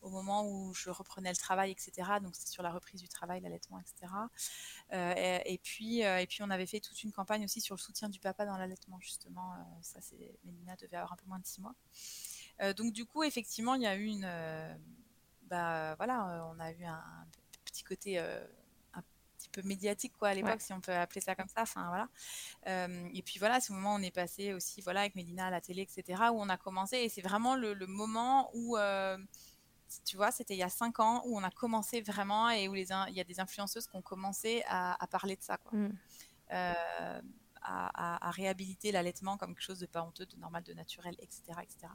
[0.00, 1.92] au moment où je reprenais le travail, etc.
[2.22, 4.12] Donc c'était sur la reprise du travail, l'allaitement, etc.
[4.92, 8.20] Et, puis, et puis on avait fait toute une campagne aussi sur le soutien du
[8.20, 9.54] papa dans l'allaitement, justement.
[9.82, 11.74] ça, c'est Mélina devait avoir un peu moins de six mois.
[12.74, 14.30] donc du coup, effectivement, il y a eu une,
[15.42, 17.26] bah voilà, on a eu un
[17.64, 18.22] petit côté
[19.56, 22.08] peu médiatique quoi à l'époque si on peut appeler ça comme ça enfin voilà.
[22.66, 25.60] Euh, et puis voilà ce moment on est passé aussi voilà avec Mélina à la
[25.60, 29.16] télé etc où on a commencé et c'est vraiment le, moment où euh,
[30.04, 32.74] tu vois c'était il y a cinq ans où on a commencé vraiment et où
[32.74, 35.78] les il y a des influenceuses qui ont commencé à, parler de ça quoi.
[35.78, 35.92] Mm.
[36.52, 37.20] euh,
[37.66, 41.42] à, réhabiliter l'allaitement comme quelque chose de pas honteux, de normal, de naturel, etc.
[41.62, 41.92] etc.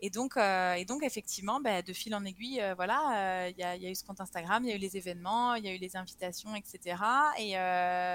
[0.00, 3.62] Et, donc, euh, et donc, effectivement, bah, de fil en aiguille, euh, voilà, il y,
[3.64, 5.78] a eu ce compte Instagram, il y a eu les événements, il y a eu
[5.78, 6.96] les invitations, etc.
[7.38, 7.52] Et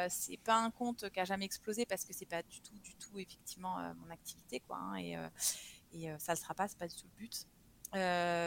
[0.10, 2.96] c'est pas un compte qui a jamais explosé parce que c'est pas du tout, du
[2.96, 4.78] tout, effectivement, mon activité, quoi.
[4.78, 5.18] Hein, et,
[5.94, 7.48] et ça le sera pas, c'est pas du tout le but.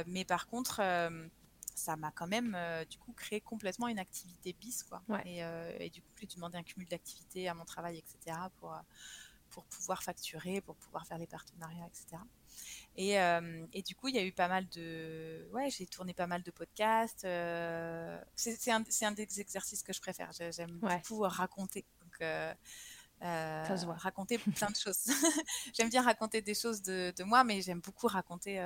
[0.07, 0.81] mais par contre,
[1.81, 5.03] ça m'a quand même euh, du coup créé complètement une activité bis quoi.
[5.11, 8.79] Euh, et, du coup j'ai demandé un cumul d'activités à mon travail etc pour euh,
[9.51, 12.23] pour pouvoir facturer, pour pouvoir faire les partenariats etc.
[12.97, 13.15] Et,
[13.73, 16.43] et du coup il y a eu pas mal de ouais j'ai tourné pas mal
[16.43, 17.23] de podcasts.
[18.37, 20.31] c'est un, un, des exercices que je préfère.
[20.33, 22.23] J'aime beaucoup raconter donc
[23.21, 25.07] raconter plein de choses.
[25.75, 28.61] j'aime bien raconter des choses de, de moi, mais j'aime beaucoup raconter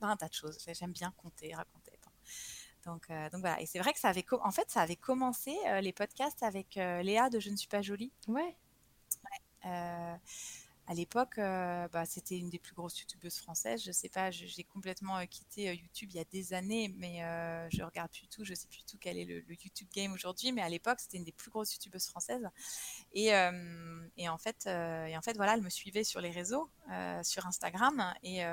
[0.00, 0.58] un tas de choses.
[0.72, 1.83] J'aime bien compter, raconter.
[2.84, 3.60] Donc, euh, donc voilà.
[3.60, 6.76] Et c'est vrai que ça avait, en fait, ça avait commencé euh, les podcasts avec
[6.76, 8.12] euh, Léa de Je ne suis pas jolie.
[8.28, 8.56] Ouais.
[9.62, 13.82] à l'époque, bah, c'était une des plus grosses youtubeuses françaises.
[13.82, 17.20] Je sais pas, j'ai complètement quitté YouTube il y a des années, mais
[17.70, 18.44] je regarde plus tout.
[18.44, 21.24] Je sais plus tout quel est le, YouTube game aujourd'hui, mais à l'époque, c'était une
[21.24, 22.46] des plus grosses youtubeuses françaises.
[23.14, 23.28] Et,
[24.18, 26.68] et en fait, et en fait, voilà, elle me suivait sur les réseaux,
[27.22, 28.44] sur Instagram, et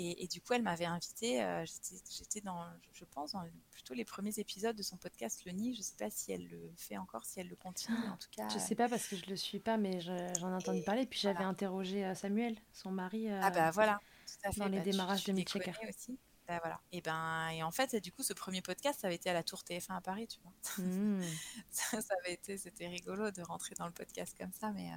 [0.00, 1.42] et, du coup, elle m'avait invitée.
[1.42, 5.74] Euh, j'étais dans, je pense, dans plutôt les premiers épisodes de son podcast Le Nid.
[5.74, 7.96] Je ne sais pas si elle le fait encore, si elle le continue.
[8.08, 10.52] En tout cas, je ne sais pas parce que je le suis pas, mais j'en
[10.52, 11.04] ai entendu parler.
[11.04, 13.28] Puis j'avais interrogé euh, Samuel, son mari.
[13.28, 14.60] Euh, ah bah voilà, tout à fait.
[14.60, 15.72] Dans les bah, démarrages de Milchecker.
[15.88, 16.16] aussi.
[16.46, 16.80] Bah, voilà.
[16.92, 19.42] Et ben et en fait, du coup, ce premier podcast, ça avait été à la
[19.42, 20.84] Tour TF1 à Paris, tu vois.
[20.84, 21.22] Mmh.
[21.70, 24.92] ça, ça, avait été, c'était rigolo de rentrer dans le podcast comme ça, mais.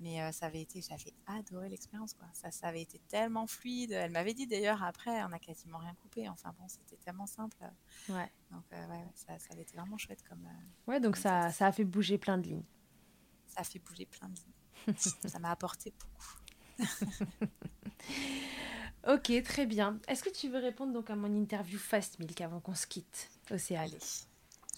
[0.00, 2.26] Mais euh, ça avait été, j'avais adoré l'expérience, quoi.
[2.32, 3.92] Ça, ça avait été tellement fluide.
[3.92, 6.28] Elle m'avait dit d'ailleurs après, on a quasiment rien coupé.
[6.28, 7.56] Enfin bon, c'était tellement simple.
[8.08, 8.30] Ouais.
[8.50, 10.44] Donc euh, ouais, ça, ça, avait été vraiment chouette comme.
[10.44, 12.64] Euh, ouais, donc ça, ça a fait bouger plein de lignes.
[13.46, 14.96] Ça a fait bouger plein de lignes.
[15.26, 16.34] ça m'a apporté beaucoup.
[19.08, 20.00] ok, très bien.
[20.08, 23.30] Est-ce que tu veux répondre donc à mon interview Fast Milk avant qu'on se quitte,
[23.50, 23.98] Océane Allez.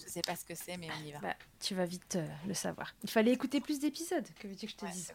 [0.03, 1.19] Je sais pas ce que c'est, mais on y va.
[1.19, 2.93] Bah, tu vas vite euh, le savoir.
[3.03, 4.27] Il fallait écouter plus d'épisodes.
[4.39, 5.13] Que veux-tu que je te dise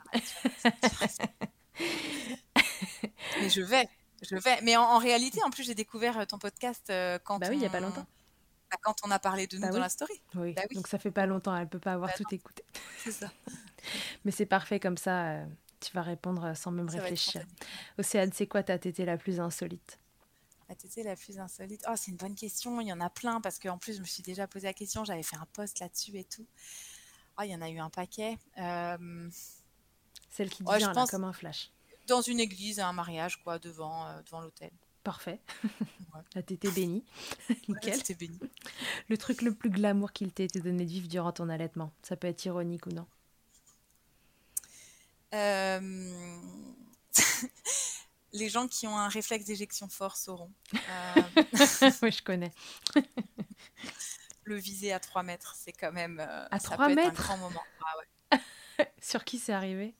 [3.40, 3.88] Mais je vais,
[4.22, 4.60] je vais.
[4.62, 7.38] Mais en, réalité, en plus, j'ai découvert euh, ton podcast euh, quand.
[7.38, 8.06] Bah oui, il y a pas longtemps.
[8.70, 10.20] Bah, quand on a parlé de nous bah dans la story.
[10.34, 10.54] Oui.
[10.56, 10.74] oui.
[10.76, 11.56] Donc ça fait pas longtemps.
[11.56, 12.64] Elle peut pas avoir tout écouté.
[12.98, 13.30] C'est ça.
[14.24, 15.40] mais c'est parfait comme ça.
[15.80, 17.44] tu vas répondre sans même réfléchir.
[17.98, 19.98] Océane, c'est quoi ta tétée la plus insolite?
[20.96, 22.80] La la plus insolite Oh, c'est une bonne question.
[22.80, 25.04] Il y en a plein parce qu'en plus, je me suis déjà posé la question.
[25.04, 26.46] J'avais fait un post là-dessus et tout.
[27.38, 28.38] Oh, il y en a eu un paquet.
[28.58, 29.30] Euh,
[30.30, 31.10] Celle qui devient je pense...
[31.10, 31.70] comme un flash.
[32.06, 34.70] Dans une église, un mariage, quoi, devant, euh, devant l'hôtel.
[35.04, 35.40] Parfait.
[36.34, 37.04] La tétée bénie.
[37.68, 38.00] Nickel.
[38.08, 38.38] La bénie.
[39.08, 41.92] Le truc le plus glamour qu'il t'ait été donné de vivre durant ton allaitement.
[42.02, 43.06] Ça peut être ironique ou non
[45.34, 45.80] euh...
[48.32, 50.52] les gens qui ont un réflexe d'éjection fort sauront.
[50.74, 51.22] Euh,
[52.02, 52.52] oui, je connais.
[54.44, 56.20] le viser à 3 mètres, c'est quand même.
[56.20, 57.62] Euh, à 3 mètres un grand moment.
[58.30, 58.38] Ah
[59.00, 59.94] Sur qui c'est arrivé?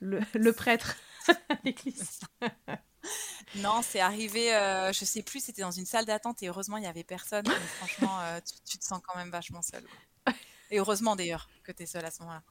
[0.00, 0.96] Le, le, prêtre
[1.28, 2.20] à l'église.
[3.56, 6.82] non, c'est arrivé, euh, je sais plus, c'était dans une salle d'attente et heureusement il
[6.82, 7.46] n'y avait personne.
[7.78, 9.84] franchement, euh, tu, te sens quand même vachement seul.
[10.70, 12.42] Et heureusement d'ailleurs que tu es seule à ce moment-là.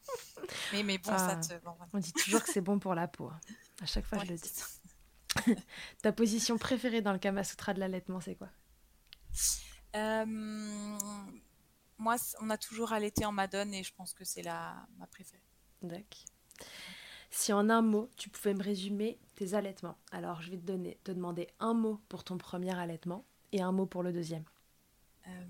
[0.74, 1.54] Mais, mais bon, ça ah, te.
[1.94, 3.30] On dit toujours que c'est bon pour la peau.
[3.30, 3.40] Hein.
[3.82, 4.52] À chaque fois, je le dis.
[6.02, 8.50] Ta position préférée dans le Kama Sutra de l'allaitement, c'est quoi?
[9.96, 10.26] Euh,
[11.98, 15.44] Moi, on a toujours allaité en madone et je pense que c'est la ma préférée.
[15.82, 16.26] D'accord.
[17.30, 20.98] Si en un mot, tu pouvais me résumer tes allaitements, alors je vais te, donner,
[21.04, 24.46] te demander un mot pour ton premier allaitement et un mot pour le deuxième.
[25.28, 25.46] Euh,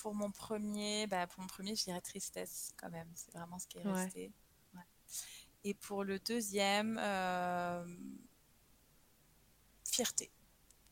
[0.00, 3.08] pour mon premier, bah, pour mon premier, je dirais tristesse quand même.
[3.14, 4.32] C'est vraiment ce qui est resté.
[5.64, 7.84] Et pour le deuxième, euh,
[9.90, 10.30] fierté.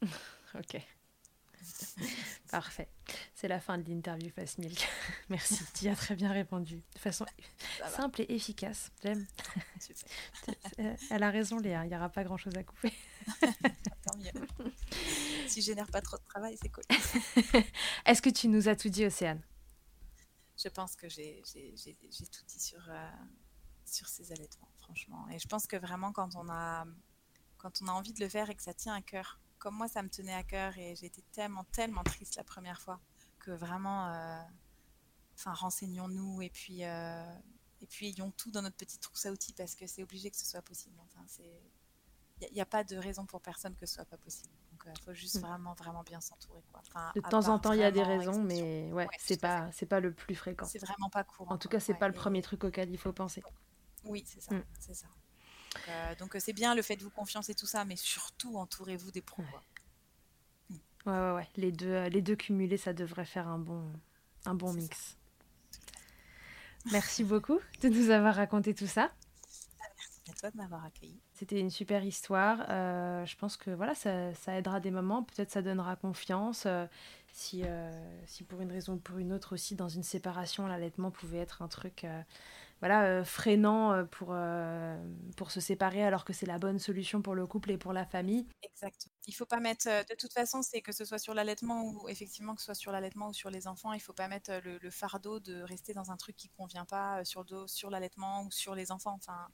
[0.54, 0.80] ok.
[2.50, 2.88] Parfait.
[3.34, 4.86] C'est la fin de l'interview Fast Milk.
[5.28, 6.82] Merci, tu as très bien répondu.
[6.94, 7.24] De façon
[7.88, 8.90] simple et efficace.
[9.02, 9.26] J'aime.
[11.10, 11.84] Elle a raison, Léa.
[11.84, 12.92] Il n'y aura pas grand chose à couper.
[13.40, 14.70] Tant mieux.
[15.46, 16.84] Si je génère pas trop de travail, c'est cool.
[18.06, 19.42] Est-ce que tu nous as tout dit, Océane?
[20.62, 23.10] Je pense que j'ai tout dit sur, euh,
[23.84, 25.26] sur ces allaitements, franchement.
[25.30, 26.86] Et je pense que vraiment, quand on a
[27.64, 29.40] quand on a envie de le faire et que ça tient à cœur.
[29.58, 33.00] Comme moi, ça me tenait à cœur et j'étais tellement, tellement triste la première fois
[33.38, 34.38] que vraiment, euh,
[35.34, 37.24] enfin, renseignons-nous et puis, euh,
[37.80, 40.36] et puis ayons tout dans notre petite trousse à outils parce que c'est obligé que
[40.36, 40.94] ce soit possible.
[41.06, 41.62] Enfin, c'est,
[42.42, 44.52] il n'y a, pas de raison pour personne que ce soit pas possible.
[44.72, 45.46] Donc, il euh, faut juste mm.
[45.46, 46.62] vraiment, vraiment bien s'entourer.
[47.14, 50.00] de temps en temps, il y a des raisons, mais ouais, c'est pas, c'est pas
[50.00, 50.66] le plus fréquent.
[50.66, 51.54] C'est vraiment pas courant.
[51.54, 53.42] En tout cas, c'est pas le premier truc auquel il faut penser.
[54.04, 54.54] Oui, c'est ça.
[54.54, 54.64] Mm.
[54.78, 55.06] C'est ça.
[56.18, 59.22] Donc c'est bien le fait de vous confiance et tout ça, mais surtout entourez-vous des
[59.22, 59.42] pros.
[59.42, 61.12] Ouais.
[61.12, 63.90] ouais, ouais, Les deux, les deux cumulés, ça devrait faire un bon,
[64.44, 65.16] un bon mix.
[66.92, 69.10] Merci beaucoup de nous avoir raconté tout ça.
[70.26, 71.18] Merci à toi de m'avoir accueilli.
[71.32, 72.64] C'était une super histoire.
[72.68, 75.22] Euh, je pense que voilà, ça, ça aidera des moments.
[75.22, 76.64] Peut-être ça donnera confiance.
[76.66, 76.86] Euh,
[77.32, 77.90] si, euh,
[78.26, 81.62] si pour une raison ou pour une autre aussi, dans une séparation, l'allaitement pouvait être
[81.62, 82.06] un truc
[82.80, 84.34] voilà, freinant pour,
[85.36, 88.04] pour se séparer alors que c'est la bonne solution pour le couple et pour la
[88.04, 88.46] famille.
[88.62, 89.12] Exactement.
[89.26, 92.54] Il faut pas mettre, de toute façon, c'est que ce soit sur l'allaitement ou effectivement
[92.54, 95.40] que ce soit sur l'allaitement ou sur les enfants, il faut pas mettre le, fardeau
[95.40, 99.14] de rester dans un truc qui convient pas sur, sur l'allaitement ou sur les enfants.
[99.14, 99.48] Enfin,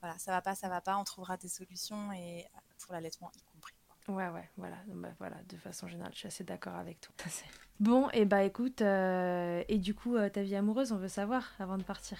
[0.00, 2.46] voilà, ça va pas, ça va pas, on trouvera des solutions et
[2.80, 3.74] pour l'allaitement y compris.
[4.08, 7.14] Ouais, ouais, voilà, bah, voilà, de façon générale, je suis assez d'accord avec toi.
[7.78, 11.52] Bon, et bah écoute, euh, et du coup, euh, ta vie amoureuse, on veut savoir
[11.58, 12.16] avant de partir.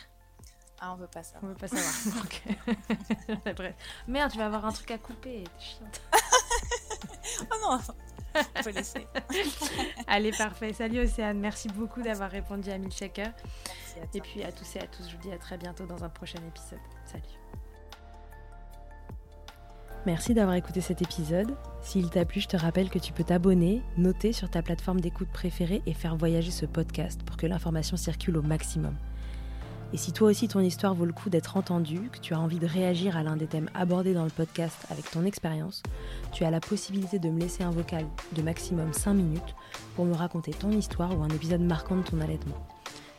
[0.80, 1.44] Ah, on veut pas savoir.
[1.44, 2.24] On veut pas savoir.
[2.24, 3.64] ok.
[4.08, 6.02] Merde, tu vas avoir un truc à couper, t'es chiante.
[7.50, 7.78] oh non,
[8.34, 9.06] on peut laisser.
[10.06, 10.72] Allez, parfait.
[10.72, 13.32] Salut Océane, merci beaucoup d'avoir répondu à Milkshaker.
[14.12, 16.10] Et puis à tous et à tous, je vous dis à très bientôt dans un
[16.10, 16.80] prochain épisode.
[17.06, 17.24] Salut.
[20.04, 21.56] Merci d'avoir écouté cet épisode.
[21.82, 25.28] S'il t'a plu, je te rappelle que tu peux t'abonner, noter sur ta plateforme d'écoute
[25.32, 28.94] préférée et faire voyager ce podcast pour que l'information circule au maximum.
[29.92, 32.58] Et si toi aussi ton histoire vaut le coup d'être entendue, que tu as envie
[32.58, 35.82] de réagir à l'un des thèmes abordés dans le podcast avec ton expérience,
[36.32, 38.04] tu as la possibilité de me laisser un vocal
[38.34, 39.54] de maximum 5 minutes
[39.94, 42.56] pour me raconter ton histoire ou un épisode marquant de ton allaitement.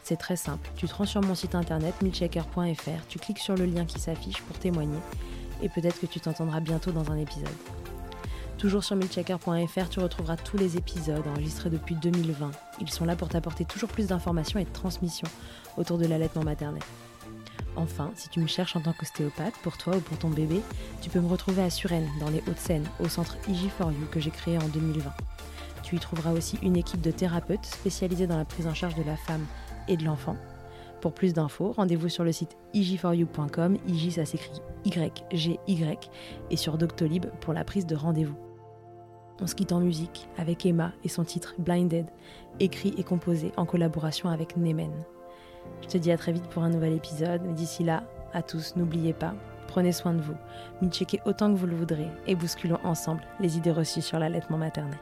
[0.03, 3.65] C'est très simple, tu te rends sur mon site internet milchecker.fr, tu cliques sur le
[3.65, 4.99] lien qui s'affiche pour témoigner
[5.61, 7.48] et peut-être que tu t'entendras bientôt dans un épisode.
[8.57, 12.49] Toujours sur milchecker.fr, tu retrouveras tous les épisodes enregistrés depuis 2020.
[12.81, 15.27] Ils sont là pour t'apporter toujours plus d'informations et de transmissions
[15.77, 16.81] autour de l'allaitement maternel.
[17.75, 20.61] Enfin, si tu me cherches en tant qu'ostéopathe, pour toi ou pour ton bébé,
[21.01, 24.57] tu peux me retrouver à Suresnes, dans les Hauts-de-Seine, au centre IG4U que j'ai créé
[24.57, 25.13] en 2020.
[25.84, 29.03] Tu y trouveras aussi une équipe de thérapeutes spécialisés dans la prise en charge de
[29.03, 29.45] la femme
[29.88, 30.35] et de l'enfant,
[31.01, 36.09] pour plus d'infos, rendez-vous sur le site ig4u.com, IG ça s'écrit Y-G-Y,
[36.49, 38.47] et sur Doctolib pour la prise de rendez-vous.
[39.39, 42.07] On se quitte en musique avec Emma et son titre Blinded,
[42.59, 44.91] écrit et composé en collaboration avec Nemen.
[45.81, 48.03] Je te dis à très vite pour un nouvel épisode, d'ici là,
[48.34, 49.35] à tous, n'oubliez pas,
[49.68, 50.35] prenez soin de vous,
[50.81, 54.57] me checkez autant que vous le voudrez et bousculons ensemble les idées reçues sur l'allaitement
[54.57, 54.97] maternel.